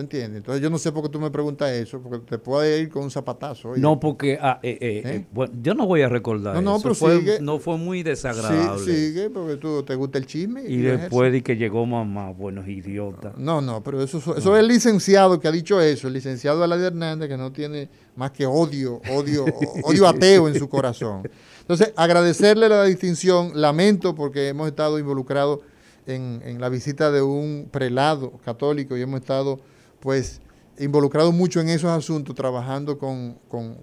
¿Tú 0.00 0.04
entiendes? 0.04 0.38
Entonces 0.38 0.62
yo 0.62 0.70
no 0.70 0.78
sé 0.78 0.92
por 0.92 1.02
qué 1.02 1.10
tú 1.10 1.20
me 1.20 1.30
preguntas 1.30 1.70
eso, 1.72 2.00
porque 2.00 2.20
te 2.26 2.38
puede 2.38 2.80
ir 2.80 2.88
con 2.88 3.02
un 3.02 3.10
zapatazo. 3.10 3.68
oye. 3.70 3.82
No, 3.82 4.00
porque 4.00 4.38
ah, 4.40 4.58
eh, 4.62 4.78
eh, 4.80 5.02
¿Eh? 5.04 5.16
eh, 5.16 5.26
bueno, 5.30 5.52
yo 5.60 5.74
no 5.74 5.86
voy 5.86 6.00
a 6.00 6.08
recordar. 6.08 6.54
No, 6.54 6.62
no, 6.62 6.76
eso. 6.76 6.82
pero 6.84 6.94
fue, 6.94 7.18
sigue. 7.18 7.38
No 7.40 7.58
fue 7.58 7.76
muy 7.76 7.98
Sí, 7.98 8.04
desagradable. 8.04 8.82
sigue, 8.82 9.28
porque 9.28 9.56
tú 9.56 9.82
te 9.82 9.94
gusta 9.94 10.16
el 10.16 10.24
chisme. 10.24 10.62
Y 10.66 10.78
después 10.78 11.30
de 11.32 11.42
que 11.42 11.54
llegó 11.56 11.84
mamá, 11.84 12.30
buenos 12.30 12.66
idiotas. 12.66 13.36
No, 13.36 13.60
no, 13.60 13.82
pero 13.82 14.02
eso, 14.02 14.16
eso 14.18 14.56
es 14.56 14.60
el 14.60 14.68
licenciado 14.68 15.38
que 15.38 15.48
ha 15.48 15.52
dicho 15.52 15.78
eso, 15.82 16.08
el 16.08 16.14
licenciado 16.14 16.64
Alain 16.64 16.82
Hernández, 16.82 17.28
que 17.28 17.36
no 17.36 17.52
tiene 17.52 17.90
más 18.16 18.30
que 18.30 18.46
odio, 18.46 19.02
odio, 19.10 19.44
odio 19.84 20.08
ateo 20.08 20.48
en 20.48 20.58
su 20.58 20.66
corazón. 20.70 21.28
Entonces, 21.60 21.92
agradecerle 21.94 22.70
la 22.70 22.84
distinción, 22.84 23.52
lamento 23.54 24.14
porque 24.14 24.48
hemos 24.48 24.66
estado 24.66 24.98
involucrados 24.98 25.60
en, 26.06 26.40
en 26.42 26.58
la 26.58 26.70
visita 26.70 27.10
de 27.10 27.20
un 27.20 27.68
prelado 27.70 28.32
católico 28.46 28.96
y 28.96 29.02
hemos 29.02 29.20
estado, 29.20 29.60
pues, 30.00 30.40
involucrados 30.78 31.32
mucho 31.34 31.60
en 31.60 31.68
esos 31.68 31.90
asuntos, 31.90 32.34
trabajando 32.34 32.98
con, 32.98 33.38
con 33.48 33.76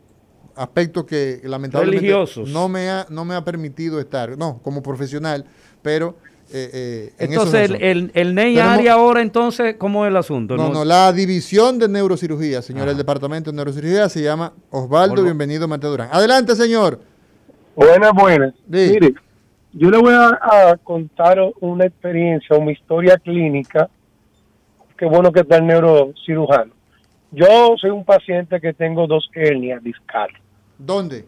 aspectos 0.55 1.05
que 1.05 1.39
lamentablemente 1.43 1.99
Religiosos. 2.07 2.49
no 2.49 2.67
me 2.67 2.89
ha 2.89 3.05
no 3.09 3.23
me 3.25 3.35
ha 3.35 3.43
permitido 3.45 3.99
estar, 3.99 4.35
no, 4.37 4.59
como 4.63 4.81
profesional, 4.81 5.45
pero 5.83 6.15
eh, 6.51 6.69
eh, 6.73 7.13
en 7.19 7.33
esos 7.33 7.53
Entonces, 7.53 7.69
el, 7.69 7.75
asuntos. 7.97 8.15
el, 8.15 8.27
el 8.29 8.35
NEI 8.35 8.55
Tenemos- 8.55 8.77
área 8.79 8.93
ahora, 8.93 9.21
entonces, 9.21 9.75
¿cómo 9.77 10.05
es 10.05 10.09
el 10.09 10.17
asunto? 10.17 10.55
No, 10.55 10.69
no, 10.69 10.85
la 10.85 11.11
división 11.13 11.77
de 11.77 11.87
neurocirugía, 11.89 12.61
señor, 12.61 12.83
Ajá. 12.83 12.91
el 12.91 12.97
departamento 12.97 13.51
de 13.51 13.55
neurocirugía 13.57 14.07
se 14.09 14.21
llama 14.23 14.53
Osvaldo. 14.71 15.23
Bienvenido 15.23 15.67
Marte 15.67 15.87
Durán. 15.87 16.09
Adelante, 16.11 16.55
señor. 16.55 17.01
Buenas, 17.75 18.11
buenas. 18.13 18.53
Sí. 18.71 18.89
Mire, 18.93 19.13
yo 19.73 19.91
le 19.91 19.97
voy 19.99 20.13
a, 20.13 20.29
a 20.71 20.77
contar 20.77 21.37
una 21.59 21.85
experiencia, 21.85 22.55
una 22.57 22.71
historia 22.71 23.17
clínica 23.17 23.87
qué 24.97 25.05
bueno 25.05 25.31
que 25.31 25.41
está 25.41 25.57
el 25.57 25.67
neurocirujano. 25.67 26.73
Yo 27.31 27.75
soy 27.79 27.89
un 27.89 28.05
paciente 28.05 28.59
que 28.59 28.73
tengo 28.73 29.07
dos 29.07 29.29
hernias 29.33 29.83
discales. 29.83 30.41
¿Dónde? 30.77 31.25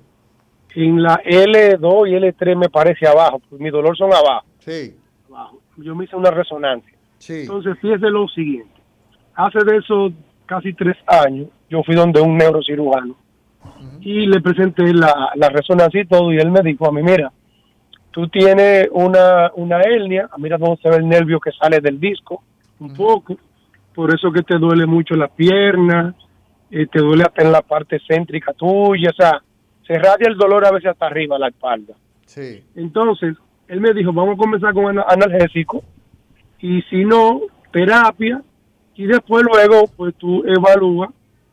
En 0.76 1.02
la 1.02 1.22
L2 1.24 2.10
y 2.10 2.14
L3 2.14 2.56
me 2.56 2.70
parece 2.70 3.08
abajo, 3.08 3.42
pues 3.50 3.62
mi 3.62 3.70
dolor 3.70 3.98
son 3.98 4.14
abajo. 4.14 4.46
Sí. 4.60 4.96
abajo. 5.30 5.60
Yo 5.78 5.96
me 5.96 6.06
hice 6.06 6.16
una 6.16 6.32
resonancia. 6.32 6.94
Sí. 7.18 7.42
Entonces, 7.42 7.78
fíjese 7.82 8.10
lo 8.10 8.28
siguiente. 8.28 8.74
Hace 9.36 9.60
de 9.66 9.78
eso 9.78 10.12
casi 10.46 10.74
tres 10.74 10.98
años, 11.08 11.48
yo 11.70 11.84
fui 11.84 11.96
donde 11.96 12.22
un 12.22 12.38
neurocirujano 12.38 13.16
y 14.02 14.26
le 14.26 14.42
presenté 14.42 14.94
la, 14.94 15.32
la 15.36 15.50
resonancia 15.50 16.02
y 16.02 16.06
todo, 16.06 16.32
y 16.32 16.38
él 16.38 16.52
me 16.52 16.62
dijo 16.62 16.88
a 16.88 16.92
mí, 16.92 17.02
mira, 17.04 17.32
tú 18.12 18.28
tienes 18.28 18.88
una, 18.92 19.52
una 19.56 19.82
hernia, 19.82 20.30
mira 20.38 20.58
dónde 20.58 20.82
se 20.82 20.90
ve 20.90 20.98
el 20.98 21.08
nervio 21.08 21.40
que 21.40 21.52
sale 21.52 21.80
del 21.80 22.00
disco, 22.00 22.44
un 22.80 22.94
poco, 22.94 23.38
por 23.94 24.14
eso 24.14 24.32
que 24.32 24.42
te 24.44 24.58
duele 24.58 24.86
mucho 24.86 25.16
la 25.16 25.28
pierna, 25.28 26.16
eh, 26.72 26.88
te 26.88 27.00
duele 27.00 27.24
hasta 27.24 27.42
en 27.44 27.52
la 27.52 27.62
parte 27.62 28.00
céntrica 28.08 28.54
tuya, 28.54 29.10
o 29.10 29.14
sea, 29.14 29.42
se 29.86 29.98
radia 29.98 30.28
el 30.28 30.38
dolor 30.38 30.66
a 30.66 30.72
veces 30.72 30.92
hasta 30.92 31.08
arriba, 31.08 31.38
la 31.40 31.48
espalda. 31.48 31.94
Sí. 32.26 32.64
Entonces, 32.76 33.36
él 33.68 33.82
me 33.82 33.94
dijo, 33.94 34.14
vamos 34.14 34.36
a 34.36 34.38
comenzar 34.38 34.74
con 34.74 34.86
ana- 34.88 35.06
analgésico 35.08 35.84
y 36.60 36.82
si 36.84 37.04
no, 37.06 37.42
terapia 37.72 38.42
y 38.96 39.06
después 39.06 39.44
luego, 39.44 39.86
pues 39.96 40.14
tú 40.16 40.44
evalúas 40.46 41.10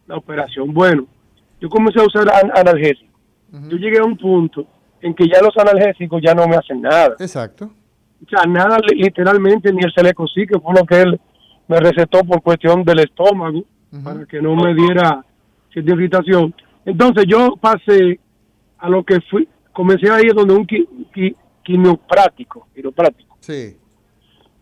la 0.07 0.17
operación. 0.17 0.73
Bueno, 0.75 1.07
yo 1.61 1.69
comencé 1.69 2.01
a 2.01 2.05
usar 2.05 2.29
an- 2.31 2.53
analgésicos. 2.55 3.07
Yo 3.71 3.77
llegué 3.79 3.99
a 3.99 4.05
un 4.05 4.17
punto 4.19 4.67
en 5.01 5.15
que 5.15 5.27
ya 5.29 5.41
los 5.41 5.57
analgésicos 5.57 6.21
ya 6.23 6.35
no 6.35 6.47
me 6.47 6.57
hacen 6.57 6.83
nada. 6.83 7.15
Exacto. 7.19 7.71
O 8.25 8.29
sea, 8.29 8.43
nada 8.47 8.77
li- 8.87 9.01
literalmente, 9.03 9.73
ni 9.73 9.83
el 9.83 9.93
Selecosí, 9.95 10.47
que 10.47 10.59
fue 10.59 10.75
lo 10.75 10.85
que 10.85 11.01
él 11.03 11.21
me 11.69 11.81
recetó 11.81 12.21
por 12.25 12.43
cuestión 12.43 12.83
del 12.85 13.01
estómago, 13.01 13.63
para 14.05 14.25
que 14.27 14.41
no 14.43 14.55
me 14.55 14.75
diera 14.75 15.25
cierta 15.73 15.93
irritación. 15.93 16.55
Entonces 16.85 17.25
yo 17.27 17.57
pasé 17.61 18.21
a 18.79 18.89
lo 18.89 19.03
que 19.05 19.21
fui, 19.31 19.49
comencé 19.73 20.11
a 20.11 20.21
ir 20.21 20.33
donde 20.35 20.55
un 20.55 20.67
qui, 20.67 20.87
qui- 21.15 21.35
quimioprático, 21.63 22.67
quiroprático, 22.75 23.37
Sí. 23.41 23.77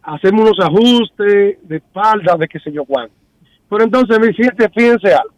a 0.02 0.14
hacerme 0.14 0.42
unos 0.42 0.58
ajustes 0.60 1.58
de 1.68 1.76
espalda, 1.76 2.36
de 2.38 2.48
qué 2.48 2.58
sé 2.60 2.72
yo 2.72 2.84
cuánto. 2.84 3.14
Pero 3.68 3.84
entonces, 3.84 4.18
me 4.20 4.32
fíjense, 4.32 4.68
fíjense 4.70 5.12
algo. 5.14 5.34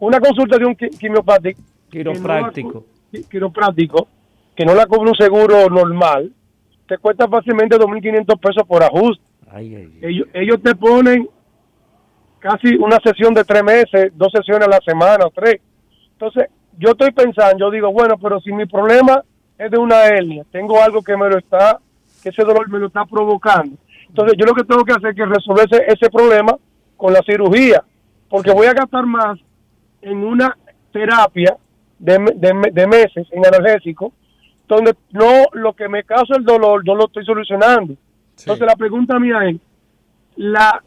Una 0.00 0.20
consulta 0.20 0.58
de 0.58 0.66
un 0.66 0.74
qui- 0.76 0.96
quimioprático, 0.98 1.60
Quiropráctico. 1.90 2.84
qui- 3.12 3.28
quiropráctico, 3.28 4.08
que 4.54 4.64
no 4.64 4.74
la 4.74 4.86
cobra 4.86 5.10
un 5.10 5.16
seguro 5.16 5.68
normal, 5.70 6.32
te 6.86 6.98
cuesta 6.98 7.26
fácilmente 7.28 7.78
2.500 7.78 8.38
pesos 8.38 8.64
por 8.66 8.82
ajuste. 8.82 9.22
Ay, 9.52 9.74
ay, 9.74 9.92
ay. 9.94 9.98
Ellos, 10.02 10.28
ellos 10.32 10.62
te 10.62 10.74
ponen 10.74 11.28
casi 12.38 12.74
una 12.76 12.98
sesión 13.04 13.34
de 13.34 13.44
tres 13.44 13.62
meses, 13.62 14.12
dos 14.14 14.32
sesiones 14.32 14.66
a 14.66 14.70
la 14.70 14.80
semana 14.84 15.26
o 15.26 15.30
tres. 15.30 15.60
Entonces, 16.12 16.46
yo 16.78 16.90
estoy 16.90 17.12
pensando, 17.12 17.58
yo 17.58 17.70
digo, 17.70 17.92
bueno, 17.92 18.16
pero 18.18 18.40
si 18.40 18.50
mi 18.52 18.66
problema 18.66 19.22
es 19.58 19.70
de 19.70 19.78
una 19.78 20.04
hernia, 20.06 20.44
tengo 20.50 20.82
algo 20.82 21.02
que 21.02 21.16
me 21.16 21.28
lo 21.28 21.38
está, 21.38 21.78
que 22.22 22.30
ese 22.30 22.42
dolor 22.42 22.68
me 22.70 22.78
lo 22.78 22.86
está 22.86 23.04
provocando. 23.04 23.76
Entonces, 24.08 24.36
yo 24.38 24.46
lo 24.46 24.54
que 24.54 24.64
tengo 24.64 24.84
que 24.84 24.92
hacer 24.92 25.10
es 25.10 25.28
resolver 25.28 25.66
ese, 25.70 25.84
ese 25.86 26.10
problema 26.10 26.56
con 26.96 27.12
la 27.12 27.20
cirugía, 27.22 27.84
porque 28.28 28.52
voy 28.52 28.66
a 28.66 28.72
gastar 28.72 29.04
más 29.04 29.38
en 30.00 30.24
una 30.24 30.56
terapia 30.92 31.56
de, 31.98 32.14
de 32.36 32.70
de 32.72 32.86
meses 32.86 33.26
en 33.30 33.46
analgésico, 33.46 34.12
donde 34.66 34.94
no 35.10 35.44
lo 35.52 35.74
que 35.74 35.88
me 35.88 36.04
causa 36.04 36.36
el 36.36 36.44
dolor, 36.44 36.82
yo 36.84 36.94
lo 36.94 37.06
estoy 37.06 37.24
solucionando. 37.24 37.94
Entonces 38.38 38.66
la 38.66 38.76
pregunta 38.76 39.18
mía 39.18 39.38
es, 39.48 39.56
la, 40.36 40.82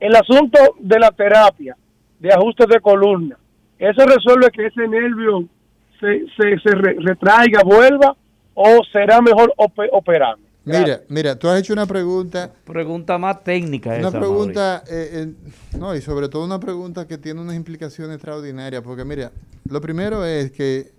el 0.00 0.16
asunto 0.16 0.58
de 0.80 0.98
la 0.98 1.10
terapia 1.10 1.76
de 2.18 2.32
ajustes 2.32 2.66
de 2.68 2.80
columna, 2.80 3.36
¿eso 3.78 4.04
resuelve 4.06 4.50
que 4.50 4.66
ese 4.66 4.88
nervio 4.88 5.44
se, 6.00 6.24
se, 6.36 6.58
se 6.60 6.74
re- 6.74 6.96
retraiga, 7.00 7.62
vuelva, 7.64 8.16
o 8.54 8.80
será 8.92 9.20
mejor 9.20 9.52
ope- 9.56 9.88
operarme? 9.92 10.44
Mira, 10.64 11.00
mira, 11.08 11.38
tú 11.38 11.48
has 11.48 11.60
hecho 11.60 11.72
una 11.72 11.86
pregunta, 11.86 12.50
Pregunta 12.66 13.16
más 13.16 13.42
técnica 13.42 13.90
una 13.94 14.08
esa, 14.08 14.18
pregunta, 14.18 14.84
eh, 14.90 15.24
eh, 15.28 15.78
no, 15.78 15.94
y 15.94 16.00
sobre 16.02 16.28
todo 16.28 16.44
una 16.44 16.60
pregunta 16.60 17.06
que 17.06 17.16
tiene 17.16 17.40
unas 17.40 17.54
implicaciones 17.56 18.16
extraordinarias, 18.16 18.82
porque 18.82 19.04
mira, 19.04 19.30
lo 19.70 19.80
primero 19.80 20.24
es 20.26 20.50
que 20.50 20.90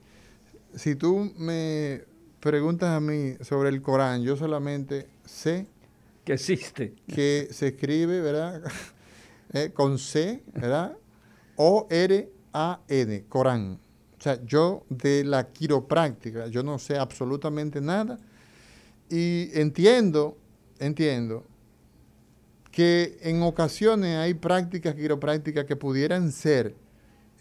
si 0.73 0.95
tú 0.95 1.31
me 1.37 2.01
preguntas 2.39 2.89
a 2.89 2.99
mí 2.99 3.33
sobre 3.41 3.69
el 3.69 3.81
Corán, 3.83 4.23
yo 4.23 4.35
solamente 4.37 5.07
sé 5.25 5.67
que 6.29 6.33
existe. 6.33 6.93
que 7.07 7.47
se 7.51 7.69
escribe, 7.69 8.21
¿verdad? 8.21 8.61
Eh, 9.51 9.71
con 9.73 9.97
C, 9.97 10.43
¿verdad? 10.53 10.95
O-R-A-N, 11.55 13.25
Corán. 13.27 13.79
O 14.15 14.21
sea, 14.21 14.39
yo 14.45 14.85
de 14.89 15.23
la 15.23 15.51
quiropráctica, 15.51 16.45
yo 16.45 16.61
no 16.61 16.77
sé 16.77 16.99
absolutamente 16.99 17.81
nada 17.81 18.19
y 19.09 19.49
entiendo, 19.53 20.37
entiendo 20.77 21.47
que 22.71 23.17
en 23.23 23.41
ocasiones 23.41 24.17
hay 24.17 24.35
prácticas 24.35 24.93
quiroprácticas 24.93 25.65
que 25.65 25.75
pudieran 25.75 26.31
ser 26.31 26.75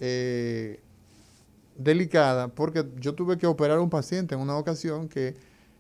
eh, 0.01 0.81
delicadas, 1.77 2.51
porque 2.55 2.87
yo 2.97 3.15
tuve 3.15 3.37
que 3.37 3.47
operar 3.47 3.77
a 3.77 3.83
un 3.83 3.91
paciente 3.91 4.35
en 4.35 4.41
una 4.41 4.57
ocasión 4.57 5.11
que 5.11 5.37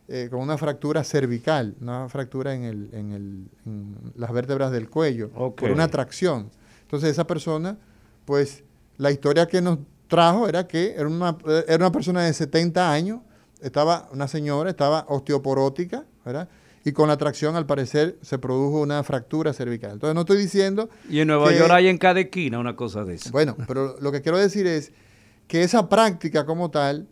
eh, 0.08 0.28
con 0.30 0.40
una 0.40 0.56
fractura 0.58 1.04
cervical, 1.04 1.74
una 1.80 2.08
fractura 2.08 2.54
en, 2.54 2.64
el, 2.64 2.88
en, 2.92 3.12
el, 3.12 3.48
en 3.66 3.96
las 4.16 4.32
vértebras 4.32 4.72
del 4.72 4.88
cuello, 4.88 5.28
por 5.30 5.70
una 5.70 5.88
tracción. 5.88 6.50
Entonces 6.82 7.10
esa 7.10 7.26
persona, 7.26 7.76
pues 8.24 8.64
la 8.96 9.10
historia 9.10 9.46
que 9.46 9.60
nos 9.60 9.78
trajo 10.08 10.48
era 10.48 10.66
que 10.66 10.94
era 10.94 11.06
una, 11.06 11.36
era 11.66 11.76
una 11.76 11.92
persona 11.92 12.22
de 12.22 12.32
70 12.32 12.90
años, 12.90 13.20
estaba 13.60 14.08
una 14.12 14.28
señora, 14.28 14.70
estaba 14.70 15.04
osteoporótica, 15.08 16.04
¿verdad? 16.24 16.48
Y 16.84 16.92
con 16.92 17.08
la 17.08 17.18
tracción, 17.18 17.54
al 17.56 17.66
parecer, 17.66 18.16
se 18.22 18.38
produjo 18.38 18.80
una 18.80 19.02
fractura 19.02 19.52
cervical. 19.52 19.90
Entonces, 19.92 20.14
no 20.14 20.20
estoy 20.22 20.38
diciendo... 20.38 20.88
Y 21.10 21.20
en 21.20 21.28
Nueva 21.28 21.50
que- 21.50 21.58
York 21.58 21.70
hay 21.72 21.88
en 21.88 21.98
cada 21.98 22.20
esquina 22.20 22.58
una 22.58 22.76
cosa 22.76 23.04
de 23.04 23.14
eso. 23.16 23.30
Bueno, 23.30 23.56
pero 23.66 23.96
lo 24.00 24.10
que 24.10 24.22
quiero 24.22 24.38
decir 24.38 24.66
es 24.66 24.92
que 25.48 25.62
esa 25.64 25.88
práctica 25.90 26.46
como 26.46 26.70
tal, 26.70 27.06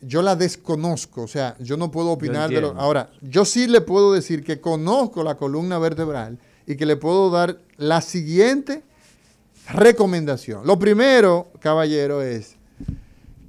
yo 0.00 0.22
la 0.22 0.36
desconozco. 0.36 1.22
O 1.22 1.28
sea, 1.28 1.56
yo 1.58 1.76
no 1.76 1.90
puedo 1.90 2.10
opinar 2.10 2.50
de 2.50 2.60
lo... 2.60 2.68
Ahora, 2.78 3.10
yo 3.22 3.44
sí 3.44 3.66
le 3.66 3.80
puedo 3.80 4.12
decir 4.12 4.44
que 4.44 4.60
conozco 4.60 5.22
la 5.22 5.36
columna 5.36 5.78
vertebral 5.78 6.38
y 6.66 6.76
que 6.76 6.86
le 6.86 6.96
puedo 6.96 7.30
dar 7.30 7.58
la 7.76 8.00
siguiente 8.00 8.82
recomendación. 9.68 10.66
Lo 10.66 10.78
primero, 10.78 11.48
caballero, 11.60 12.22
es 12.22 12.56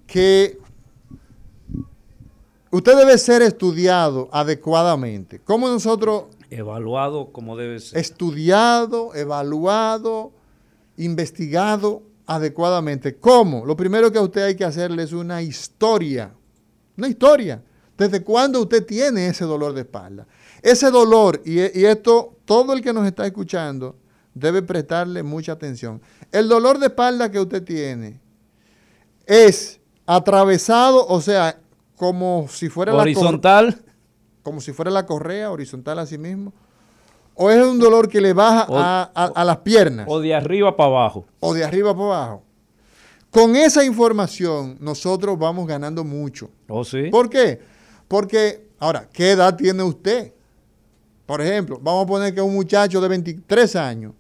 que 0.06 0.58
usted 2.72 2.98
debe 2.98 3.18
ser 3.18 3.42
estudiado 3.42 4.30
adecuadamente. 4.32 5.40
Como 5.40 5.68
nosotros 5.68 6.26
Evaluado 6.50 7.32
como 7.34 7.58
debe 7.58 7.80
ser. 7.80 8.00
estudiado, 8.00 9.14
evaluado, 9.16 10.32
investigado 10.96 12.04
adecuadamente. 12.26 13.18
¿Cómo? 13.18 13.66
Lo 13.66 13.76
primero 13.76 14.12
que 14.12 14.18
a 14.18 14.22
usted 14.22 14.44
hay 14.44 14.56
que 14.56 14.66
hacerle 14.66 15.04
es 15.04 15.14
una 15.14 15.42
historia. 15.42 16.32
Una 16.98 17.08
historia. 17.08 17.62
¿Desde 17.98 18.24
cuándo 18.24 18.62
usted 18.62 18.86
tiene 18.86 19.28
ese 19.28 19.46
dolor 19.46 19.74
de 19.74 19.82
espalda? 19.82 20.28
Ese 20.62 20.92
dolor, 20.92 21.42
y, 21.46 21.60
y 21.80 21.86
esto 21.86 22.36
todo 22.46 22.74
el 22.74 22.82
que 22.82 22.94
nos 22.94 23.06
está 23.08 23.26
escuchando 23.26 23.96
debe 24.36 24.62
prestarle 24.62 25.24
mucha 25.24 25.54
atención. 25.54 26.00
El 26.32 26.48
dolor 26.48 26.78
de 26.78 26.88
espalda 26.88 27.32
que 27.32 27.40
usted 27.40 27.64
tiene 27.64 28.20
es 29.26 29.80
atravesado, 30.06 31.06
o 31.08 31.22
sea, 31.22 31.60
como 31.96 32.48
si 32.50 32.70
fuera 32.70 32.92
la 32.92 33.00
cor- 33.00 33.08
Horizontal 33.08 33.82
como 34.44 34.62
si 34.62 34.72
fuera 34.72 34.90
la 34.92 35.06
correa 35.06 35.52
horizontal 35.52 36.00
a 36.00 36.06
sí 36.06 36.18
mismo, 36.18 36.54
o 37.36 37.52
es 37.52 37.62
un 37.66 37.80
dolor 37.80 38.08
que 38.08 38.22
le 38.22 38.32
baja 38.32 38.66
O- 38.70 38.78
a, 38.78 39.12
a- 39.14 39.26
a 39.36 39.44
las 39.44 39.58
piernas 39.58 40.06
o 40.10 40.22
de 40.22 40.34
arriba 40.34 40.78
para 40.78 40.88
abajo. 40.90 41.26
o 41.42 41.54
de 41.54 41.66
arriba 41.66 41.94
para 41.94 42.06
abajo. 42.06 42.44
Con 43.38 43.56
esa 43.56 43.86
información 43.86 44.78
nosotros 44.80 45.38
vamos 45.38 45.68
ganando 45.68 46.04
mucho. 46.04 46.50
¿Oh, 46.68 46.84
sí? 46.84 47.10
¿Por 47.12 47.30
qué? 47.30 47.60
Porque, 48.08 48.68
ahora, 48.80 49.08
¿qué 49.14 49.30
edad 49.30 49.56
tiene 49.56 49.84
usted? 49.84 50.34
Por 51.28 51.42
ejemplo, 51.42 51.80
vamos 51.80 52.06
a 52.06 52.08
poner 52.08 52.34
que 52.34 52.42
un 52.42 52.56
muchacho 52.56 53.00
de 53.00 53.08
23 53.08 53.76
años, 53.76 54.14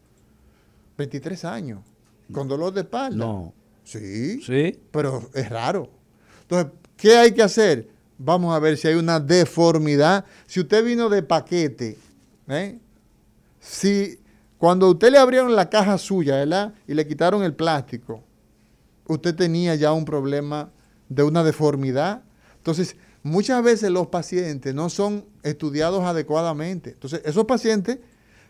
23 0.99 1.45
años, 1.45 1.79
con 2.31 2.47
dolor 2.47 2.71
de 2.71 2.81
espalda. 2.81 3.17
No. 3.25 3.55
Sí, 3.83 4.39
Sí. 4.43 4.79
pero 4.91 5.27
es 5.33 5.49
raro. 5.49 5.89
Entonces, 6.43 6.73
¿qué 6.95 7.17
hay 7.17 7.31
que 7.31 7.41
hacer? 7.41 7.89
Vamos 8.19 8.53
a 8.55 8.59
ver 8.59 8.77
si 8.77 8.87
hay 8.87 8.93
una 8.95 9.19
deformidad. 9.19 10.25
Si 10.45 10.59
usted 10.59 10.85
vino 10.85 11.09
de 11.09 11.23
paquete, 11.23 11.97
¿eh? 12.49 12.77
si 13.59 14.19
cuando 14.59 14.85
a 14.85 14.91
usted 14.91 15.09
le 15.11 15.17
abrieron 15.17 15.55
la 15.55 15.67
caja 15.71 15.97
suya, 15.97 16.35
¿verdad? 16.35 16.75
Y 16.87 16.93
le 16.93 17.07
quitaron 17.07 17.41
el 17.41 17.55
plástico, 17.55 18.21
usted 19.07 19.35
tenía 19.35 19.75
ya 19.75 19.93
un 19.93 20.05
problema 20.05 20.71
de 21.09 21.23
una 21.23 21.43
deformidad. 21.43 22.23
Entonces, 22.57 22.95
muchas 23.23 23.63
veces 23.63 23.89
los 23.91 24.07
pacientes 24.07 24.73
no 24.73 24.89
son 24.89 25.25
estudiados 25.43 26.03
adecuadamente. 26.03 26.91
Entonces, 26.91 27.21
esos 27.25 27.45
pacientes 27.45 27.99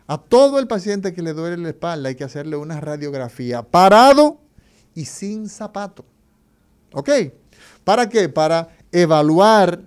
A 0.08 0.18
todo 0.18 0.58
el 0.58 0.68
paciente 0.68 1.14
que 1.14 1.22
le 1.22 1.34
duele 1.34 1.58
la 1.58 1.70
espalda 1.70 2.08
hay 2.08 2.16
que 2.16 2.24
hacerle 2.24 2.56
una 2.56 2.80
radiografía 2.80 3.62
parado 3.62 4.40
y 4.96 5.04
sin 5.04 5.50
zapato. 5.50 6.06
¿Ok? 6.94 7.10
¿Para 7.84 8.08
qué? 8.08 8.30
Para 8.30 8.70
evaluar 8.94 9.82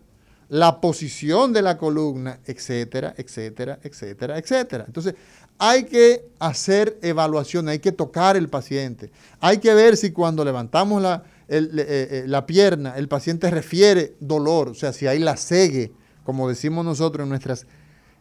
la 0.51 0.81
posición 0.81 1.53
de 1.53 1.63
la 1.63 1.79
columna, 1.79 2.41
etcétera, 2.45 3.15
etcétera, 3.17 3.79
etcétera, 3.85 4.37
etcétera. 4.37 4.85
Entonces, 4.85 5.15
hay 5.59 5.85
que 5.85 6.25
hacer 6.41 6.99
evaluación, 7.03 7.69
hay 7.69 7.79
que 7.79 7.93
tocar 7.93 8.37
el 8.37 8.49
paciente, 8.49 9.13
hay 9.39 9.59
que 9.59 9.73
ver 9.75 9.97
si 9.97 10.11
cuando 10.11 10.45
levantamos 10.45 11.01
la, 11.01 11.23
eh, 11.49 11.69
eh, 11.73 12.25
la 12.27 12.47
pierna 12.47 12.95
el 12.97 13.07
paciente 13.07 13.49
refiere 13.49 14.15
dolor, 14.19 14.71
o 14.71 14.75
sea, 14.75 14.93
si 14.93 15.07
hay 15.07 15.21
la 15.21 15.37
segue, 15.37 15.93
como 16.25 16.49
decimos 16.49 16.85
nosotros 16.85 17.25
en 17.25 17.29
nuestras, 17.29 17.69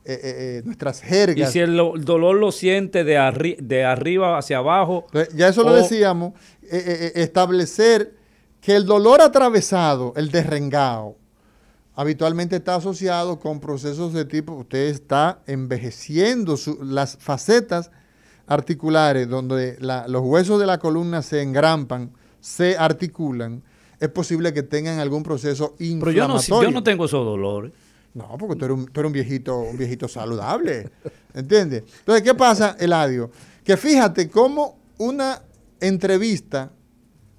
eh, 0.05 0.61
nuestras 0.65 1.01
jergas. 1.01 1.49
Y 1.49 1.51
si 1.51 1.59
el, 1.59 1.77
dolor 1.77 2.35
lo 2.35 2.51
siente 2.51 3.03
de, 3.03 3.57
de 3.59 3.85
arriba 3.85 4.37
hacia 4.37 4.59
abajo. 4.59 5.07
Ya 5.33 5.47
eso 5.47 5.63
lo 5.63 5.73
decíamos, 5.73 6.33
establecer 6.61 8.13
que 8.61 8.75
el 8.75 8.85
dolor 8.85 9.21
atravesado, 9.21 10.13
el 10.15 10.29
derrengado, 10.29 11.15
habitualmente 11.99 12.55
está 12.55 12.75
asociado 12.75 13.39
con 13.39 13.59
procesos 13.59 14.13
de 14.13 14.23
tipo, 14.23 14.53
usted 14.53 14.87
está 14.87 15.41
envejeciendo 15.47 16.55
las 16.81 17.17
facetas 17.17 17.91
articulares 18.47 19.27
donde 19.27 19.75
los 19.81 20.21
huesos 20.21 20.61
de 20.61 20.65
la 20.65 20.77
columna 20.77 21.21
se 21.21 21.41
engrampan, 21.41 22.13
se 22.39 22.77
articulan, 22.77 23.61
es 23.99 24.07
posible 24.07 24.53
que 24.53 24.63
tengan 24.63 24.99
algún 24.99 25.23
proceso 25.23 25.75
inflamatorio. 25.79 26.41
Pero 26.47 26.63
yo 26.63 26.71
no, 26.71 26.83
tengo 26.83 27.03
esos 27.03 27.25
dolores. 27.25 27.73
No, 28.13 28.37
porque 28.39 28.55
tú 28.55 28.63
eres 28.63 28.77
un, 28.77 28.85
tú 28.85 29.01
eres 29.01 29.07
un 29.07 29.13
viejito, 29.13 29.59
un 29.59 29.77
viejito 29.77 30.07
saludable, 30.07 30.89
¿entiendes? 31.33 31.83
Entonces, 31.99 32.23
¿qué 32.23 32.33
pasa, 32.33 32.77
Eladio? 32.79 33.29
Que 33.61 33.75
fíjate 33.75 34.29
cómo 34.29 34.79
una 34.99 35.41
entrevista, 35.81 36.71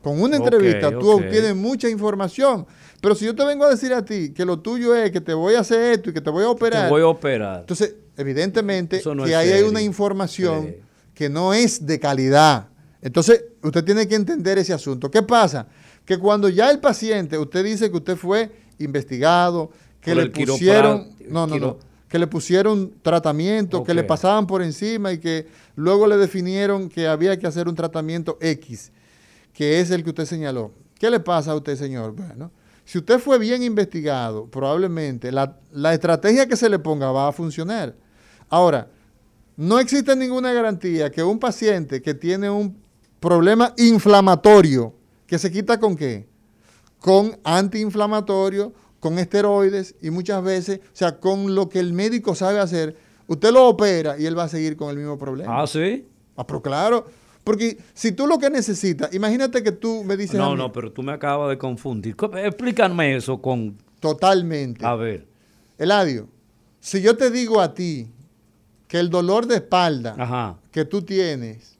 con 0.02 0.20
una 0.20 0.36
entrevista 0.36 0.90
tú 0.90 1.12
obtienes 1.12 1.56
mucha 1.56 1.88
información, 1.88 2.66
pero 3.00 3.14
si 3.14 3.24
yo 3.24 3.34
te 3.34 3.44
vengo 3.44 3.64
a 3.64 3.70
decir 3.70 3.92
a 3.92 4.04
ti 4.04 4.32
que 4.32 4.44
lo 4.44 4.58
tuyo 4.58 4.94
es 4.94 5.10
que 5.10 5.20
te 5.20 5.32
voy 5.32 5.54
a 5.54 5.60
hacer 5.60 5.92
esto 5.92 6.10
y 6.10 6.12
que 6.12 6.20
te 6.20 6.30
voy 6.30 6.44
a 6.44 6.50
operar. 6.50 6.84
Te 6.84 6.90
voy 6.90 7.02
a 7.02 7.06
operar. 7.06 7.60
Entonces, 7.60 7.94
evidentemente 8.16 9.02
que 9.24 9.34
ahí 9.34 9.50
hay 9.50 9.62
una 9.62 9.80
información 9.80 10.74
que 11.14 11.28
no 11.28 11.54
es 11.54 11.86
de 11.86 11.98
calidad. 11.98 12.68
Entonces, 13.02 13.44
usted 13.62 13.84
tiene 13.84 14.06
que 14.06 14.14
entender 14.14 14.58
ese 14.58 14.72
asunto. 14.72 15.10
¿Qué 15.10 15.22
pasa? 15.22 15.66
Que 16.04 16.18
cuando 16.18 16.48
ya 16.48 16.70
el 16.70 16.80
paciente, 16.80 17.38
usted 17.38 17.64
dice 17.64 17.90
que 17.90 17.96
usted 17.96 18.16
fue 18.16 18.50
investigado, 18.78 19.70
que 20.00 20.14
le 20.14 20.30
pusieron, 20.30 21.08
no, 21.28 21.46
no, 21.46 21.58
no, 21.58 21.78
que 22.08 22.18
le 22.18 22.26
pusieron 22.26 22.92
tratamiento, 23.02 23.84
que 23.84 23.94
le 23.94 24.04
pasaban 24.04 24.46
por 24.46 24.62
encima 24.62 25.12
y 25.12 25.18
que 25.18 25.46
luego 25.76 26.06
le 26.06 26.16
definieron 26.16 26.88
que 26.88 27.06
había 27.06 27.38
que 27.38 27.46
hacer 27.46 27.68
un 27.68 27.74
tratamiento 27.74 28.36
X, 28.40 28.92
que 29.52 29.80
es 29.80 29.90
el 29.90 30.02
que 30.02 30.10
usted 30.10 30.26
señaló. 30.26 30.72
¿Qué 30.98 31.10
le 31.10 31.20
pasa 31.20 31.52
a 31.52 31.54
usted, 31.54 31.76
señor? 31.76 32.12
Bueno, 32.12 32.50
si 32.90 32.98
usted 32.98 33.20
fue 33.20 33.38
bien 33.38 33.62
investigado, 33.62 34.50
probablemente 34.50 35.30
la, 35.30 35.54
estrategia 35.92 36.48
que 36.48 36.56
se 36.56 36.68
le 36.68 36.80
ponga 36.80 37.12
va 37.12 37.28
a 37.28 37.32
funcionar. 37.32 37.94
Ahora, 38.48 38.88
no 39.56 39.78
existe 39.78 40.16
ninguna 40.16 40.52
garantía 40.52 41.08
que 41.08 41.22
un 41.22 41.38
paciente 41.38 42.02
que 42.02 42.14
tiene 42.14 42.50
un 42.50 42.82
problema 43.20 43.74
inflamatorio, 43.76 44.92
que 45.28 45.38
se 45.38 45.52
quita 45.52 45.78
con 45.78 45.94
qué? 45.94 46.26
Con 46.98 47.38
antiinflamatorio, 47.44 48.72
con 48.98 49.20
esteroides 49.20 49.94
y 50.02 50.10
muchas 50.10 50.42
veces, 50.42 50.80
o 50.82 50.96
sea, 50.96 51.20
con 51.20 51.54
lo 51.54 51.68
que 51.68 51.78
el 51.78 51.92
médico 51.92 52.34
sabe 52.34 52.58
hacer, 52.58 52.96
usted 53.28 53.52
lo 53.52 53.68
opera 53.68 54.18
y 54.18 54.26
él 54.26 54.36
va 54.36 54.42
a 54.42 54.48
seguir 54.48 54.76
con 54.76 54.90
el 54.90 54.96
mismo 54.96 55.16
problema. 55.16 55.62
Ah, 55.62 55.68
sí. 55.68 56.08
Ah, 56.36 56.44
pero 56.44 56.60
claro, 56.60 57.06
porque 57.44 57.78
si 57.94 58.12
tú 58.12 58.26
lo 58.26 58.38
que 58.38 58.50
necesitas, 58.50 59.12
imagínate 59.14 59.62
que 59.62 59.72
tú 59.72 60.04
me 60.04 60.16
dices. 60.16 60.38
No, 60.38 60.56
no, 60.56 60.72
pero 60.72 60.92
tú 60.92 61.02
me 61.02 61.12
acabas 61.12 61.48
de 61.48 61.58
confundir. 61.58 62.14
Explícame 62.36 63.16
eso 63.16 63.40
con. 63.40 63.78
Totalmente. 63.98 64.84
A 64.84 64.94
ver. 64.94 65.26
Eladio, 65.78 66.28
si 66.80 67.00
yo 67.00 67.16
te 67.16 67.30
digo 67.30 67.60
a 67.60 67.74
ti 67.74 68.10
que 68.88 68.98
el 68.98 69.08
dolor 69.08 69.46
de 69.46 69.56
espalda 69.56 70.58
que 70.70 70.84
tú 70.84 71.02
tienes, 71.02 71.78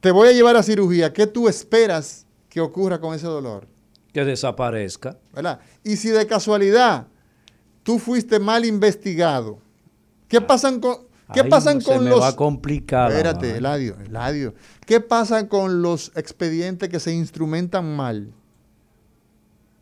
te 0.00 0.10
voy 0.10 0.28
a 0.28 0.32
llevar 0.32 0.56
a 0.56 0.62
cirugía, 0.62 1.12
¿qué 1.12 1.26
tú 1.26 1.48
esperas 1.48 2.26
que 2.48 2.60
ocurra 2.60 3.00
con 3.00 3.14
ese 3.14 3.26
dolor? 3.26 3.66
Que 4.12 4.24
desaparezca. 4.24 5.18
¿Verdad? 5.32 5.60
Y 5.82 5.96
si 5.96 6.10
de 6.10 6.26
casualidad 6.26 7.08
tú 7.82 7.98
fuiste 7.98 8.38
mal 8.38 8.64
investigado, 8.64 9.58
¿qué 10.28 10.36
ah. 10.36 10.46
pasan 10.46 10.80
con, 10.80 11.08
¿Qué 11.32 11.44
pasan 11.44 11.80
con 11.80 11.98
se 11.98 12.00
me 12.00 12.10
los. 12.10 12.20
Va 12.20 12.28
a 12.28 12.36
complicar. 12.36 13.10
Espérate, 13.10 13.56
Eladio, 13.56 13.96
Eladio. 14.04 14.54
¿Qué 14.86 15.00
pasa 15.00 15.48
con 15.48 15.80
los 15.80 16.12
expedientes 16.16 16.88
que 16.88 17.00
se 17.00 17.12
instrumentan 17.12 17.96
mal? 17.96 18.32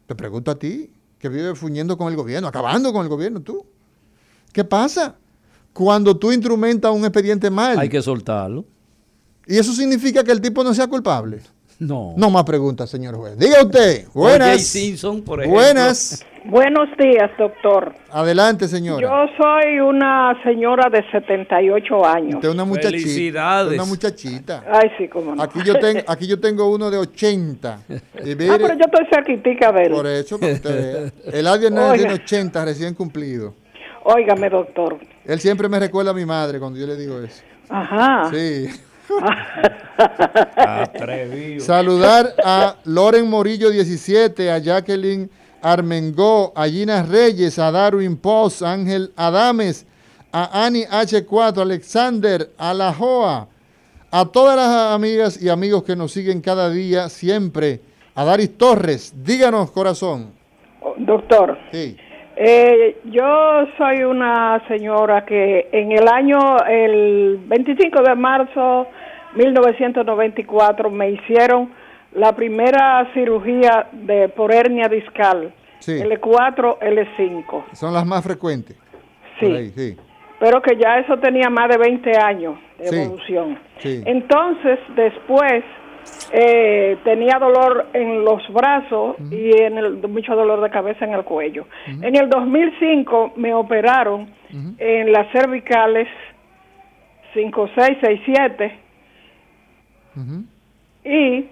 Te 0.06 0.14
pregunto 0.14 0.50
a 0.50 0.58
ti, 0.58 0.90
que 1.18 1.28
vive 1.28 1.54
fuñendo 1.54 1.96
con 1.96 2.08
el 2.08 2.16
gobierno, 2.16 2.48
acabando 2.48 2.92
con 2.92 3.02
el 3.02 3.08
gobierno, 3.08 3.40
tú. 3.40 3.66
¿Qué 4.52 4.64
pasa 4.64 5.16
cuando 5.72 6.16
tú 6.16 6.30
instrumentas 6.30 6.92
un 6.92 7.04
expediente 7.04 7.50
mal? 7.50 7.78
Hay 7.78 7.88
que 7.88 8.02
soltarlo. 8.02 8.64
¿Y 9.46 9.56
eso 9.56 9.72
significa 9.72 10.22
que 10.22 10.30
el 10.30 10.40
tipo 10.40 10.62
no 10.62 10.74
sea 10.74 10.86
culpable? 10.86 11.40
No. 11.82 12.14
No 12.16 12.30
más 12.30 12.44
preguntas, 12.44 12.88
señor 12.88 13.16
juez. 13.16 13.36
Diga 13.36 13.62
usted. 13.62 14.06
Buenas. 14.14 14.62
Simpson, 14.62 15.22
por 15.22 15.40
ejemplo. 15.40 15.60
Buenas. 15.60 16.24
Buenos 16.44 16.88
días, 16.96 17.30
doctor. 17.36 17.92
Adelante, 18.10 18.68
señora. 18.68 19.00
Yo 19.00 19.32
soy 19.36 19.80
una 19.80 20.40
señora 20.44 20.88
de 20.90 21.04
78 21.10 22.06
años. 22.06 22.34
Usted 22.36 22.48
es 22.48 22.54
una 22.54 22.64
muchachita. 22.64 22.90
Felicidades. 22.98 23.74
Una 23.74 23.84
muchachita. 23.84 24.64
Ay, 24.70 24.90
sí, 24.96 25.08
cómo 25.08 25.34
no. 25.34 25.42
Aquí 25.42 25.60
yo, 25.64 25.74
tengo, 25.74 26.00
aquí 26.06 26.26
yo 26.28 26.38
tengo 26.38 26.70
uno 26.70 26.88
de 26.88 26.98
80. 26.98 27.68
ah, 27.72 27.82
pero 28.18 28.38
yo 28.38 28.84
estoy 28.84 29.06
cerquitica 29.12 29.72
de 29.72 29.82
él. 29.82 29.92
Por 29.92 30.06
eso, 30.06 30.38
que 30.38 30.52
usted 30.52 31.12
El 31.32 31.46
Hernández 31.46 31.98
tiene 32.00 32.14
80 32.14 32.64
recién 32.64 32.94
cumplido. 32.94 33.54
Óigame, 34.04 34.50
doctor. 34.50 34.98
Él 35.24 35.40
siempre 35.40 35.68
me 35.68 35.80
recuerda 35.80 36.12
a 36.12 36.14
mi 36.14 36.26
madre 36.26 36.60
cuando 36.60 36.78
yo 36.78 36.86
le 36.86 36.96
digo 36.96 37.20
eso. 37.20 37.42
Ajá. 37.68 38.30
Sí. 38.32 38.68
Saludar 41.58 42.34
a 42.44 42.76
Loren 42.84 43.28
Morillo 43.28 43.70
17, 43.70 44.50
a 44.50 44.58
Jacqueline 44.58 45.30
Armengó, 45.62 46.52
a 46.56 46.66
Gina 46.66 47.02
Reyes, 47.02 47.58
a 47.58 47.70
Darwin 47.70 48.16
Post, 48.16 48.62
Ángel 48.62 49.12
Adames, 49.16 49.86
a 50.32 50.64
Ani 50.64 50.84
H4, 50.84 51.62
Alexander, 51.62 52.50
a 52.58 52.74
La 52.74 52.92
Joa, 52.92 53.48
a 54.10 54.24
todas 54.26 54.56
las 54.56 54.94
amigas 54.94 55.40
y 55.40 55.48
amigos 55.48 55.84
que 55.84 55.96
nos 55.96 56.12
siguen 56.12 56.40
cada 56.40 56.68
día, 56.70 57.08
siempre. 57.08 57.80
A 58.14 58.24
Daris 58.24 58.58
Torres, 58.58 59.14
díganos, 59.24 59.70
corazón. 59.70 60.32
Doctor. 60.98 61.56
Sí. 61.70 61.96
Eh, 62.36 62.98
yo 63.04 63.66
soy 63.78 64.02
una 64.02 64.62
señora 64.66 65.24
que 65.24 65.68
en 65.70 65.92
el 65.92 66.08
año, 66.08 66.58
el 66.66 67.38
25 67.46 68.02
de 68.02 68.14
marzo 68.14 68.88
1994, 69.34 70.90
me 70.90 71.10
hicieron 71.10 71.70
la 72.14 72.34
primera 72.34 73.10
cirugía 73.14 73.88
de 73.92 74.28
por 74.28 74.54
hernia 74.54 74.88
discal, 74.88 75.52
L4, 75.80 76.78
L5. 76.78 77.64
Son 77.72 77.94
las 77.94 78.06
más 78.06 78.22
frecuentes. 78.22 78.76
Sí. 79.40 79.96
Pero 80.38 80.60
que 80.60 80.76
ya 80.76 80.98
eso 80.98 81.18
tenía 81.18 81.48
más 81.50 81.68
de 81.68 81.78
20 81.78 82.18
años 82.18 82.58
de 82.78 83.02
evolución. 83.02 83.58
Entonces, 83.82 84.78
después 84.94 85.64
eh, 86.32 86.98
tenía 87.04 87.38
dolor 87.38 87.86
en 87.92 88.24
los 88.24 88.42
brazos 88.52 89.16
y 89.30 89.62
en 89.62 89.78
el, 89.78 90.08
mucho 90.08 90.34
dolor 90.34 90.60
de 90.60 90.70
cabeza 90.70 91.04
en 91.04 91.14
el 91.14 91.24
cuello. 91.24 91.66
En 91.86 92.16
el 92.16 92.28
2005 92.28 93.34
me 93.36 93.54
operaron 93.54 94.30
en 94.78 95.12
las 95.12 95.30
cervicales 95.32 96.08
5, 97.34 97.70
6, 97.74 97.98
6, 98.02 98.20
7 98.26 98.78
y 101.04 101.46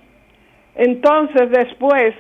entonces 0.75 1.51
después, 1.51 2.15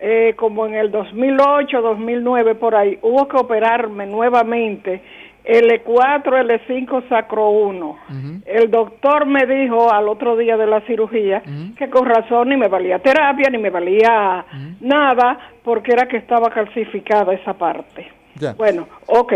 eh, 0.00 0.34
como 0.36 0.66
en 0.66 0.74
el 0.74 0.90
2008, 0.90 1.80
2009, 1.80 2.54
por 2.56 2.74
ahí, 2.74 2.98
hubo 3.02 3.28
que 3.28 3.36
operarme 3.36 4.06
nuevamente. 4.06 5.02
L4, 5.44 6.24
L5, 6.24 7.08
sacro 7.08 7.50
1. 7.50 7.98
El 8.46 8.70
doctor 8.70 9.26
me 9.26 9.44
dijo 9.44 9.92
al 9.92 10.08
otro 10.08 10.36
día 10.36 10.56
de 10.56 10.66
la 10.66 10.80
cirugía 10.82 11.42
que 11.76 11.90
con 11.90 12.06
razón 12.06 12.48
ni 12.48 12.56
me 12.56 12.68
valía 12.68 12.98
terapia, 12.98 13.50
ni 13.50 13.58
me 13.58 13.68
valía 13.68 14.44
nada, 14.80 15.38
porque 15.62 15.92
era 15.92 16.08
que 16.08 16.16
estaba 16.16 16.48
calcificada 16.48 17.34
esa 17.34 17.52
parte. 17.52 18.10
Bueno, 18.56 18.88
ok. 19.06 19.34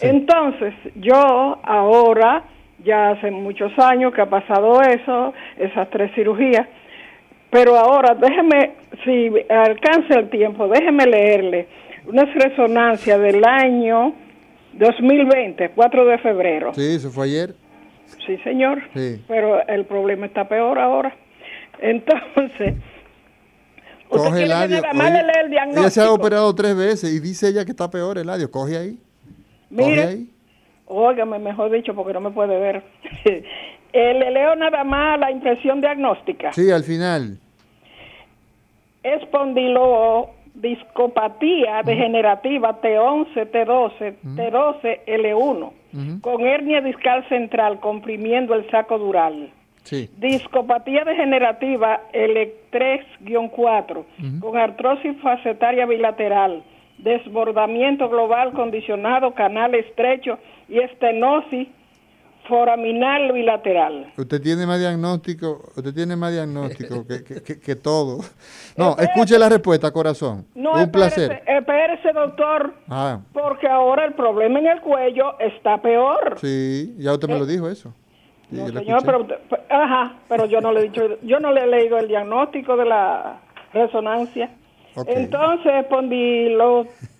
Entonces, 0.00 0.74
yo 0.94 1.58
ahora 1.62 2.44
ya 2.84 3.10
hace 3.10 3.30
muchos 3.30 3.72
años 3.78 4.12
que 4.14 4.20
ha 4.20 4.30
pasado 4.30 4.80
eso, 4.82 5.32
esas 5.58 5.88
tres 5.90 6.12
cirugías. 6.14 6.66
Pero 7.50 7.76
ahora, 7.76 8.14
déjeme, 8.14 8.72
si 9.04 9.30
alcanza 9.50 10.18
el 10.18 10.30
tiempo, 10.30 10.68
déjeme 10.68 11.06
leerle 11.06 11.68
una 12.06 12.24
resonancia 12.24 13.18
del 13.18 13.44
año 13.44 14.14
2020, 14.74 15.70
4 15.70 16.04
de 16.06 16.18
febrero. 16.18 16.74
Sí, 16.74 16.94
eso 16.96 17.10
fue 17.10 17.26
ayer. 17.26 17.54
Sí, 18.26 18.38
señor. 18.38 18.82
Sí. 18.94 19.22
Pero 19.28 19.66
el 19.66 19.84
problema 19.84 20.26
está 20.26 20.48
peor 20.48 20.78
ahora. 20.78 21.14
Entonces, 21.80 22.74
usted 24.08 24.30
Coge 24.30 24.44
el 24.44 24.52
adio. 24.52 24.80
nada 24.80 24.92
más 24.94 25.12
le 25.12 25.22
lea 25.22 25.64
el 25.64 25.78
ella 25.78 25.90
se 25.90 26.00
ha 26.00 26.12
operado 26.12 26.54
tres 26.54 26.76
veces 26.76 27.12
y 27.12 27.20
dice 27.20 27.48
ella 27.48 27.64
que 27.64 27.72
está 27.72 27.90
peor 27.90 28.18
el 28.18 28.28
adio. 28.28 28.50
Coge 28.50 28.76
ahí. 28.76 28.98
Coge 29.74 29.90
Mire, 29.90 30.02
ahí. 30.02 30.30
Óigame, 30.92 31.38
mejor 31.38 31.70
dicho, 31.70 31.94
porque 31.94 32.12
no 32.12 32.20
me 32.20 32.30
puede 32.30 32.58
ver. 32.58 32.82
Eh, 33.94 34.14
le 34.14 34.30
leo 34.30 34.56
nada 34.56 34.84
más 34.84 35.20
la 35.20 35.30
impresión 35.30 35.82
diagnóstica. 35.82 36.50
Sí, 36.54 36.70
al 36.70 36.82
final. 36.82 37.36
espondilodiscopatía 39.02 41.82
degenerativa 41.84 42.80
T11, 42.80 43.50
T12, 43.50 44.14
T12, 44.34 45.00
L1, 45.04 45.72
con 46.22 46.40
hernia 46.40 46.80
discal 46.80 47.28
central 47.28 47.80
comprimiendo 47.80 48.54
el 48.54 48.66
saco 48.70 48.98
dural. 48.98 49.50
Sí. 49.82 50.08
Discopatía 50.16 51.04
degenerativa 51.04 52.00
L3-4, 52.14 54.04
con 54.40 54.56
artrosis 54.56 55.20
facetaria 55.20 55.84
bilateral, 55.84 56.62
desbordamiento 56.96 58.08
global 58.08 58.54
condicionado, 58.54 59.34
canal 59.34 59.74
estrecho 59.74 60.38
y 60.68 60.78
estenosis 60.78 61.68
foraminal 62.48 63.32
bilateral. 63.32 64.12
Usted 64.16 64.40
tiene 64.42 64.66
más 64.66 64.80
diagnóstico, 64.80 65.62
usted 65.76 65.94
tiene 65.94 66.16
más 66.16 66.32
diagnóstico 66.32 67.06
que, 67.06 67.22
que- 67.22 67.42
que- 67.42 67.60
que 67.60 67.76
todo. 67.76 68.18
No, 68.76 68.96
escuche 68.98 69.38
la 69.38 69.48
respuesta, 69.48 69.90
corazón. 69.92 70.46
No, 70.54 70.72
Un 70.72 70.80
espérese, 70.80 71.28
placer. 71.28 71.42
espérese, 71.46 72.12
doctor, 72.12 72.74
Ah, 72.88 73.20
porque 73.32 73.68
ahora 73.68 74.06
el 74.06 74.14
problema 74.14 74.58
en 74.58 74.66
el 74.66 74.80
cuello 74.80 75.38
está 75.38 75.80
peor. 75.80 76.38
sí, 76.40 76.94
ya 76.98 77.12
usted 77.12 77.28
me 77.28 77.38
lo 77.38 77.46
dijo 77.46 77.68
eso. 77.68 77.92
Sí, 78.50 78.56
No, 78.56 78.68
señor, 78.68 79.02
pero, 79.04 79.26
ajá, 79.70 80.16
pero 80.28 80.46
yo 80.46 80.60
no 80.60 80.72
le 80.72 80.80
he 80.80 80.82
dicho, 80.84 81.18
yo 81.22 81.38
no 81.38 81.52
le 81.52 81.62
he 81.62 81.66
leído 81.66 81.98
el 81.98 82.08
diagnóstico 82.08 82.76
de 82.76 82.86
la 82.86 83.40
resonancia. 83.72 84.50
Ok. 84.94 85.08
Entonces, 85.08 85.86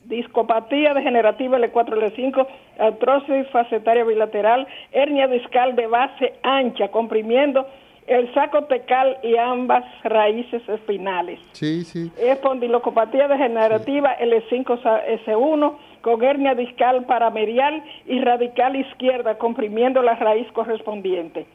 espondilodiscopatía 0.02 0.94
degenerativa 0.94 1.58
L4, 1.58 2.14
L5, 2.14 2.46
artrosis 2.78 3.48
facetaria 3.50 4.04
bilateral, 4.04 4.66
hernia 4.92 5.28
discal 5.28 5.76
de 5.76 5.86
base 5.86 6.34
ancha, 6.42 6.88
comprimiendo 6.88 7.66
el 8.06 8.32
saco 8.34 8.64
tecal 8.64 9.16
y 9.22 9.36
ambas 9.36 9.84
raíces 10.02 10.68
espinales. 10.68 11.38
Sí, 11.52 11.84
sí. 11.84 12.10
Espondilocopatía 12.18 13.28
degenerativa 13.28 14.16
L5S1 14.18 15.76
con 16.00 16.24
hernia 16.24 16.54
discal 16.54 17.06
paramedial 17.06 17.82
y 18.06 18.20
radical 18.20 18.74
izquierda 18.74 19.38
comprimiendo 19.38 20.02
la 20.02 20.16
raíz 20.16 20.50
correspondiente. 20.52 21.46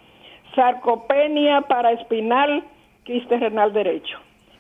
Sarcopenia 0.55 1.61
paraespinal, 1.61 2.63
quiste 3.03 3.37
renal 3.37 3.73
derecho. 3.73 4.17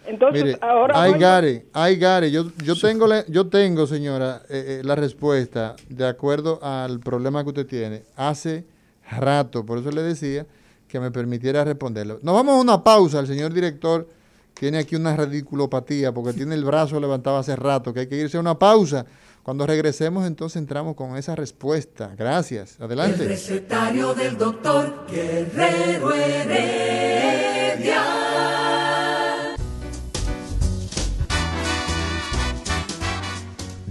Entonces, 0.07 0.43
Mire, 0.43 0.57
ahora 0.61 1.01
hay 1.01 1.11
voy- 1.11 1.19
Gare, 1.19 1.65
hay 1.73 1.95
Gare. 1.97 2.31
Yo, 2.31 2.45
yo 2.63 2.75
tengo, 2.79 3.05
la, 3.07 3.25
yo 3.27 3.47
tengo, 3.47 3.85
señora, 3.87 4.41
eh, 4.49 4.79
eh, 4.79 4.81
la 4.83 4.95
respuesta 4.95 5.75
de 5.89 6.07
acuerdo 6.07 6.59
al 6.63 6.99
problema 6.99 7.43
que 7.43 7.49
usted 7.49 7.65
tiene. 7.67 8.03
Hace 8.15 8.65
rato, 9.11 9.65
por 9.65 9.77
eso 9.79 9.91
le 9.91 10.01
decía 10.03 10.45
que 10.87 10.99
me 11.01 11.11
permitiera 11.11 11.63
responderlo. 11.65 12.19
Nos 12.21 12.33
vamos 12.33 12.55
a 12.57 12.61
una 12.61 12.83
pausa. 12.83 13.19
El 13.19 13.27
señor 13.27 13.53
director 13.53 14.07
tiene 14.53 14.77
aquí 14.79 14.95
una 14.95 15.15
radiculopatía 15.15 16.13
porque 16.13 16.33
tiene 16.33 16.55
el 16.55 16.63
brazo 16.63 16.99
levantado 16.99 17.37
hace 17.37 17.55
rato, 17.55 17.93
que 17.93 17.99
hay 18.01 18.07
que 18.07 18.15
irse 18.17 18.37
a 18.37 18.39
una 18.39 18.57
pausa. 18.57 19.05
Cuando 19.43 19.65
regresemos, 19.67 20.25
entonces 20.27 20.57
entramos 20.57 20.95
con 20.95 21.15
esa 21.17 21.35
respuesta. 21.35 22.11
Gracias. 22.17 22.75
El 22.79 22.85
Adelante. 22.85 23.25
recetario 23.27 24.13
del 24.13 24.37
doctor 24.37 25.05
Guerrero 25.09 26.13
Heredia. 26.13 28.03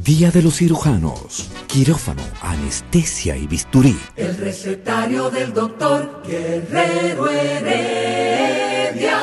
Día 0.07 0.31
de 0.31 0.41
los 0.41 0.59
cirujanos. 0.59 1.51
Quirófano, 1.67 2.23
anestesia 2.41 3.37
y 3.37 3.49
bisturí. 3.49 3.99
El 4.15 4.37
recetario 4.37 5.31
del 5.31 5.53
doctor 5.53 6.23
Guerrero 6.25 7.29
Heredia. 7.29 9.19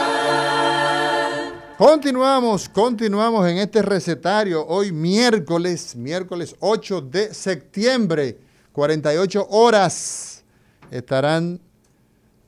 Continuamos, 1.77 2.67
continuamos 2.67 3.47
en 3.47 3.59
este 3.59 3.81
recetario. 3.81 4.67
Hoy 4.67 4.91
miércoles, 4.91 5.95
miércoles 5.95 6.53
8 6.59 6.99
de 6.99 7.33
septiembre, 7.33 8.37
48 8.73 9.47
horas, 9.51 10.43
estarán 10.91 11.61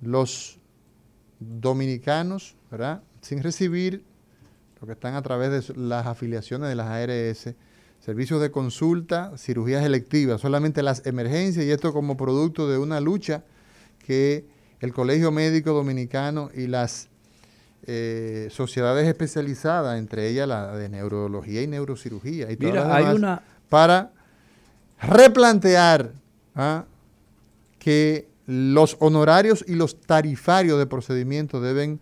los 0.02 0.60
dominicanos, 1.40 2.58
¿verdad? 2.70 3.02
Sin 3.22 3.42
recibir 3.42 4.04
lo 4.82 4.88
que 4.88 4.92
están 4.92 5.16
a 5.16 5.22
través 5.22 5.70
de 5.70 5.74
las 5.78 6.06
afiliaciones 6.06 6.68
de 6.68 6.76
las 6.76 6.88
ARS, 6.88 7.56
servicios 8.06 8.39
de 8.39 8.51
consulta, 8.51 9.32
cirugías 9.36 9.84
electivas, 9.84 10.39
solamente 10.39 10.84
las 10.84 11.06
emergencias 11.08 11.66
y 11.66 11.72
esto 11.72 11.91
como 11.91 12.16
producto 12.16 12.70
de 12.70 12.78
una 12.78 12.99
lucha 12.99 13.43
que 14.06 14.45
el 14.80 14.93
Colegio 14.93 15.32
Médico 15.32 15.72
Dominicano 15.74 16.51
y 16.53 16.68
las 16.68 17.10
eh, 17.88 18.47
sociedades 18.51 19.08
especializadas, 19.08 19.97
entre 19.97 20.30
ellas 20.30 20.47
la 20.47 20.76
de 20.76 20.88
neurología 20.89 21.64
y 21.64 21.68
neurocirugía 21.68 22.51
y 22.51 22.58
todas 22.58 22.74
Mira, 22.86 22.95
hay 22.95 23.16
una- 23.16 23.41
para 23.70 24.12
replantear 25.01 26.12
¿ah? 26.56 26.86
que 27.80 28.28
los 28.45 28.97
honorarios 28.99 29.66
y 29.68 29.74
los 29.76 29.99
tarifarios 30.01 30.78
de 30.78 30.86
procedimiento 30.86 31.60
deben 31.60 31.99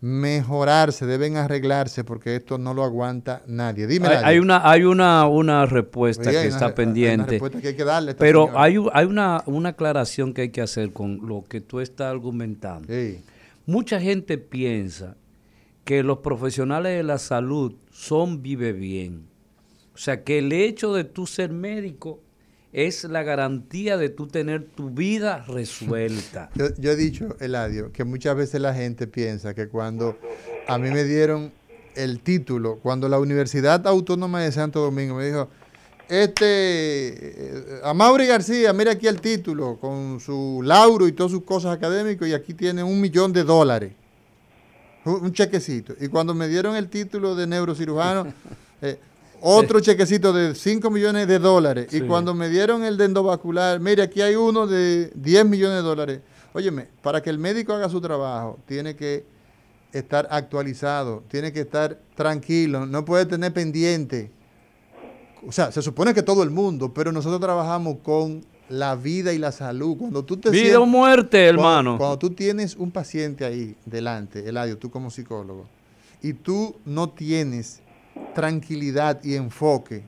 mejorarse, 0.00 1.04
deben 1.06 1.36
arreglarse, 1.36 2.04
porque 2.04 2.36
esto 2.36 2.56
no 2.58 2.72
lo 2.74 2.84
aguanta 2.84 3.42
nadie. 3.46 3.86
Dime, 3.86 4.08
Hay, 4.08 4.38
una, 4.38 4.68
hay 4.68 4.84
una, 4.84 5.26
una 5.26 5.66
respuesta 5.66 6.30
Oye, 6.30 6.32
que 6.42 6.46
una- 6.46 6.48
está 6.48 6.64
hay 6.66 6.68
una 6.70 6.74
pendiente. 6.74 7.30
respuesta 7.32 7.60
que 7.60 7.68
hay 7.68 7.76
que 7.76 7.84
darle 7.84 8.14
pero 8.14 8.46
señora. 8.46 8.62
hay, 8.64 8.76
hay 8.92 9.06
una, 9.06 9.42
una 9.46 9.68
aclaración 9.70 10.32
que 10.32 10.42
hay 10.42 10.48
que 10.50 10.62
hacer 10.62 10.92
con 10.92 11.26
lo 11.28 11.44
que 11.48 11.60
tú 11.60 11.80
estás 11.80 12.10
argumentando. 12.10 12.88
Mucha 13.66 14.00
gente 14.00 14.38
piensa 14.38 15.16
que 15.84 16.02
los 16.02 16.18
profesionales 16.18 16.96
de 16.96 17.02
la 17.02 17.18
salud 17.18 17.74
son 17.92 18.42
vive 18.42 18.72
bien. 18.72 19.24
O 19.94 19.98
sea, 19.98 20.24
que 20.24 20.38
el 20.38 20.52
hecho 20.52 20.94
de 20.94 21.04
tú 21.04 21.26
ser 21.26 21.50
médico 21.52 22.20
es 22.72 23.04
la 23.04 23.22
garantía 23.22 23.96
de 23.96 24.08
tú 24.08 24.26
tener 24.26 24.64
tu 24.64 24.90
vida 24.90 25.44
resuelta. 25.48 26.50
Yo, 26.54 26.66
yo 26.78 26.92
he 26.92 26.96
dicho, 26.96 27.36
Eladio, 27.40 27.92
que 27.92 28.04
muchas 28.04 28.36
veces 28.36 28.60
la 28.60 28.74
gente 28.74 29.06
piensa 29.06 29.54
que 29.54 29.68
cuando 29.68 30.16
a 30.68 30.78
mí 30.78 30.90
me 30.90 31.04
dieron 31.04 31.52
el 31.96 32.20
título, 32.20 32.78
cuando 32.78 33.08
la 33.08 33.18
Universidad 33.18 33.86
Autónoma 33.86 34.42
de 34.42 34.52
Santo 34.52 34.80
Domingo 34.80 35.16
me 35.16 35.26
dijo, 35.26 35.48
este, 36.08 36.44
eh, 36.44 37.80
a 37.84 37.94
Mauri 37.94 38.26
García, 38.26 38.72
mira 38.72 38.92
aquí 38.92 39.06
el 39.06 39.20
título, 39.20 39.78
con 39.78 40.18
su 40.20 40.60
lauro 40.64 41.06
y 41.06 41.12
todas 41.12 41.30
sus 41.32 41.44
cosas 41.44 41.76
académicas, 41.76 42.28
y 42.28 42.34
aquí 42.34 42.54
tiene 42.54 42.82
un 42.82 43.00
millón 43.00 43.32
de 43.32 43.44
dólares, 43.44 43.92
un 45.04 45.24
un 45.24 45.32
chequecito. 45.32 45.94
Y 46.00 46.08
cuando 46.08 46.34
me 46.34 46.48
dieron 46.48 46.74
el 46.74 46.88
título 46.88 47.34
de 47.34 47.46
neurocirujano, 47.46 48.32
eh, 48.82 48.98
otro 49.42 49.80
chequecito 49.80 50.32
de 50.32 50.54
5 50.54 50.90
millones 50.90 51.26
de 51.28 51.38
dólares. 51.38 51.86
Y 51.92 51.98
Sí. 51.98 52.02
cuando 52.02 52.34
me 52.34 52.48
dieron 52.48 52.84
el 52.84 52.96
de 52.96 53.06
endovascular, 53.06 53.80
mire, 53.80 54.02
aquí 54.02 54.20
hay 54.20 54.34
uno 54.36 54.66
de 54.66 55.10
10 55.14 55.44
millones 55.46 55.76
de 55.76 55.82
dólares. 55.82 56.20
Óyeme, 56.52 56.88
para 57.02 57.22
que 57.22 57.30
el 57.30 57.38
médico 57.38 57.72
haga 57.72 57.88
su 57.88 58.00
trabajo, 58.00 58.58
tiene 58.66 58.96
que 58.96 59.24
estar 59.92 60.28
actualizado, 60.30 61.22
tiene 61.28 61.52
que 61.52 61.60
estar 61.60 61.98
tranquilo, 62.14 62.86
no 62.86 63.04
puede 63.04 63.26
tener 63.26 63.52
pendiente. 63.52 64.30
O 65.46 65.52
sea, 65.52 65.72
se 65.72 65.80
supone 65.82 66.12
que 66.12 66.22
todo 66.22 66.42
el 66.42 66.50
mundo, 66.50 66.92
pero 66.92 67.12
nosotros 67.12 67.40
trabajamos 67.40 67.98
con 68.02 68.44
la 68.68 68.94
vida 68.94 69.32
y 69.32 69.38
la 69.38 69.50
salud. 69.52 69.96
Cuando 69.96 70.24
tú 70.24 70.36
te 70.36 70.50
Vida 70.50 70.78
o 70.80 70.86
muerte, 70.86 71.46
cuando- 71.46 71.60
hermano. 71.62 71.98
Cuando, 71.98 72.18
tú 72.18 72.30
tienes 72.30 72.76
un 72.76 72.90
paciente 72.90 73.44
ahí 73.44 73.74
delante, 73.86 74.48
Eladio, 74.48 74.76
tú 74.78 74.90
como 74.90 75.10
psicólogo, 75.10 75.66
y 76.22 76.34
tú 76.34 76.76
no 76.84 77.08
tienes 77.10 77.80
tranquilidad 78.34 79.20
y 79.24 79.34
enfoque. 79.34 80.02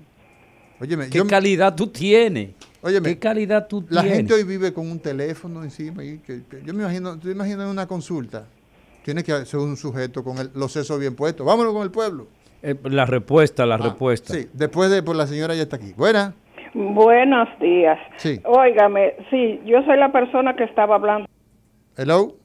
Óyeme, 0.81 1.09
¿Qué 1.11 1.19
yo- 1.19 1.27
calidad 1.27 1.75
tú 1.75 1.87
tienes? 1.87 2.51
Óyeme, 2.81 3.11
¿Qué 3.11 3.19
calidad 3.19 3.69
tú 3.69 3.85
la 3.89 4.01
tienes? 4.03 4.19
gente 4.19 4.35
hoy 4.35 4.43
vive 4.45 4.73
con 4.73 4.91
un 4.91 4.99
teléfono 4.99 5.63
encima. 5.63 6.03
Y 6.05 6.19
que, 6.19 6.43
que- 6.45 6.63
yo 6.65 6.75
me 6.75 6.83
imagino, 6.83 7.19
tú 7.19 7.31
imaginas 7.31 7.71
una 7.71 7.87
consulta. 7.87 8.47
Tiene 9.05 9.23
que 9.23 9.45
ser 9.47 9.61
un 9.61 9.77
sujeto 9.77 10.25
con 10.25 10.39
el- 10.39 10.51
los 10.55 10.73
sesos 10.73 10.99
bien 10.99 11.15
puestos. 11.15 11.47
Vámonos 11.47 11.73
con 11.73 11.83
el 11.83 11.91
pueblo. 11.91 12.27
Eh, 12.63 12.77
la 12.85 13.05
respuesta, 13.07 13.67
la 13.67 13.75
Ah, 13.77 13.79
respuesta. 13.79 14.35
Sí, 14.35 14.49
después 14.53 14.91
de, 14.91 15.03
por 15.03 15.17
la 15.17 15.27
señora 15.27 15.55
ya 15.55 15.63
está 15.63 15.77
aquí. 15.77 15.93
Buena. 15.97 16.35
Buenos 16.75 17.49
días. 17.61 17.99
Sí. 18.17 18.41
Óigame, 18.45 19.15
sí, 19.31 19.61
yo 19.67 19.83
soy 19.85 19.99
la 19.99 20.11
persona 20.13 20.55
que 20.57 20.65
estaba 20.65 20.95
hablando. 20.95 21.29
Hello. 21.97 22.37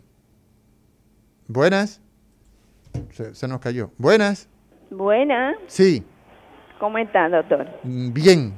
Buenas. 1.47 2.01
Se, 3.11 3.33
se 3.35 3.47
nos 3.47 3.59
cayó. 3.59 3.91
Buenas. 3.97 4.49
Buena, 4.89 5.55
Sí. 5.67 6.03
¿cómo 6.79 6.97
está, 6.97 7.29
doctor? 7.29 7.67
Mm, 7.83 8.13
Bien. 8.13 8.53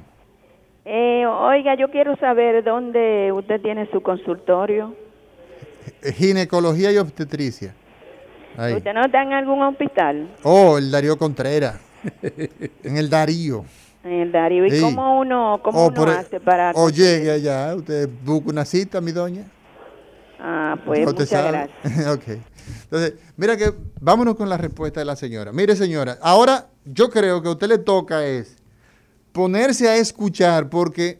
Eh, 0.85 1.25
oiga, 1.25 1.75
yo 1.75 1.89
quiero 1.91 2.15
saber 2.17 2.63
dónde 2.63 3.31
usted 3.31 3.61
tiene 3.61 3.89
su 3.91 4.01
consultorio. 4.01 4.95
eh, 6.03 6.11
ginecología 6.13 6.91
y 6.91 6.97
obstetricia. 6.97 7.73
Ahí. 8.57 8.73
¿Usted 8.75 8.93
no 8.93 9.05
está 9.05 9.21
en 9.23 9.33
algún 9.33 9.61
hospital? 9.63 10.29
Oh, 10.43 10.77
el 10.77 10.91
Darío 10.91 11.17
Contreras. 11.17 11.79
en 12.83 12.97
el 12.97 13.09
Darío. 13.09 13.65
En 14.03 14.13
el 14.13 14.31
Darío. 14.31 14.65
¿Y 14.65 14.71
Sí. 14.71 14.81
cómo 14.81 15.19
uno, 15.19 15.59
cómo 15.63 15.79
O 15.79 15.87
uno 15.87 15.95
por- 15.95 16.09
hace 16.09 16.39
para...? 16.39 16.71
O 16.75 16.89
llegue 16.89 17.31
allá, 17.31 17.75
usted 17.75 18.07
busca 18.23 18.49
una 18.49 18.65
cita, 18.65 19.01
mi 19.01 19.11
doña. 19.11 19.43
Ah, 20.39 20.77
pues 20.85 21.05
muchas 21.05 21.29
gracias. 21.29 22.07
ok. 22.15 22.23
Entonces, 22.83 23.13
mira 23.37 23.55
que 23.57 23.73
vámonos 24.01 24.35
con 24.35 24.49
la 24.49 24.57
respuesta 24.57 24.99
de 24.99 25.05
la 25.05 25.15
señora. 25.15 25.51
Mire, 25.51 25.75
señora, 25.75 26.17
ahora 26.21 26.69
yo 26.85 27.09
creo 27.09 27.41
que 27.41 27.49
a 27.49 27.51
usted 27.51 27.67
le 27.67 27.77
toca 27.77 28.25
es 28.25 28.55
ponerse 29.31 29.87
a 29.87 29.97
escuchar 29.97 30.69
porque 30.69 31.19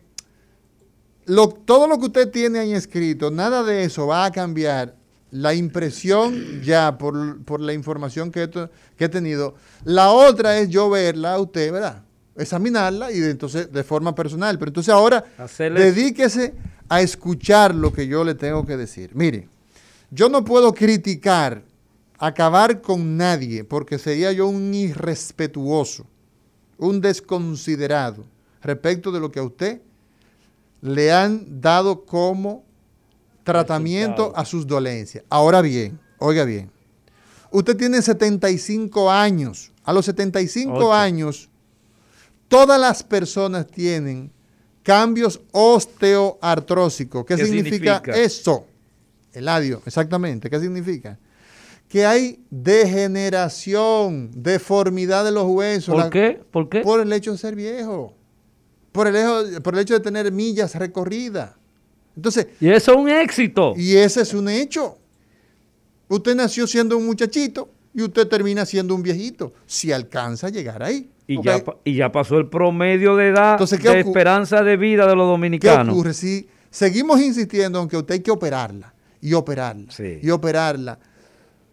lo- 1.25 1.49
todo 1.49 1.87
lo 1.87 1.99
que 1.99 2.05
usted 2.07 2.29
tiene 2.31 2.59
ahí 2.59 2.73
escrito, 2.73 3.29
nada 3.31 3.63
de 3.63 3.83
eso 3.83 4.07
va 4.07 4.25
a 4.25 4.31
cambiar 4.31 4.95
la 5.31 5.53
impresión 5.53 6.61
ya 6.63 6.97
por, 6.97 7.43
por 7.43 7.59
la 7.61 7.73
información 7.73 8.31
que 8.31 8.49
que 8.97 9.05
he 9.05 9.09
tenido. 9.09 9.53
La 9.83 10.09
otra 10.11 10.57
es 10.57 10.69
yo 10.69 10.89
verla 10.89 11.35
a 11.35 11.39
usted, 11.39 11.71
¿verdad? 11.71 12.03
Examinarla 12.35 13.11
y 13.11 13.19
de- 13.19 13.29
entonces 13.31 13.71
de 13.71 13.83
forma 13.83 14.15
personal. 14.15 14.57
Pero 14.57 14.69
entonces 14.69 14.91
ahora 14.91 15.23
Hacerle- 15.37 15.79
dedíquese 15.81 16.55
a 16.87 17.01
escuchar 17.01 17.75
lo 17.75 17.93
que 17.93 18.07
yo 18.07 18.23
le 18.23 18.33
tengo 18.33 18.65
que 18.65 18.75
decir. 18.75 19.11
Mire, 19.13 19.47
yo 20.11 20.29
no 20.29 20.43
puedo 20.43 20.73
criticar, 20.73 21.63
acabar 22.17 22.81
con 22.81 23.17
nadie, 23.17 23.63
porque 23.63 23.97
sería 23.97 24.31
yo 24.31 24.47
un 24.47 24.73
irrespetuoso, 24.73 26.05
un 26.77 27.01
desconsiderado 27.01 28.25
respecto 28.61 29.11
de 29.11 29.19
lo 29.19 29.31
que 29.31 29.39
a 29.39 29.43
usted 29.43 29.81
le 30.81 31.11
han 31.11 31.61
dado 31.61 32.05
como 32.05 32.63
tratamiento 33.43 34.33
a 34.35 34.45
sus 34.45 34.65
dolencias. 34.65 35.23
Ahora 35.29 35.61
bien, 35.61 35.99
oiga 36.17 36.43
bien, 36.43 36.71
usted 37.51 37.75
tiene 37.77 38.01
75 38.01 39.11
años. 39.11 39.71
A 39.83 39.93
los 39.93 40.05
75 40.05 40.71
Ocho. 40.71 40.93
años, 40.93 41.49
todas 42.47 42.79
las 42.79 43.01
personas 43.01 43.65
tienen 43.65 44.31
cambios 44.83 45.41
osteoartrósicos. 45.51 47.25
¿Qué, 47.25 47.35
¿Qué 47.35 47.45
significa, 47.45 47.95
significa? 47.97 48.11
eso? 48.15 48.67
Eladio, 49.33 49.81
exactamente. 49.85 50.49
¿Qué 50.49 50.59
significa? 50.59 51.17
Que 51.87 52.05
hay 52.05 52.39
degeneración, 52.49 54.29
deformidad 54.35 55.25
de 55.25 55.31
los 55.31 55.45
huesos. 55.45 55.93
¿Por 55.93 56.03
la- 56.05 56.09
qué? 56.09 56.39
¿Por 56.51 56.69
qué? 56.69 56.81
Por 56.81 56.99
el 57.01 57.11
hecho 57.13 57.31
de 57.31 57.37
ser 57.37 57.55
viejo. 57.55 58.13
Por 58.91 59.07
el 59.07 59.15
hecho, 59.15 59.61
por 59.63 59.73
el 59.75 59.81
hecho 59.81 59.93
de 59.93 59.99
tener 59.99 60.31
millas 60.31 60.75
recorridas. 60.75 61.51
Entonces, 62.15 62.47
Y 62.59 62.69
eso 62.69 62.91
es 62.91 62.97
un 62.97 63.09
éxito. 63.09 63.73
y 63.77 63.95
ese 63.95 64.21
es 64.21 64.33
un 64.33 64.49
hecho. 64.49 64.97
Usted 66.07 66.35
nació 66.35 66.65
siendo 66.67 66.97
un 66.97 67.05
muchachito 67.05 67.69
y 67.93 68.01
usted 68.01 68.27
termina 68.27 68.65
siendo 68.65 68.95
un 68.95 69.03
viejito, 69.03 69.53
si 69.65 69.91
alcanza 69.91 70.47
a 70.47 70.49
llegar 70.49 70.81
ahí. 70.83 71.09
Y, 71.27 71.41
ya, 71.43 71.63
pa- 71.63 71.77
y 71.83 71.95
ya 71.95 72.11
pasó 72.11 72.37
el 72.39 72.47
promedio 72.49 73.15
de 73.15 73.27
edad 73.29 73.51
Entonces, 73.53 73.79
¿qué 73.79 73.89
de 73.89 73.99
esperanza 73.99 74.63
de 74.63 74.75
vida 74.77 75.05
de 75.05 75.15
los 75.15 75.25
¿Qué 75.25 75.31
dominicanos. 75.31 75.93
ocurre 75.93 76.13
si 76.15 76.47
seguimos 76.71 77.21
insistiendo 77.21 77.79
en 77.81 77.87
que 77.87 77.97
usted 77.97 78.15
hay 78.15 78.19
que 78.21 78.31
operarla 78.31 78.93
y 79.21 79.33
operarla 79.33 79.91
Sí. 79.91 80.19
y 80.21 80.29
operarla 80.29 80.99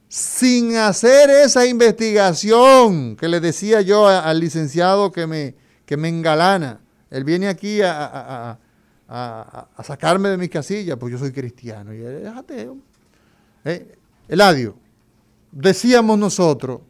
sin 0.09 0.77
hacer 0.77 1.31
esa 1.31 1.67
investigación 1.67 3.17
que 3.17 3.29
le 3.29 3.41
decía 3.41 3.81
yo 3.81 4.07
a- 4.07 4.21
al 4.21 4.41
licenciado 4.41 5.11
que 5.13 5.27
me, 5.27 5.55
que 5.85 5.97
me 5.97 6.09
engalana? 6.09 6.81
Él 7.11 7.25
viene 7.25 7.49
aquí 7.49 7.83
a, 7.83 7.93
a- 8.05 8.51
a- 8.51 8.51
a- 8.51 8.59
a- 9.09 9.69
a 9.77 9.85
sacarme 9.85 10.29
de 10.29 10.37
mis 10.39 10.51
casillas, 10.51 10.97
pues 10.99 11.13
yo 11.13 11.19
soy 11.19 11.33
cristiano 11.33 11.93
y 11.95 11.99
él 12.03 12.23
es 12.27 12.29
ateo. 12.37 12.77
Eh, 13.65 13.97
Eladio, 14.29 14.77
decíamos 15.53 16.19
nosotros 16.19 16.81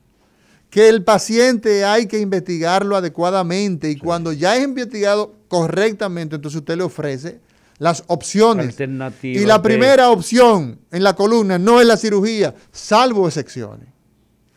que 0.71 0.89
el 0.89 1.05
paciente 1.05 1.85
hay 1.85 2.07
que 2.07 2.19
investigarlo 2.19 2.97
adecuadamente 2.97 3.91
y 3.91 3.97
cuando 3.97 4.33
ya 4.33 4.57
es 4.57 4.65
investigado 4.65 5.35
correctamente, 5.49 6.37
entonces 6.37 6.59
usted 6.61 6.77
le 6.77 6.83
ofrece 6.83 7.41
las 7.79 8.05
opciones. 8.07 8.77
Y 9.23 9.45
la 9.45 9.59
de- 9.59 9.63
primera 9.63 10.11
opción 10.11 10.79
en 10.91 11.03
la 11.03 11.15
columna 11.15 11.59
no 11.59 11.81
es 11.81 11.87
la 11.87 11.97
cirugía, 11.97 12.55
salvo 12.73 13.27
excepciones. 13.27 13.89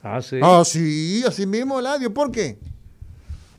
Ah, 0.01 0.21
sí. 0.21 0.39
Ah, 0.41 0.63
sí, 0.65 1.23
así 1.27 1.45
mismo, 1.45 1.79
Eladio. 1.79 2.13
¿Por 2.13 2.31
qué? 2.31 2.57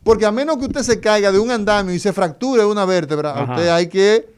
Porque 0.03 0.25
a 0.25 0.33
menos 0.33 0.57
que 0.57 0.65
usted 0.65 0.81
se 0.83 0.99
caiga 0.99 1.31
de 1.31 1.39
un 1.39 1.51
andamio 1.51 1.95
y 1.95 1.99
se 1.99 2.13
fracture 2.15 2.65
una 2.65 2.87
vértebra, 2.87 3.33
a 3.33 3.45
usted 3.53 3.69
hay 3.69 3.87
que 3.89 4.29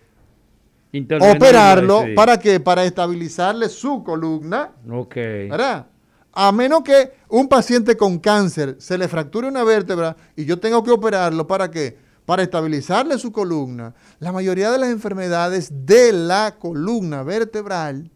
operarlo. 1.37 2.03
sí. 2.05 2.15
¿Para 2.15 2.39
qué? 2.39 2.59
Para 2.61 2.85
estabilizarle 2.85 3.69
su 3.69 4.03
columna. 4.03 4.71
Ok. 4.91 5.15
¿verdad? 5.15 5.87
A 6.33 6.51
menos 6.51 6.83
que 6.83 7.13
un 7.29 7.47
paciente 7.49 7.97
con 7.97 8.19
cáncer 8.19 8.77
se 8.79 8.99
le 8.99 9.07
fracture 9.07 9.47
una 9.47 9.63
vértebra 9.65 10.17
y 10.35 10.45
yo 10.45 10.59
tengo 10.59 10.83
que 10.83 10.91
operarlo, 10.91 11.47
¿para 11.47 11.71
qué? 11.71 11.97
Para 12.33 12.45
estabilizarle 12.45 13.19
su 13.19 13.31
columna. 13.31 13.95
La 14.19 14.33
mayoría 14.33 14.71
de 14.71 14.79
las 14.79 14.89
enfermedades 14.89 15.71
de 15.85 16.15
la 16.15 16.57
columna 16.59 17.23
vertebral, 17.23 18.11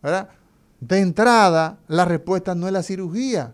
¿verdad? 0.00 0.28
De 0.78 1.00
entrada, 1.00 1.80
la 1.88 2.04
respuesta 2.04 2.54
no 2.54 2.68
es 2.68 2.72
la 2.72 2.84
cirugía. 2.84 3.52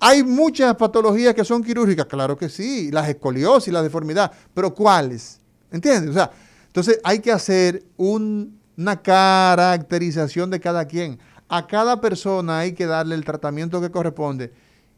Hay 0.00 0.22
muchas 0.22 0.74
patologías 0.76 1.34
que 1.34 1.44
son 1.44 1.62
quirúrgicas, 1.62 2.06
claro 2.06 2.34
que 2.34 2.48
sí, 2.48 2.90
las 2.90 3.06
escoliosis, 3.06 3.70
la 3.70 3.82
deformidad, 3.82 4.32
pero 4.54 4.72
¿cuáles? 4.74 5.38
¿Entiendes? 5.70 6.08
O 6.08 6.14
sea, 6.14 6.30
entonces 6.68 6.98
hay 7.04 7.18
que 7.18 7.30
hacer 7.30 7.84
un- 7.98 8.58
una 8.78 9.02
caracterización 9.02 10.48
de 10.48 10.60
cada 10.60 10.86
quien. 10.86 11.18
A 11.50 11.66
cada 11.66 12.00
persona 12.00 12.60
hay 12.60 12.72
que 12.72 12.86
darle 12.86 13.16
el 13.16 13.24
tratamiento 13.26 13.82
que 13.82 13.90
corresponde. 13.90 14.50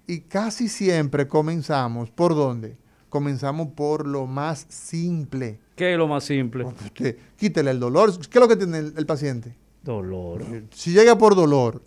Y 0.07 0.21
casi 0.21 0.69
siempre 0.69 1.27
comenzamos, 1.27 2.09
¿por 2.13 2.37
dónde? 2.37 2.77
Comenzamos 3.09 3.69
por 3.69 4.07
lo 4.07 4.27
más 4.27 4.67
simple. 4.69 5.59
¿Qué 5.77 5.93
es 5.93 5.99
lo 5.99 6.09
más 6.09 6.25
simple? 6.25 6.65
Usted, 6.65 7.17
quítele 7.37 7.71
el 7.71 7.81
dolor. 7.81 8.13
¿Qué 8.29 8.39
es 8.39 8.41
lo 8.43 8.49
que 8.49 8.57
tiene 8.57 8.79
el- 8.79 8.95
el 8.97 9.07
paciente? 9.07 9.55
Dolor. 9.83 10.43
Si 10.73 10.93
llega 10.93 11.17
por 11.17 11.37
dolor, 11.37 11.81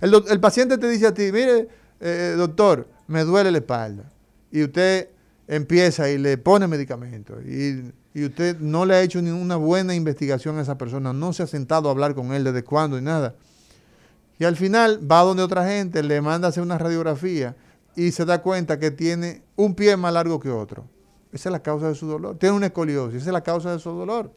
el, 0.00 0.14
el 0.28 0.40
paciente 0.40 0.76
te 0.78 0.88
dice 0.88 1.06
a 1.06 1.14
ti, 1.14 1.30
mire, 1.32 1.68
eh, 2.00 2.34
doctor, 2.36 2.86
me 3.06 3.24
duele 3.24 3.50
la 3.50 3.58
espalda. 3.58 4.10
Y 4.52 4.62
usted 4.62 5.08
empieza 5.48 6.10
y 6.10 6.18
le 6.18 6.36
pone 6.38 6.66
medicamentos. 6.66 7.38
Y, 7.46 7.92
y 8.12 8.24
usted 8.24 8.58
no 8.60 8.84
le 8.84 8.94
ha 8.96 9.02
hecho 9.02 9.22
ni 9.22 9.30
una 9.30 9.56
buena 9.56 9.94
investigación 9.94 10.58
a 10.58 10.62
esa 10.62 10.76
persona, 10.76 11.12
no 11.12 11.32
se 11.32 11.42
ha 11.42 11.46
sentado 11.46 11.88
a 11.88 11.92
hablar 11.92 12.14
con 12.14 12.32
él 12.32 12.44
desde 12.44 12.62
cuándo 12.62 12.98
y 12.98 13.02
nada. 13.02 13.34
Y 14.38 14.44
al 14.44 14.56
final 14.56 15.00
va 15.10 15.20
donde 15.22 15.42
otra 15.42 15.66
gente, 15.66 16.02
le 16.02 16.20
manda 16.20 16.48
a 16.48 16.50
hacer 16.50 16.62
una 16.62 16.76
radiografía 16.76 17.56
y 17.96 18.12
se 18.12 18.24
da 18.24 18.42
cuenta 18.42 18.78
que 18.78 18.90
tiene 18.90 19.42
un 19.56 19.74
pie 19.74 19.96
más 19.96 20.12
largo 20.12 20.38
que 20.38 20.50
otro. 20.50 20.84
Esa 21.32 21.48
es 21.48 21.52
la 21.52 21.60
causa 21.62 21.88
de 21.88 21.94
su 21.94 22.06
dolor. 22.06 22.36
Tiene 22.38 22.54
una 22.54 22.66
escoliosis, 22.66 23.20
esa 23.22 23.30
es 23.30 23.32
la 23.32 23.42
causa 23.42 23.72
de 23.72 23.78
su 23.78 23.90
dolor. 23.90 24.30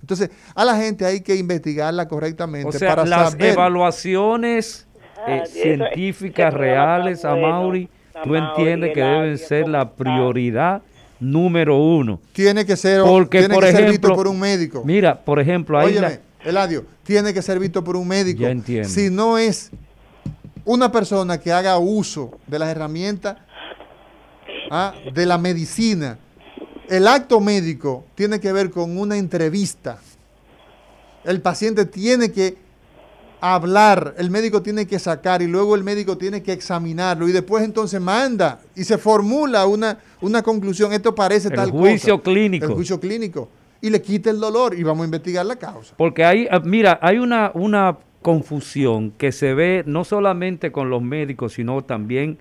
Entonces, 0.00 0.30
a 0.54 0.64
la 0.64 0.76
gente 0.76 1.04
hay 1.04 1.20
que 1.22 1.34
investigarla 1.34 2.06
correctamente 2.06 2.68
O 2.68 2.72
sea, 2.72 2.90
para 2.94 3.04
las 3.04 3.30
saber. 3.32 3.52
evaluaciones 3.52 4.86
eh, 5.26 5.40
Ah, 5.40 5.42
eso- 5.42 5.52
científicas 5.52 6.54
reales, 6.54 7.22
bueno. 7.22 7.46
Amauri, 7.46 7.88
tú 8.22 8.36
entiendes 8.36 8.94
que 8.94 9.00
deben 9.02 9.36
ser 9.38 9.68
la 9.68 9.90
prioridad 9.92 10.82
número 11.18 11.76
uno. 11.76 12.20
tiene 12.32 12.64
que 12.64 12.76
ser, 12.76 13.02
Porque, 13.02 13.40
tiene 13.40 13.54
por 13.54 13.64
que 13.64 13.72
ser 13.72 13.80
visto 13.90 14.06
ejemplo, 14.06 14.14
por 14.14 14.28
un 14.28 14.38
médico. 14.38 14.82
Mira, 14.84 15.24
por 15.24 15.40
ejemplo, 15.40 15.76
ahí 15.78 15.86
Óyeme, 15.88 16.20
la- 16.44 16.48
Eladio, 16.48 16.84
tiene 17.02 17.34
que 17.34 17.42
ser 17.42 17.58
visto 17.58 17.82
por 17.82 17.96
un 17.96 18.06
médico. 18.06 18.42
Ya 18.42 18.50
entiendo. 18.50 18.88
Si 18.88 19.10
no 19.10 19.36
es 19.38 19.72
una 20.68 20.92
persona 20.92 21.40
que 21.40 21.50
haga 21.50 21.78
uso 21.78 22.30
de 22.46 22.58
las 22.58 22.68
herramientas 22.68 23.38
ah, 24.70 24.92
de 25.14 25.24
la 25.24 25.38
medicina, 25.38 26.18
el 26.90 27.08
acto 27.08 27.40
médico 27.40 28.04
tiene 28.14 28.38
que 28.38 28.52
ver 28.52 28.70
con 28.70 28.98
una 28.98 29.16
entrevista. 29.16 29.98
El 31.24 31.40
paciente 31.40 31.86
tiene 31.86 32.30
que 32.30 32.58
hablar, 33.40 34.14
el 34.18 34.30
médico 34.30 34.60
tiene 34.60 34.86
que 34.86 34.98
sacar 34.98 35.40
y 35.40 35.46
luego 35.46 35.74
el 35.74 35.84
médico 35.84 36.18
tiene 36.18 36.42
que 36.42 36.52
examinarlo 36.52 37.26
y 37.26 37.32
después 37.32 37.64
entonces 37.64 37.98
manda 37.98 38.60
y 38.76 38.84
se 38.84 38.98
formula 38.98 39.66
una, 39.66 39.98
una 40.20 40.42
conclusión. 40.42 40.92
Esto 40.92 41.14
parece 41.14 41.48
El 41.48 41.54
tal 41.54 41.70
juicio 41.70 42.18
cosa. 42.18 42.30
clínico. 42.30 42.66
El 42.66 42.72
juicio 42.74 43.00
clínico. 43.00 43.48
Y 43.80 43.88
le 43.88 44.02
quita 44.02 44.28
el 44.28 44.38
dolor 44.38 44.74
y 44.78 44.82
vamos 44.82 45.04
a 45.04 45.06
investigar 45.06 45.46
la 45.46 45.56
causa. 45.56 45.94
Porque 45.96 46.26
hay, 46.26 46.46
ah, 46.50 46.60
mira, 46.62 46.98
hay 47.00 47.18
una, 47.18 47.52
una 47.54 47.96
confusión 48.22 49.12
que 49.12 49.32
se 49.32 49.54
ve 49.54 49.84
no 49.86 50.04
solamente 50.04 50.72
con 50.72 50.90
los 50.90 51.02
médicos, 51.02 51.54
sino 51.54 51.82
también 51.82 52.38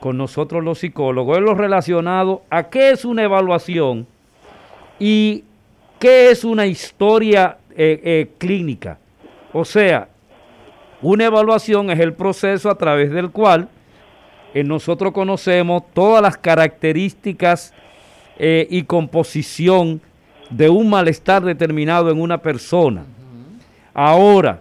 con 0.00 0.16
nosotros 0.16 0.62
los 0.62 0.78
psicólogos, 0.78 1.38
es 1.38 1.42
lo 1.42 1.54
relacionado 1.54 2.42
a 2.50 2.64
qué 2.64 2.90
es 2.90 3.04
una 3.04 3.24
evaluación 3.24 4.06
y 4.98 5.44
qué 5.98 6.30
es 6.30 6.44
una 6.44 6.66
historia 6.66 7.58
eh, 7.76 8.00
eh, 8.04 8.28
clínica. 8.38 8.98
O 9.52 9.64
sea, 9.64 10.08
una 11.02 11.24
evaluación 11.24 11.90
es 11.90 12.00
el 12.00 12.12
proceso 12.12 12.70
a 12.70 12.76
través 12.76 13.10
del 13.10 13.30
cual 13.30 13.68
eh, 14.54 14.62
nosotros 14.62 15.12
conocemos 15.12 15.82
todas 15.92 16.22
las 16.22 16.36
características 16.36 17.74
y 18.40 18.84
composición 18.84 20.00
de 20.48 20.68
un 20.68 20.88
malestar 20.88 21.42
determinado 21.44 22.08
en 22.12 22.20
una 22.20 22.38
persona. 22.38 23.04
Ahora, 23.92 24.60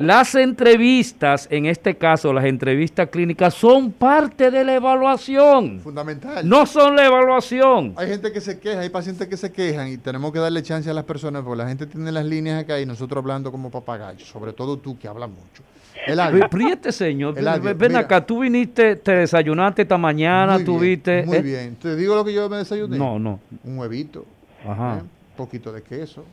Las 0.00 0.34
entrevistas, 0.34 1.46
en 1.50 1.66
este 1.66 1.94
caso 1.94 2.32
las 2.32 2.46
entrevistas 2.46 3.10
clínicas, 3.10 3.52
son 3.52 3.92
parte 3.92 4.50
de 4.50 4.64
la 4.64 4.76
evaluación. 4.76 5.78
Fundamental. 5.80 6.48
No 6.48 6.64
son 6.64 6.96
la 6.96 7.04
evaluación. 7.04 7.92
Hay 7.96 8.08
gente 8.08 8.32
que 8.32 8.40
se 8.40 8.58
queja, 8.58 8.80
hay 8.80 8.88
pacientes 8.88 9.28
que 9.28 9.36
se 9.36 9.52
quejan 9.52 9.88
y 9.88 9.98
tenemos 9.98 10.32
que 10.32 10.38
darle 10.38 10.62
chance 10.62 10.88
a 10.88 10.94
las 10.94 11.04
personas 11.04 11.42
porque 11.42 11.58
la 11.58 11.68
gente 11.68 11.86
tiene 11.86 12.10
las 12.10 12.24
líneas 12.24 12.62
acá 12.62 12.80
y 12.80 12.86
nosotros 12.86 13.22
hablando 13.22 13.52
como 13.52 13.70
papagayos, 13.70 14.26
sobre 14.26 14.54
todo 14.54 14.78
tú 14.78 14.98
que 14.98 15.06
hablas 15.06 15.28
mucho. 15.28 15.62
Y 16.06 16.72
este 16.72 16.92
señor, 16.92 17.38
Eladio, 17.38 17.74
ven 17.76 17.92
mira. 17.92 18.00
acá, 18.00 18.24
tú 18.24 18.40
viniste, 18.40 18.96
te 18.96 19.12
desayunaste 19.12 19.82
esta 19.82 19.98
mañana, 19.98 20.54
Muy 20.54 20.64
bien, 20.64 20.78
tuviste... 20.78 21.22
Muy 21.26 21.36
eh, 21.36 21.42
bien. 21.42 21.76
¿Te 21.76 21.94
digo 21.94 22.14
lo 22.14 22.24
que 22.24 22.32
yo 22.32 22.48
me 22.48 22.56
desayuné? 22.56 22.96
No, 22.96 23.18
no. 23.18 23.38
Un 23.64 23.78
huevito, 23.78 24.24
Ajá. 24.66 24.96
¿eh? 24.96 25.02
un 25.02 25.36
poquito 25.36 25.70
de 25.70 25.82
queso, 25.82 26.24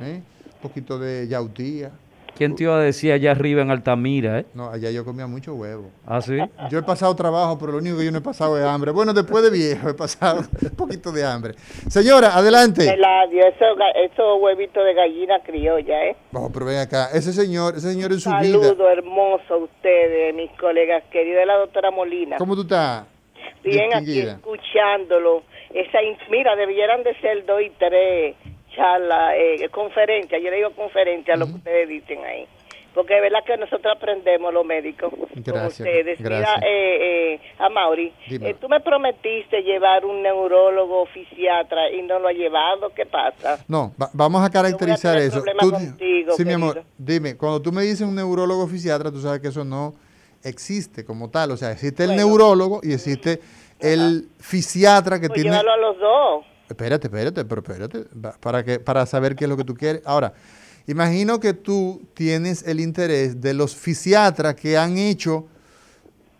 ¿eh? 0.00 0.20
un 0.56 0.60
poquito 0.60 0.98
de 0.98 1.28
yautía. 1.28 1.92
¿Quién 2.36 2.56
te 2.56 2.64
iba 2.64 2.76
a 2.76 2.80
decir 2.80 3.12
allá 3.12 3.32
arriba 3.32 3.62
en 3.62 3.70
Altamira, 3.70 4.40
eh? 4.40 4.46
No, 4.54 4.70
allá 4.70 4.90
yo 4.90 5.04
comía 5.04 5.26
mucho 5.26 5.54
huevo. 5.54 5.90
¿Ah, 6.06 6.20
sí? 6.20 6.38
Yo 6.70 6.78
he 6.78 6.82
pasado 6.82 7.14
trabajo, 7.14 7.58
pero 7.58 7.72
lo 7.72 7.78
único 7.78 7.98
que 7.98 8.04
yo 8.06 8.12
no 8.12 8.18
he 8.18 8.22
pasado 8.22 8.58
es 8.58 8.64
hambre. 8.64 8.90
Bueno, 8.90 9.12
después 9.12 9.44
de 9.44 9.50
viejo 9.50 9.88
he 9.88 9.94
pasado 9.94 10.40
un 10.62 10.76
poquito 10.76 11.12
de 11.12 11.24
hambre. 11.24 11.54
Señora, 11.88 12.34
adelante. 12.34 12.88
Eladio, 12.88 13.46
esos 13.46 13.76
esos 13.96 14.40
huevitos 14.40 14.84
de 14.84 14.94
gallina 14.94 15.40
criolla, 15.44 16.06
¿eh? 16.06 16.16
Vamos, 16.30 16.50
pero 16.52 16.66
ven 16.66 16.78
acá. 16.78 17.08
Ese 17.12 17.32
señor, 17.32 17.74
ese 17.76 17.92
señor 17.92 18.12
en 18.12 18.20
su 18.20 18.30
vida. 18.30 18.58
Saludo 18.58 18.88
hermoso 18.88 19.54
a 19.54 19.56
ustedes, 19.58 20.34
mis 20.34 20.50
colegas 20.52 21.02
queridos, 21.10 21.46
la 21.46 21.58
doctora 21.58 21.90
Molina. 21.90 22.38
¿Cómo 22.38 22.54
tú 22.54 22.62
estás? 22.62 23.06
Bien 23.62 23.94
aquí 23.94 24.20
escuchándolo. 24.20 25.42
Esa, 25.72 25.98
mira, 26.30 26.56
debieran 26.56 27.02
de 27.02 27.14
ser 27.20 27.46
dos 27.46 27.60
y 27.62 27.70
tres 27.78 28.36
charlas, 28.74 29.34
eh, 29.36 29.68
conferencias, 29.70 30.40
yo 30.42 30.50
le 30.50 30.56
digo 30.56 30.70
conferencias, 30.72 31.38
lo 31.38 31.46
que 31.46 31.52
ustedes 31.54 31.88
dicen 31.88 32.24
ahí. 32.24 32.46
Porque 32.94 33.16
es 33.16 33.22
verdad 33.22 33.38
que 33.46 33.56
nosotros 33.56 33.90
aprendemos 33.96 34.52
los 34.52 34.66
médicos 34.66 35.10
con 35.10 35.42
Gracias, 35.42 35.80
ustedes. 35.80 36.20
Mira, 36.20 36.38
gracias. 36.40 36.62
eh, 36.64 37.32
eh, 37.34 37.40
a 37.58 37.70
Mauri, 37.70 38.12
eh, 38.28 38.54
tú 38.60 38.68
me 38.68 38.80
prometiste 38.80 39.62
llevar 39.62 40.04
un 40.04 40.20
neurólogo 40.22 41.06
fisiatra 41.06 41.90
y 41.90 42.02
no 42.02 42.18
lo 42.18 42.28
ha 42.28 42.32
llevado, 42.32 42.90
¿qué 42.94 43.06
pasa? 43.06 43.64
No, 43.66 43.94
va- 44.00 44.10
vamos 44.12 44.44
a 44.44 44.50
caracterizar 44.50 45.16
eso. 45.16 45.42
contigo, 45.58 46.32
sí, 46.36 46.44
mi 46.44 46.52
amor, 46.52 46.82
dime, 46.98 47.34
cuando 47.38 47.62
tú 47.62 47.72
me 47.72 47.80
dices 47.82 48.02
un 48.02 48.14
neurólogo 48.14 48.66
fisiatra, 48.66 49.10
tú 49.10 49.20
sabes 49.22 49.40
que 49.40 49.48
eso 49.48 49.64
no 49.64 49.94
existe 50.44 51.02
como 51.04 51.30
tal. 51.30 51.52
O 51.52 51.56
sea, 51.56 51.70
existe 51.72 52.02
el 52.02 52.10
Bueno. 52.10 52.26
neurólogo 52.26 52.80
y 52.82 52.92
existe 52.92 53.40
el 53.80 54.28
fisiatra 54.38 55.18
que 55.18 55.28
Pues 55.28 55.40
tiene... 55.40 55.56
llévalo 55.56 55.72
a 55.72 55.76
los 55.78 55.98
dos. 55.98 56.44
Espérate, 56.72 57.06
espérate, 57.06 57.44
pero 57.44 57.62
espérate, 57.62 58.04
para, 58.40 58.64
que, 58.64 58.80
para 58.80 59.06
saber 59.06 59.36
qué 59.36 59.44
es 59.44 59.50
lo 59.50 59.56
que 59.56 59.64
tú 59.64 59.74
quieres. 59.74 60.02
Ahora, 60.04 60.32
imagino 60.86 61.38
que 61.40 61.54
tú 61.54 62.02
tienes 62.14 62.66
el 62.66 62.80
interés 62.80 63.40
de 63.40 63.54
los 63.54 63.76
fisiatras 63.76 64.54
que 64.54 64.76
han 64.76 64.98
hecho 64.98 65.46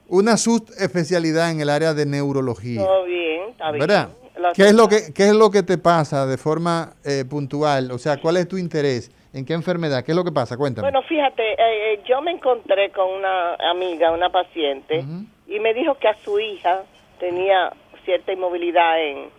una 0.09 0.37
subespecialidad 0.37 1.51
en 1.51 1.61
el 1.61 1.71
área 1.71 1.95
de 1.95 2.05
neurología. 2.05 2.85
Todo 2.85 3.05
bien, 3.05 3.51
está 3.51 3.71
bien. 3.71 3.81
¿Verdad? 3.81 4.09
¿Qué 4.55 4.65
es, 4.65 4.75
lo 4.75 4.89
que, 4.89 5.13
¿Qué 5.15 5.29
es 5.29 5.35
lo 5.35 5.51
que 5.51 5.63
te 5.63 5.79
pasa 5.79 6.27
de 6.27 6.37
forma 6.37 6.95
eh, 7.05 7.25
puntual? 7.29 7.91
O 7.93 7.99
sea, 7.99 8.17
¿cuál 8.21 8.37
es 8.37 8.49
tu 8.49 8.59
interés? 8.59 9.11
¿En 9.33 9.45
qué 9.45 9.53
enfermedad? 9.53 10.05
¿Qué 10.05 10.13
es 10.13 10.17
lo 10.17 10.25
que 10.25 10.33
pasa? 10.33 10.57
Cuéntame. 10.57 10.91
Bueno, 10.91 11.03
fíjate, 11.07 11.53
eh, 11.53 11.57
eh, 11.95 12.03
yo 12.07 12.21
me 12.21 12.33
encontré 12.33 12.91
con 12.91 13.09
una 13.09 13.55
amiga, 13.71 14.11
una 14.11 14.31
paciente, 14.31 15.05
y 15.47 15.61
me 15.61 15.73
dijo 15.75 15.95
que 15.95 16.09
a 16.09 16.17
su 16.17 16.39
hija 16.39 16.83
tenía 17.19 17.73
cierta 18.05 18.33
inmovilidad 18.33 19.01
en, 19.01 19.31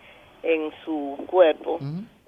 en 0.44 0.70
su 0.84 1.16
cuerpo 1.26 1.78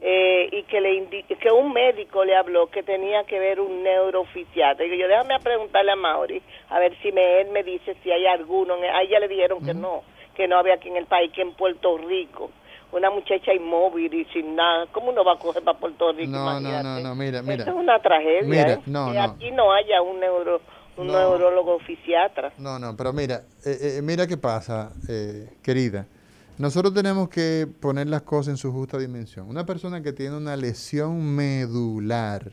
eh, 0.00 0.48
y 0.52 0.62
que 0.64 0.80
le 0.80 1.08
que 1.08 1.50
un 1.50 1.72
médico 1.72 2.24
le 2.24 2.36
habló 2.36 2.68
que 2.68 2.82
tenía 2.82 3.24
que 3.24 3.38
ver 3.38 3.60
un 3.60 3.82
neurofisiatra. 3.82 4.84
Y 4.84 4.98
yo, 4.98 5.08
déjame 5.08 5.38
preguntarle 5.40 5.92
a 5.92 5.96
Mauri, 5.96 6.42
a 6.70 6.78
ver 6.78 6.96
si 7.02 7.12
me, 7.12 7.40
él 7.40 7.48
me 7.50 7.62
dice 7.62 7.96
si 8.02 8.10
hay 8.10 8.26
alguno. 8.26 8.74
A 8.74 9.02
ella 9.02 9.20
le 9.20 9.28
dijeron 9.28 9.64
que 9.64 9.74
no, 9.74 10.02
que 10.34 10.46
no 10.48 10.58
había 10.58 10.74
aquí 10.74 10.88
en 10.88 10.96
el 10.96 11.06
país, 11.06 11.32
que 11.32 11.42
en 11.42 11.52
Puerto 11.54 11.96
Rico. 11.98 12.50
Una 12.92 13.10
muchacha 13.10 13.52
inmóvil 13.52 14.14
y 14.14 14.24
sin 14.26 14.54
nada. 14.54 14.86
¿Cómo 14.92 15.10
uno 15.10 15.24
va 15.24 15.32
a 15.32 15.38
coger 15.38 15.62
para 15.64 15.76
Puerto 15.78 16.12
Rico? 16.12 16.30
no, 16.30 16.60
no, 16.60 16.82
no, 16.82 17.00
no, 17.00 17.14
mira, 17.14 17.42
mira. 17.42 17.56
Esto 17.56 17.70
es 17.70 17.76
una 17.76 18.00
tragedia. 18.00 18.42
Mira, 18.42 18.72
¿eh? 18.74 18.80
no, 18.86 19.12
que 19.12 19.18
no. 19.18 19.22
aquí 19.24 19.50
no 19.50 19.72
haya 19.72 20.02
un 20.02 20.20
neuro 20.20 20.60
un 20.96 21.08
No. 21.08 21.12
neurólogo 21.12 21.78
fisiatra. 21.80 22.52
No, 22.58 22.78
no, 22.78 22.96
pero 22.96 23.12
mira, 23.12 23.42
eh, 23.66 23.98
eh, 23.98 24.02
mira 24.02 24.26
qué 24.26 24.36
pasa, 24.38 24.92
eh, 25.10 25.48
querida. 25.62 26.06
Nosotros 26.58 26.94
tenemos 26.94 27.28
que 27.28 27.68
poner 27.80 28.08
las 28.08 28.22
cosas 28.22 28.52
en 28.52 28.56
su 28.56 28.72
justa 28.72 28.98
dimensión. 28.98 29.48
Una 29.48 29.66
persona 29.66 30.02
que 30.02 30.12
tiene 30.12 30.36
una 30.36 30.56
lesión 30.56 31.34
medular, 31.34 32.52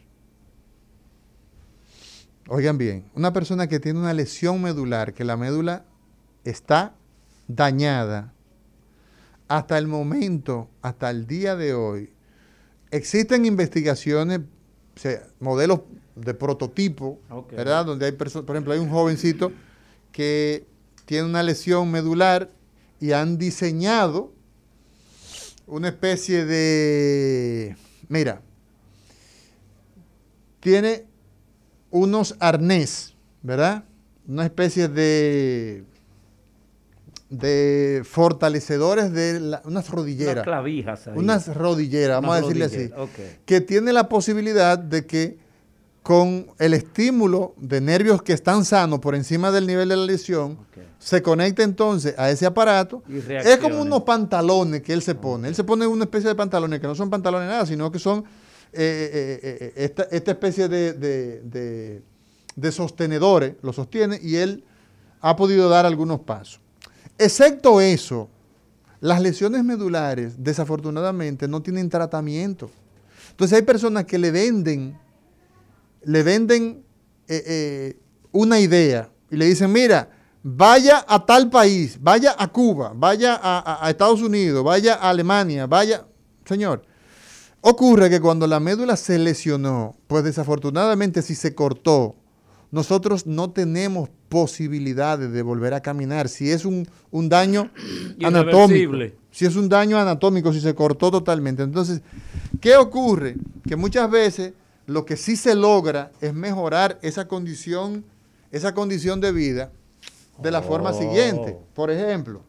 oigan 2.47 2.77
bien, 2.77 3.09
una 3.15 3.31
persona 3.31 3.67
que 3.67 3.79
tiene 3.79 3.99
una 3.99 4.13
lesión 4.13 4.61
medular, 4.61 5.13
que 5.13 5.23
la 5.23 5.37
médula 5.37 5.85
está 6.43 6.95
dañada, 7.47 8.33
hasta 9.47 9.77
el 9.77 9.87
momento, 9.87 10.69
hasta 10.81 11.09
el 11.09 11.25
día 11.25 11.55
de 11.55 11.73
hoy, 11.73 12.09
existen 12.91 13.45
investigaciones, 13.45 14.39
o 14.95 14.99
sea, 14.99 15.27
modelos 15.39 15.81
de 16.15 16.33
prototipo. 16.33 17.19
¿verdad? 17.51 17.85
Donde 17.85 18.05
hay 18.07 18.11
personas, 18.11 18.45
por 18.45 18.55
ejemplo, 18.55 18.73
hay 18.73 18.79
un 18.79 18.89
jovencito 18.89 19.51
que 20.11 20.65
tiene 21.05 21.25
una 21.25 21.43
lesión 21.43 21.89
medular 21.91 22.49
y 23.03 23.11
han 23.11 23.37
diseñado 23.37 24.31
una 25.67 25.89
especie 25.89 26.45
de, 26.45 27.75
mira, 28.07 28.41
tiene 30.61 31.05
unos 31.91 32.35
arnés, 32.39 33.13
¿verdad? 33.41 33.83
Una 34.27 34.45
especie 34.45 34.87
de 34.87 35.83
de 37.29 38.03
fortalecedores 38.05 39.11
de 39.11 39.39
la- 39.39 39.61
unas 39.65 39.89
rodilleras. 39.89 40.33
Unas 40.35 40.43
clavijas 40.45 41.07
ahí. 41.07 41.13
Unas 41.17 41.47
rodilleras, 41.55 42.21
vamos 42.21 42.37
Unas 42.37 42.43
a 42.43 42.47
decirle 42.47 42.65
así. 42.65 43.11
Que 43.45 43.59
tiene 43.59 43.91
la 43.91 44.07
posibilidad 44.07 44.77
de 44.77 45.05
que 45.07 45.37
con 46.03 46.47
el 46.59 46.73
estímulo 46.73 47.53
de 47.57 47.79
nervios 47.81 48.21
que 48.21 48.33
están 48.33 48.65
sanos 48.65 48.99
por 48.99 49.15
encima 49.15 49.51
del 49.51 49.65
nivel 49.65 49.87
de 49.89 49.95
la 49.95 50.05
lesión, 50.05 50.57
se 50.99 51.21
conecta 51.21 51.63
entonces 51.63 52.13
a 52.17 52.29
ese 52.29 52.45
aparato. 52.45 53.01
Es 53.53 53.57
como 53.57 53.75
unos 53.81 54.03
pantalones 54.03 54.81
que 54.81 54.91
él 54.93 55.01
se 55.01 55.15
pone. 55.15 55.47
Él 55.47 55.55
se 55.55 55.63
pone 55.63 55.87
una 55.87 56.03
especie 56.03 56.27
de 56.29 56.35
pantalones 56.35 56.79
que 56.81 56.87
no 56.87 56.95
son 56.95 57.09
pantalones 57.09 57.47
nada, 57.49 57.65
sino 57.65 57.89
que 57.91 57.99
son 57.99 58.19
eh, 58.73 59.09
eh, 59.13 59.39
eh, 59.43 59.73
esta, 59.77 60.03
esta 60.11 60.31
especie 60.31 60.67
de, 60.67 60.93
de- 60.93 61.41
de- 61.41 62.01
de 62.55 62.71
sostenedores, 62.71 63.55
lo 63.61 63.71
sostiene 63.73 64.19
y 64.21 64.35
él 64.35 64.63
ha 65.21 65.35
podido 65.35 65.69
dar 65.69 65.85
algunos 65.85 66.19
pasos. 66.19 66.59
Excepto 67.17 67.79
eso, 67.81 68.29
las 68.99 69.21
lesiones 69.21 69.63
medulares 69.63 70.33
desafortunadamente 70.43 71.47
no 71.47 71.61
tienen 71.61 71.89
tratamiento. 71.89 72.69
Entonces 73.31 73.57
hay 73.57 73.63
personas 73.63 74.05
que 74.05 74.17
le 74.19 74.31
venden, 74.31 74.97
le 76.05 76.23
venden 76.23 76.83
eh, 77.27 77.43
eh, 77.45 77.97
una 78.31 78.59
idea 78.59 79.09
y 79.31 79.35
le 79.37 79.45
dicen, 79.45 79.71
mira, 79.71 80.09
vaya 80.43 81.05
a 81.07 81.25
tal 81.25 81.49
país, 81.49 81.97
vaya 82.01 82.35
a 82.37 82.47
Cuba, 82.51 82.93
vaya 82.95 83.35
a, 83.41 83.59
a- 83.59 83.85
a 83.87 83.89
Estados 83.89 84.21
Unidos, 84.21 84.63
vaya 84.63 84.95
a 84.95 85.09
Alemania, 85.09 85.67
vaya, 85.67 86.05
señor. 86.45 86.83
Ocurre 87.61 88.09
que 88.09 88.19
cuando 88.19 88.45
la 88.45 88.59
médula 88.59 88.97
se 88.97 89.17
lesionó, 89.17 89.95
pues 90.07 90.23
desafortunadamente 90.25 91.21
si 91.21 91.33
se 91.33 91.55
cortó, 91.55 92.15
nosotros 92.71 93.25
no 93.25 93.51
tenemos 93.51 94.09
posibilidades 94.27 95.31
de 95.31 95.41
volver 95.43 95.73
a 95.73 95.81
caminar. 95.81 96.27
Si 96.27 96.51
es 96.51 96.65
un, 96.65 96.87
un 97.11 97.29
daño 97.29 97.69
anatómico, 98.27 98.73
si 99.31 99.45
es 99.45 99.55
un 99.55 99.69
daño 99.69 99.97
anatómico, 99.97 100.51
si 100.51 100.59
se 100.59 100.75
cortó 100.75 101.09
totalmente. 101.11 101.63
Entonces, 101.63 102.01
¿qué 102.59 102.75
ocurre? 102.75 103.35
Que 103.67 103.75
muchas 103.77 104.09
veces 104.11 104.53
lo 104.85 105.05
que 105.05 105.15
sí 105.17 105.35
se 105.35 105.55
logra 105.55 106.11
es 106.21 106.33
mejorar 106.33 106.99
esa 107.01 107.27
condición, 107.27 108.03
esa 108.51 108.73
condición 108.73 109.21
de 109.21 109.31
vida 109.31 109.71
de 110.39 110.51
la 110.51 110.61
forma 110.61 110.89
Oh. 110.91 110.93
siguiente. 110.99 111.57
Por 111.73 111.89
ejemplo, 111.91 112.41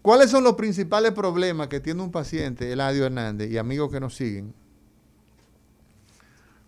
¿cuáles 0.00 0.30
son 0.30 0.44
los 0.44 0.54
principales 0.54 1.12
problemas 1.12 1.68
que 1.68 1.80
tiene 1.80 2.02
un 2.02 2.10
paciente, 2.10 2.72
Eladio 2.72 3.04
Hernández 3.04 3.50
y 3.50 3.58
amigos 3.58 3.90
que 3.90 4.00
nos 4.00 4.14
siguen, 4.14 4.54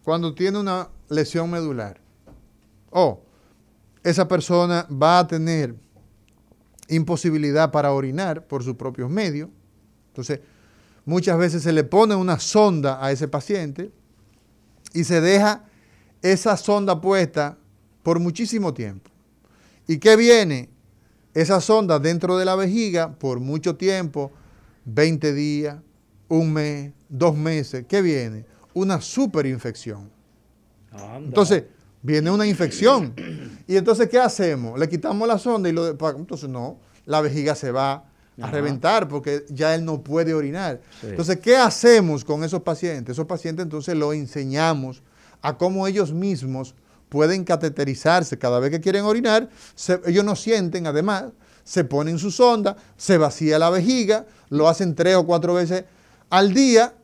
cuando 0.05 0.35
tiene 0.35 0.59
una 0.59 0.89
lesión 1.09 1.51
medular? 1.51 2.01
O 2.91 3.21
esa 4.03 4.29
persona 4.29 4.87
va 4.91 5.21
a 5.21 5.27
tener 5.27 5.75
imposibilidad 6.89 7.71
para 7.71 7.93
orinar 7.93 8.47
por 8.47 8.63
sus 8.63 8.77
propios 8.77 9.09
medios. 9.09 9.49
Entonces, 10.09 10.41
muchas 11.07 11.39
veces 11.39 11.63
se 11.63 11.73
le 11.73 11.85
pone 11.85 12.15
una 12.15 12.39
sonda 12.39 13.05
a 13.05 13.11
ese 13.11 13.27
paciente 13.27 13.91
y 14.95 15.05
se 15.05 15.21
deja 15.21 15.65
esa 16.23 16.57
sonda 16.57 17.01
puesta 17.01 17.59
por 18.03 18.19
muchísimo 18.21 18.73
tiempo. 18.73 19.11
¿Y 19.87 19.99
qué 19.99 20.17
viene? 20.17 20.71
Esa 21.35 21.61
sonda 21.61 21.99
dentro 21.99 22.39
de 22.39 22.45
la 22.47 22.55
vejiga 22.55 23.13
por 23.19 23.41
mucho 23.41 23.77
tiempo, 23.77 24.33
20 24.87 25.35
días, 25.35 25.77
un 26.29 26.53
mes, 26.53 26.93
dos 27.09 27.37
meses. 27.37 27.85
¿Qué 27.89 28.01
viene? 28.01 28.47
Una 28.73 29.01
superinfección. 29.01 30.11
Entonces, 31.27 31.65
viene 32.03 32.31
una 32.31 32.47
infección. 32.47 33.15
Y 33.67 33.77
entonces, 33.77 34.09
¿qué 34.09 34.19
hacemos? 34.21 34.79
Le 34.79 34.89
quitamos 34.89 35.27
la 35.27 35.39
sonda 35.39 35.69
y 35.69 35.73
lo... 35.73 35.85
de- 35.93 35.97
Entonces, 36.17 36.49
no, 36.49 36.79
la 37.05 37.21
vejiga 37.21 37.55
se 37.55 37.71
va 37.73 38.05
a 38.41 38.45
Ajá. 38.45 38.53
reventar 38.53 39.07
porque 39.09 39.45
ya 39.49 39.75
él 39.75 39.85
no 39.85 40.03
puede 40.03 40.35
orinar. 40.35 40.81
Sí. 41.01 41.07
Entonces, 41.09 41.39
¿qué 41.39 41.57
hacemos 41.57 42.25
con 42.25 42.43
esos 42.45 42.63
pacientes? 42.63 43.13
Esos 43.13 43.27
pacientes 43.27 43.63
entonces 43.65 43.95
los 43.97 44.15
enseñamos 44.15 45.03
a 45.43 45.57
cómo 45.57 45.87
ellos 45.87 46.13
mismos 46.13 46.75
pueden 47.09 47.45
cateterizarse 47.45 48.37
cada 48.39 48.59
vez 48.59 48.71
que 48.71 48.81
quieren 48.81 49.05
orinar. 49.05 49.49
se- 49.77 50.01
ellos 50.07 50.25
no 50.25 50.35
sienten, 50.35 50.87
además, 50.87 51.27
se 51.63 51.85
ponen 51.85 52.19
su 52.19 52.31
sonda, 52.31 52.77
se 52.97 53.19
vacía 53.19 53.59
la 53.59 53.71
vejiga, 53.71 54.27
lo 54.51 54.69
hacen 54.69 54.95
tres 54.95 55.15
o 55.17 55.25
cuatro 55.25 55.55
veces 55.55 55.85
al 56.31 56.53
día. 56.53 56.95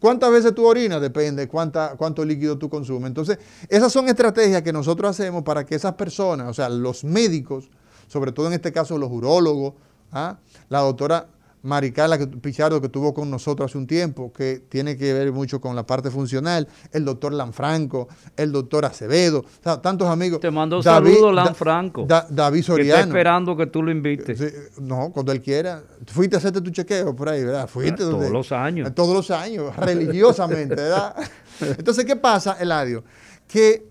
¿Cuántas 0.00 0.30
veces 0.32 0.54
tú 0.54 0.64
orinas? 0.66 1.00
Depende 1.00 1.46
cuánta, 1.46 1.94
cuánto 1.96 2.24
líquido 2.24 2.56
tú 2.58 2.70
consumes. 2.70 3.08
Entonces, 3.08 3.38
esas 3.68 3.92
son 3.92 4.08
estrategias 4.08 4.62
que 4.62 4.72
nosotros 4.72 5.10
hacemos 5.10 5.42
para 5.44 5.64
que 5.66 5.74
esas 5.74 5.94
personas, 5.94 6.48
o 6.48 6.54
sea, 6.54 6.68
los 6.70 7.04
médicos, 7.04 7.70
sobre 8.08 8.32
todo 8.32 8.46
en 8.46 8.54
este 8.54 8.72
caso 8.72 8.96
los 8.96 9.10
urólogos, 9.10 9.74
¿ah? 10.12 10.38
la 10.68 10.80
doctora 10.80 11.26
Maricala 11.62 12.16
Pichardo 12.40 12.80
que 12.80 12.86
estuvo 12.86 13.12
con 13.12 13.30
nosotros 13.30 13.70
hace 13.70 13.76
un 13.76 13.86
tiempo, 13.86 14.32
que 14.32 14.62
tiene 14.70 14.96
que 14.96 15.12
ver 15.12 15.30
mucho 15.30 15.60
con 15.60 15.76
la 15.76 15.84
parte 15.86 16.10
funcional, 16.10 16.66
el 16.90 17.04
doctor 17.04 17.34
Lanfranco, 17.34 18.08
el 18.34 18.50
doctor 18.50 18.86
Acevedo, 18.86 19.40
o 19.40 19.62
sea, 19.62 19.82
tantos 19.82 20.08
amigos. 20.08 20.40
Te 20.40 20.50
mando 20.50 20.78
un 20.78 20.82
David- 20.82 21.12
saludo, 21.12 21.26
Da- 21.34 21.44
Lanfranco. 21.44 22.06
Da- 22.06 22.26
David 22.30 22.54
Que 22.54 22.60
está 22.60 22.72
Soriano. 22.72 23.02
esperando 23.08 23.54
que 23.58 23.66
tú 23.66 23.82
lo 23.82 23.90
invites. 23.90 24.38
Sí, 24.38 24.46
no, 24.80 25.10
cuando 25.12 25.32
él 25.32 25.42
quiera. 25.42 25.82
Fuiste 26.06 26.36
a 26.36 26.38
hacerte 26.38 26.62
tu 26.62 26.70
chequeo 26.70 27.14
por 27.14 27.28
ahí, 27.28 27.44
¿verdad? 27.44 27.68
Fuiste 27.68 27.98
Todos 27.98 28.12
donde- 28.12 28.30
los 28.30 28.52
años. 28.52 28.94
Todos 28.94 29.14
los 29.14 29.30
años, 29.30 29.76
religiosamente, 29.76 30.76
¿verdad? 30.76 31.14
Entonces, 31.60 32.06
¿qué 32.06 32.16
pasa, 32.16 32.56
Eladio? 32.58 33.04
Que 33.46 33.86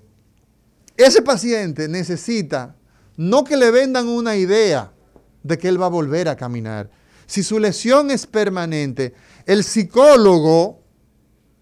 ese 0.97 1.21
paciente 1.21 1.87
necesita 1.87 2.75
no 3.15 3.43
que 3.43 3.55
le 3.57 3.69
vendan 3.69 4.07
una 4.07 4.35
idea 4.35 4.91
de 5.49 5.57
que 5.57 5.67
él 5.67 5.81
va 5.81 5.87
a 5.87 5.89
volver 5.89 6.29
a 6.29 6.35
caminar. 6.37 6.89
Si 7.25 7.43
su 7.43 7.59
lesión 7.59 8.09
es 8.11 8.25
permanente, 8.25 9.13
el 9.45 9.63
psicólogo 9.63 10.79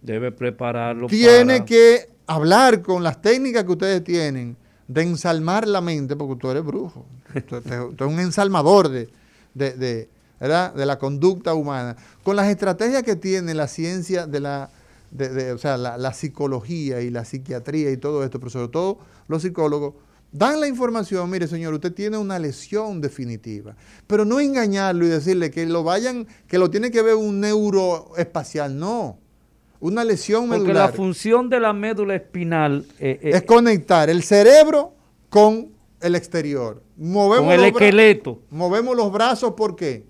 Debe 0.02 0.32
prepararlo 0.32 1.08
tiene 1.08 1.56
para- 1.56 1.66
que 1.66 2.10
hablar 2.28 2.82
con 2.82 3.04
las 3.04 3.22
técnicas 3.22 3.64
que 3.64 3.72
ustedes 3.72 4.04
tienen 4.04 4.56
de 4.88 5.02
ensalmar 5.02 5.68
la 5.68 5.82
mente, 5.82 6.16
porque 6.16 6.36
tú 6.40 6.50
eres 6.50 6.64
brujo. 6.64 7.06
Tú, 7.48 7.58
eres 7.58 8.02
un 8.02 8.20
ensalmador 8.20 8.90
de, 8.90 9.10
de, 9.54 9.72
de, 9.74 10.10
¿verdad? 10.40 10.74
de 10.74 10.86
la 10.86 10.98
conducta 10.98 11.54
humana. 11.54 11.96
Con 12.24 12.36
las 12.36 12.48
estrategias 12.48 13.04
que 13.04 13.16
tiene 13.16 13.54
la 13.54 13.68
ciencia 13.68 14.28
de 14.28 14.40
la, 14.40 14.70
de, 15.12 15.30
de- 15.30 15.52
o 15.52 15.58
sea, 15.58 15.78
la, 15.78 15.98
la 15.98 16.14
psicología 16.14 17.02
y 17.02 17.10
la 17.10 17.26
psiquiatría 17.26 17.92
y 17.92 17.98
todo 17.98 18.24
esto, 18.24 18.40
pero 18.40 18.50
sobre 18.50 18.70
todo 18.70 19.00
los 19.28 19.42
psicólogos, 19.42 19.94
dan 20.32 20.60
la 20.60 20.68
información, 20.68 21.30
mire 21.30 21.48
señor, 21.48 21.74
usted 21.74 21.94
tiene 21.94 22.18
una 22.18 22.40
lesión 22.40 23.02
definitiva, 23.02 23.76
pero 24.06 24.26
no 24.26 24.40
engañarlo 24.40 25.06
y 25.06 25.10
decirle 25.10 25.52
que 25.52 25.66
lo 25.66 25.84
vayan, 25.84 26.28
que 26.48 26.58
lo 26.58 26.70
tiene 26.70 26.92
que 26.92 27.02
ver 27.02 27.16
un 27.16 27.40
neuroespacial, 27.40 28.78
no. 28.78 29.20
Una 29.80 30.04
lesión 30.04 30.48
Porque 30.48 30.64
medular 30.64 30.90
la 30.90 30.96
función 30.96 31.50
de 31.50 31.60
la 31.60 31.72
médula 31.72 32.16
espinal 32.16 32.86
eh, 33.00 33.20
eh, 33.22 33.32
es 33.36 33.44
conectar 33.44 34.10
el 34.10 34.24
cerebro 34.24 34.94
con 35.30 35.70
el 36.02 36.16
exterior. 36.16 36.82
Movemos 36.96 37.54
Con 37.54 37.60
el 37.60 37.66
esqueleto. 37.66 38.42
Movemos 38.50 38.96
los 38.96 39.12
brazos, 39.12 39.54
¿por 39.54 39.76
qué? 39.76 40.06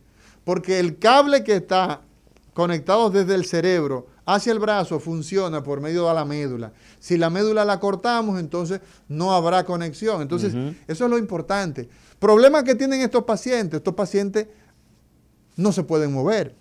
Porque 0.46 0.80
el 0.80 0.98
cable 0.98 1.44
que 1.44 1.58
está 1.58 2.02
conectado 2.54 3.10
desde 3.10 3.36
el 3.36 3.46
cerebro 3.46 4.08
hacia 4.28 4.52
el 4.52 4.60
brazo 4.60 5.00
funciona 5.00 5.64
por 5.64 5.80
medio 5.80 6.08
de 6.08 6.14
la 6.14 6.26
médula. 6.26 6.74
Si 7.00 7.18
la 7.18 7.30
médula 7.30 7.64
la 7.64 7.80
cortamos, 7.80 8.40
entonces 8.40 8.82
no 9.08 9.34
habrá 9.34 9.64
conexión. 9.64 10.22
Entonces, 10.22 10.54
eso 10.86 11.06
es 11.06 11.10
lo 11.10 11.18
importante. 11.18 11.88
Problema 12.20 12.64
que 12.64 12.76
tienen 12.76 13.02
estos 13.02 13.24
pacientes, 13.24 13.78
estos 13.78 13.96
pacientes 13.96 14.48
no 15.56 15.72
se 15.72 15.84
pueden 15.84 16.12
mover. 16.12 16.56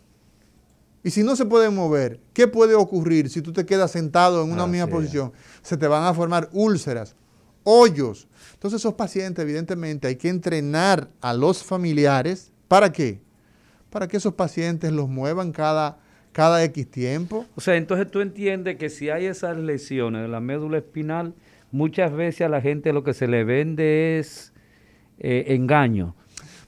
Y 1.03 1.11
si 1.11 1.25
no 1.25 1.35
se 1.35 1.45
pueden 1.45 1.75
mover, 1.75 2.21
¿qué 2.33 2.47
puede 2.47 2.75
ocurrir 2.75 3.29
si 3.31 3.43
tú 3.43 3.53
te 3.53 3.67
quedas 3.67 3.91
sentado 3.91 4.45
en 4.45 4.53
una 4.53 4.67
misma 4.69 4.87
posición? 4.87 5.33
Se 5.63 5.77
te 5.77 5.89
van 5.89 6.05
a 6.05 6.15
formar 6.15 6.49
úlceras, 6.53 7.17
hoyos. 7.65 8.29
Entonces 8.55 8.81
esos 8.81 8.95
pacientes, 8.95 9.43
evidentemente, 9.43 10.07
hay 10.07 10.17
que 10.17 10.29
entrenar 10.29 11.11
a 11.21 11.35
los 11.35 11.65
familiares. 11.65 12.53
¿Para 12.69 12.93
qué? 12.93 13.21
Para 13.91 14.07
que 14.07 14.19
esos 14.19 14.35
pacientes 14.35 14.93
los 14.93 15.09
muevan 15.09 15.51
cada, 15.51 15.99
cada 16.37 16.63
X 16.65 16.91
tiempo. 16.91 17.47
O 17.55 17.63
sea, 17.63 17.77
entonces 17.77 18.11
tú 18.11 18.21
entiendes 18.21 18.77
que 18.77 18.91
si 18.91 19.09
hay 19.09 19.25
esas 19.25 19.57
lesiones 19.57 20.21
de 20.21 20.29
la 20.29 20.41
médula 20.41 20.77
espinal, 20.77 21.33
muchas 21.73 22.13
veces 22.13 22.43
a 22.43 22.51
la 22.51 22.61
gente 22.61 22.93
lo 22.93 23.03
que 23.03 23.15
se 23.15 23.27
le 23.27 23.43
vende 23.43 24.19
es 24.19 24.53
eh, 25.19 25.45
engaño. 25.55 26.15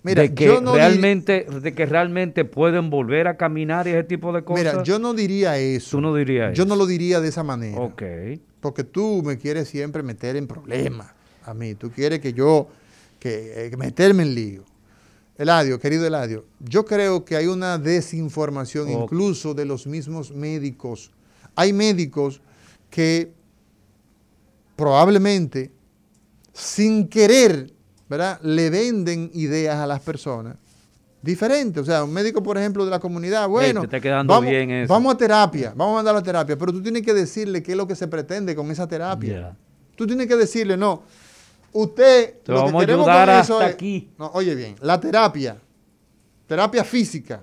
Mira, 0.02 0.22
de 0.22 0.32
que 0.32 0.46
yo 0.46 0.62
no 0.62 0.74
realmente, 0.74 1.44
de 1.44 1.74
que 1.74 1.84
realmente 1.84 2.46
pueden 2.46 2.88
volver 2.88 3.28
a 3.28 3.36
caminar 3.36 3.86
y 3.86 3.90
ese 3.90 4.04
tipo 4.04 4.32
de 4.32 4.42
cosas. 4.42 4.72
Mira, 4.72 4.82
yo 4.84 4.98
no 4.98 5.12
diría 5.12 5.58
eso. 5.58 5.98
Tú 5.98 6.00
no 6.00 6.14
dirías 6.14 6.56
Yo 6.56 6.62
eso. 6.62 6.68
no 6.70 6.74
lo 6.74 6.86
diría 6.86 7.20
de 7.20 7.28
esa 7.28 7.42
manera. 7.42 7.78
Ok. 7.78 8.02
Porque 8.60 8.84
tú 8.84 9.22
me 9.22 9.36
quieres 9.36 9.68
siempre 9.68 10.02
meter 10.02 10.36
en 10.36 10.46
problemas 10.46 11.12
a 11.44 11.52
mí. 11.52 11.74
Tú 11.74 11.90
quieres 11.90 12.20
que 12.20 12.32
yo, 12.32 12.68
que, 13.18 13.66
eh, 13.66 13.76
meterme 13.76 14.22
en 14.22 14.34
lío. 14.34 14.64
Eladio, 15.38 15.78
querido 15.78 16.04
Eladio, 16.04 16.44
yo 16.58 16.84
creo 16.84 17.24
que 17.24 17.36
hay 17.36 17.46
una 17.46 17.78
desinformación 17.78 18.90
incluso 18.90 19.54
de 19.54 19.64
los 19.64 19.86
mismos 19.86 20.32
médicos. 20.32 21.12
Hay 21.54 21.72
médicos 21.72 22.40
que 22.90 23.32
probablemente, 24.74 25.70
sin 26.52 27.08
querer, 27.08 27.72
¿verdad? 28.08 28.40
Le 28.42 28.68
venden 28.68 29.30
ideas 29.32 29.76
a 29.76 29.86
las 29.86 30.00
personas 30.00 30.56
diferentes. 31.22 31.82
O 31.82 31.86
sea, 31.86 32.02
un 32.02 32.12
médico, 32.12 32.42
por 32.42 32.58
ejemplo, 32.58 32.84
de 32.84 32.90
la 32.90 32.98
comunidad, 32.98 33.48
bueno, 33.48 33.80
te 33.80 33.86
está 33.86 34.00
quedando 34.00 34.32
vamos, 34.32 34.50
bien 34.50 34.70
eso. 34.70 34.92
vamos 34.92 35.14
a 35.14 35.16
terapia, 35.16 35.72
vamos 35.74 35.92
a 35.92 35.96
mandarlo 35.96 36.18
a 36.18 36.22
terapia, 36.22 36.56
pero 36.58 36.72
tú 36.72 36.82
tienes 36.82 37.02
que 37.02 37.14
decirle 37.14 37.62
qué 37.62 37.72
es 37.72 37.76
lo 37.78 37.86
que 37.86 37.94
se 37.94 38.08
pretende 38.08 38.54
con 38.56 38.70
esa 38.70 38.88
terapia. 38.88 39.56
Tú 39.94 40.06
tienes 40.06 40.26
que 40.26 40.36
decirle, 40.36 40.76
no, 40.76 41.02
usted, 41.72 42.38
Te 42.42 42.52
lo 42.52 42.58
que 42.58 42.64
vamos 42.66 42.82
a 42.82 42.86
queremos 42.86 43.08
ayudar 43.08 43.28
con 43.28 43.36
eso 43.38 43.54
hasta 43.54 43.68
es- 43.68 43.74
aquí. 43.74 44.10
No, 44.18 44.30
oye 44.34 44.54
bien, 44.54 44.76
la 44.80 44.98
terapia, 45.00 45.58
terapia 46.46 46.84
física, 46.84 47.42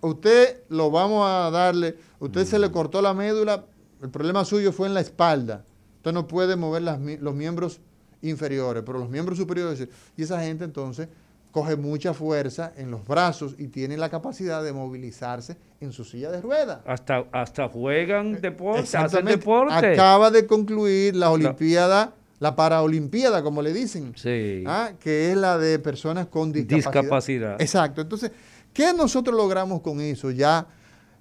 usted 0.00 0.62
lo 0.68 0.90
vamos 0.90 1.26
a 1.28 1.50
darle, 1.50 1.96
usted 2.18 2.44
se 2.44 2.58
Mm. 2.58 2.60
le 2.62 2.70
cortó 2.70 3.02
la 3.02 3.14
médula, 3.14 3.64
el 4.02 4.10
problema 4.10 4.44
suyo 4.44 4.72
fue 4.72 4.86
en 4.88 4.94
la 4.94 5.00
espalda, 5.00 5.64
usted 5.96 6.12
no 6.12 6.26
puede 6.26 6.56
mover 6.56 6.82
las 6.82 6.98
los 7.00 7.34
miembros 7.34 7.80
inferiores, 8.22 8.82
pero 8.84 8.98
los 8.98 9.08
miembros 9.08 9.38
superiores, 9.38 9.86
y 10.16 10.22
esa 10.22 10.40
gente 10.42 10.64
entonces 10.64 11.08
coge 11.52 11.74
mucha 11.74 12.14
fuerza 12.14 12.72
en 12.76 12.90
los 12.92 13.04
brazos 13.04 13.56
y 13.58 13.66
tiene 13.68 13.96
la 13.96 14.08
capacidad 14.08 14.62
de 14.62 14.72
movilizarse 14.72 15.56
en 15.80 15.90
su 15.92 16.04
silla 16.04 16.30
de 16.30 16.40
ruedas. 16.40 16.80
Hasta, 16.86 17.24
hasta 17.32 17.68
juegan 17.68 18.40
deporte, 18.40 18.96
hacen 18.96 19.26
Eh, 19.26 19.32
deporte. 19.32 19.74
Acaba 19.94 20.30
de 20.30 20.46
concluir 20.46 21.16
la 21.16 21.30
Olimpiada, 21.32 22.14
la 22.40 22.56
Paraolimpiada, 22.56 23.42
como 23.42 23.62
le 23.62 23.72
dicen, 23.72 24.12
Sí. 24.16 24.64
¿ah? 24.66 24.92
que 24.98 25.30
es 25.30 25.36
la 25.36 25.58
de 25.58 25.78
personas 25.78 26.26
con 26.26 26.50
discapacidad. 26.52 26.92
Discapacidad. 27.02 27.60
Exacto. 27.60 28.00
Entonces, 28.00 28.32
¿qué 28.72 28.92
nosotros 28.92 29.36
logramos 29.36 29.82
con 29.82 30.00
eso? 30.00 30.30
Ya 30.30 30.66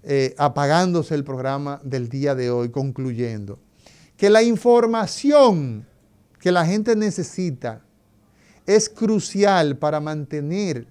eh, 0.01 0.33
apagándose 0.37 1.13
el 1.13 1.25
programa 1.25 1.81
del 1.83 2.07
día 2.07 2.33
de 2.35 2.49
hoy, 2.49 2.69
concluyendo. 2.69 3.59
Que 4.15 4.29
la 4.29 4.41
información 4.43 5.85
que 6.39 6.51
la 6.53 6.65
gente 6.65 6.95
necesita 6.95 7.81
es 8.65 8.87
crucial 8.89 9.77
para 9.77 9.99
mantener 9.99 10.87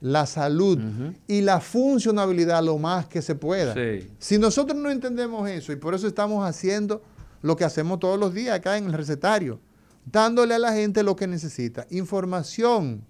la 0.00 0.26
salud 0.26 0.78
y 1.26 1.40
la 1.40 1.60
funcionabilidad 1.60 2.62
lo 2.62 2.78
más 2.78 3.06
que 3.06 3.20
se 3.22 3.34
pueda. 3.34 3.74
Sí. 3.74 4.08
Si 4.18 4.38
nosotros 4.38 4.78
no 4.78 4.90
entendemos 4.90 5.48
eso 5.48 5.72
y 5.72 5.76
por 5.76 5.94
eso 5.94 6.06
estamos 6.06 6.48
haciendo 6.48 7.02
lo 7.40 7.56
que 7.56 7.64
hacemos 7.64 7.98
todos 7.98 8.18
los 8.18 8.32
días 8.32 8.56
acá 8.56 8.76
en 8.78 8.86
el 8.86 8.92
recetario, 8.92 9.58
dándole 10.04 10.54
a 10.54 10.58
la 10.58 10.72
gente 10.72 11.02
lo 11.02 11.16
que 11.16 11.26
necesita, 11.26 11.86
información. 11.90 13.04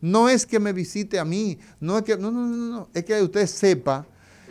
No 0.00 0.28
es 0.28 0.46
que 0.46 0.60
me 0.60 0.72
visite 0.72 1.18
a 1.18 1.24
mí, 1.24 1.58
no 1.80 1.98
es 1.98 2.04
que 2.04 2.16
no, 2.16 2.30
no, 2.30 2.46
no, 2.46 2.56
no, 2.56 2.88
es 2.92 3.04
que 3.04 3.22
usted 3.22 3.46
sepa 3.46 4.06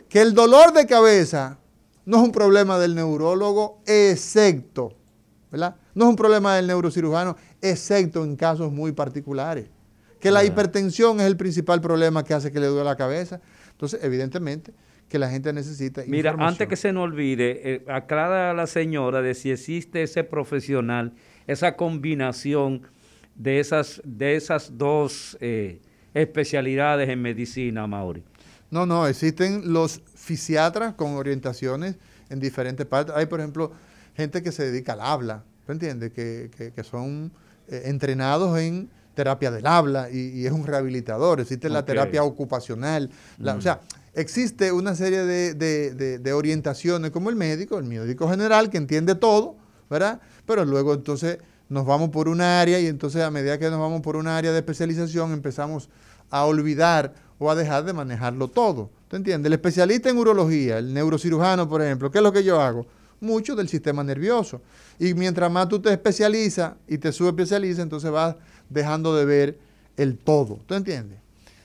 que 0.09 0.21
el 0.21 0.33
dolor 0.33 0.73
de 0.73 0.85
cabeza 0.87 1.59
no 2.05 2.17
es 2.17 2.23
un 2.23 2.31
problema 2.31 2.79
del 2.79 2.95
neurólogo, 2.95 3.81
excepto, 3.85 4.93
¿verdad? 5.51 5.75
No 5.93 6.05
es 6.05 6.09
un 6.09 6.15
problema 6.15 6.55
del 6.55 6.67
neurocirujano, 6.67 7.37
excepto 7.61 8.23
en 8.23 8.35
casos 8.35 8.71
muy 8.71 8.91
particulares. 8.91 9.69
Que 10.19 10.31
la 10.31 10.43
hipertensión 10.43 11.19
es 11.19 11.27
el 11.27 11.37
principal 11.37 11.81
problema 11.81 12.23
que 12.23 12.33
hace 12.33 12.51
que 12.51 12.59
le 12.59 12.67
duele 12.67 12.85
la 12.85 12.95
cabeza. 12.95 13.41
Entonces, 13.71 13.99
evidentemente, 14.03 14.73
que 15.09 15.19
la 15.19 15.29
gente 15.29 15.51
necesita 15.53 16.01
Mira, 16.07 16.31
información. 16.31 16.53
antes 16.53 16.67
que 16.67 16.75
se 16.75 16.93
nos 16.93 17.03
olvide, 17.03 17.61
eh, 17.75 17.85
aclara 17.87 18.51
a 18.51 18.53
la 18.53 18.67
señora 18.67 19.21
de 19.21 19.33
si 19.33 19.51
existe 19.51 20.01
ese 20.03 20.23
profesional, 20.23 21.13
esa 21.47 21.75
combinación 21.75 22.81
de 23.35 23.59
esas, 23.59 24.01
de 24.05 24.35
esas 24.35 24.77
dos 24.77 25.37
eh, 25.41 25.81
especialidades 26.13 27.09
en 27.09 27.21
medicina, 27.21 27.87
Mauri. 27.87 28.23
No, 28.69 28.85
no, 28.85 29.07
existen 29.07 29.71
los 29.73 30.01
fisiatras 30.15 30.93
con 30.95 31.13
orientaciones 31.15 31.95
en 32.29 32.39
diferentes 32.39 32.85
partes. 32.85 33.13
Hay, 33.15 33.25
por 33.27 33.39
ejemplo, 33.39 33.71
gente 34.15 34.41
que 34.41 34.51
se 34.51 34.71
dedica 34.71 34.93
al 34.93 35.01
habla, 35.01 35.43
¿me 35.67 35.73
entiendes? 35.73 36.11
Que, 36.11 36.49
que- 36.55 36.71
que 36.71 36.83
son 36.83 37.31
eh, 37.67 37.83
entrenados 37.85 38.57
en 38.59 38.89
terapia 39.15 39.51
del 39.51 39.67
habla 39.67 40.09
y, 40.11 40.29
y 40.39 40.45
es 40.47 40.51
un 40.51 40.65
rehabilitador. 40.65 41.39
Existe 41.39 41.69
la 41.69 41.85
terapia 41.85 42.23
ocupacional. 42.23 43.09
la- 43.37 43.53
Mm. 43.53 43.57
O 43.59 43.61
sea, 43.61 43.81
existe 44.15 44.71
una 44.71 44.95
serie 44.95 45.19
de, 45.23 45.53
de- 45.53 45.93
de- 45.93 46.17
de 46.19 46.33
orientaciones 46.33 47.11
como 47.11 47.29
el 47.29 47.35
médico, 47.35 47.77
el 47.77 47.85
médico 47.85 48.27
general 48.29 48.69
que 48.71 48.77
entiende 48.77 49.13
todo, 49.15 49.55
¿verdad? 49.93 50.19
Pero 50.45 50.65
luego 50.65 50.93
entonces 50.93 51.37
nos 51.69 51.85
vamos 51.85 52.09
por 52.09 52.27
un 52.27 52.41
área 52.41 52.79
y 52.79 52.87
entonces 52.87 53.21
a 53.21 53.29
medida 53.29 53.57
que 53.59 53.69
nos 53.69 53.79
vamos 53.79 54.01
por 54.01 54.15
un 54.15 54.27
área 54.27 54.51
de 54.51 54.57
especialización 54.57 55.31
empezamos 55.31 55.87
a 56.29 56.45
olvidar 56.45 57.13
o 57.37 57.51
a 57.51 57.55
dejar 57.55 57.85
de 57.85 57.93
manejarlo 57.93 58.47
todo. 58.47 58.89
¿Te 59.07 59.17
entiendes? 59.17 59.47
El 59.47 59.53
especialista 59.53 60.09
en 60.09 60.17
urología, 60.17 60.79
el 60.79 60.93
neurocirujano, 60.93 61.69
por 61.69 61.81
ejemplo, 61.83 62.09
¿qué 62.09 62.17
es 62.17 62.23
lo 62.23 62.33
que 62.33 62.43
yo 62.43 62.59
hago? 62.59 62.87
Mucho 63.21 63.55
del 63.55 63.69
sistema 63.69 64.03
nervioso. 64.03 64.61
Y 64.97 65.13
mientras 65.13 65.51
más 65.51 65.69
tú 65.69 65.79
te 65.79 65.91
especializas 65.91 66.73
y 66.87 66.97
te 66.97 67.11
subespecializas, 67.11 67.83
entonces 67.83 68.09
vas 68.09 68.35
dejando 68.69 69.15
de 69.15 69.25
ver 69.25 69.59
el 69.95 70.17
todo. 70.17 70.59
¿Tú 70.65 70.73
entiendes? 70.73 71.19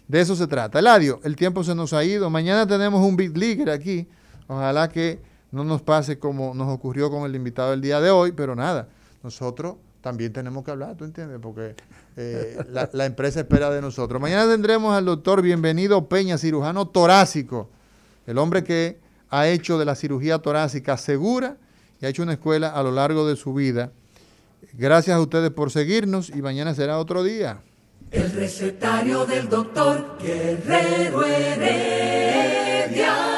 De 0.06 0.20
eso 0.20 0.36
se 0.36 0.46
trata. 0.46 0.78
Eladio, 0.78 1.20
el 1.24 1.34
tiempo 1.34 1.64
se 1.64 1.74
nos 1.74 1.94
ha 1.94 2.04
ido. 2.04 2.28
Mañana 2.28 2.66
tenemos 2.66 3.04
un 3.04 3.16
Big 3.16 3.36
Leaguer 3.36 3.70
aquí. 3.70 4.06
Ojalá 4.46 4.88
que 4.88 5.18
no 5.50 5.64
nos 5.64 5.82
pase 5.82 6.18
como 6.18 6.54
nos 6.54 6.68
ocurrió 6.68 7.10
con 7.10 7.24
el 7.24 7.34
invitado 7.34 7.70
del 7.70 7.80
día 7.80 8.00
de 8.00 8.10
hoy, 8.10 8.32
pero 8.32 8.54
nada, 8.54 8.88
nosotros 9.22 9.76
también 10.00 10.32
tenemos 10.32 10.64
que 10.64 10.70
hablar, 10.70 10.96
¿tú 10.96 11.04
entiendes? 11.04 11.38
Porque 11.40 11.74
eh, 12.16 12.58
la, 12.70 12.88
la 12.92 13.06
empresa 13.06 13.40
espera 13.40 13.70
de 13.70 13.80
nosotros. 13.80 14.20
Mañana 14.20 14.50
tendremos 14.50 14.94
al 14.94 15.04
doctor 15.04 15.42
Bienvenido 15.42 16.08
Peña, 16.08 16.38
cirujano 16.38 16.88
torácico, 16.88 17.68
el 18.26 18.38
hombre 18.38 18.64
que 18.64 18.98
ha 19.30 19.48
hecho 19.48 19.78
de 19.78 19.84
la 19.84 19.94
cirugía 19.94 20.38
torácica 20.38 20.96
segura 20.96 21.56
y 22.00 22.06
ha 22.06 22.08
hecho 22.08 22.22
una 22.22 22.32
escuela 22.32 22.70
a 22.70 22.82
lo 22.82 22.92
largo 22.92 23.26
de 23.26 23.36
su 23.36 23.54
vida. 23.54 23.92
Gracias 24.72 25.16
a 25.16 25.20
ustedes 25.20 25.50
por 25.50 25.70
seguirnos 25.70 26.30
y 26.30 26.42
mañana 26.42 26.74
será 26.74 26.98
otro 26.98 27.22
día. 27.22 27.60
El 28.10 28.32
recetario 28.32 29.26
del 29.26 29.48
doctor 29.48 30.16
Guerrero 30.20 31.24
Heredia. 31.24 33.37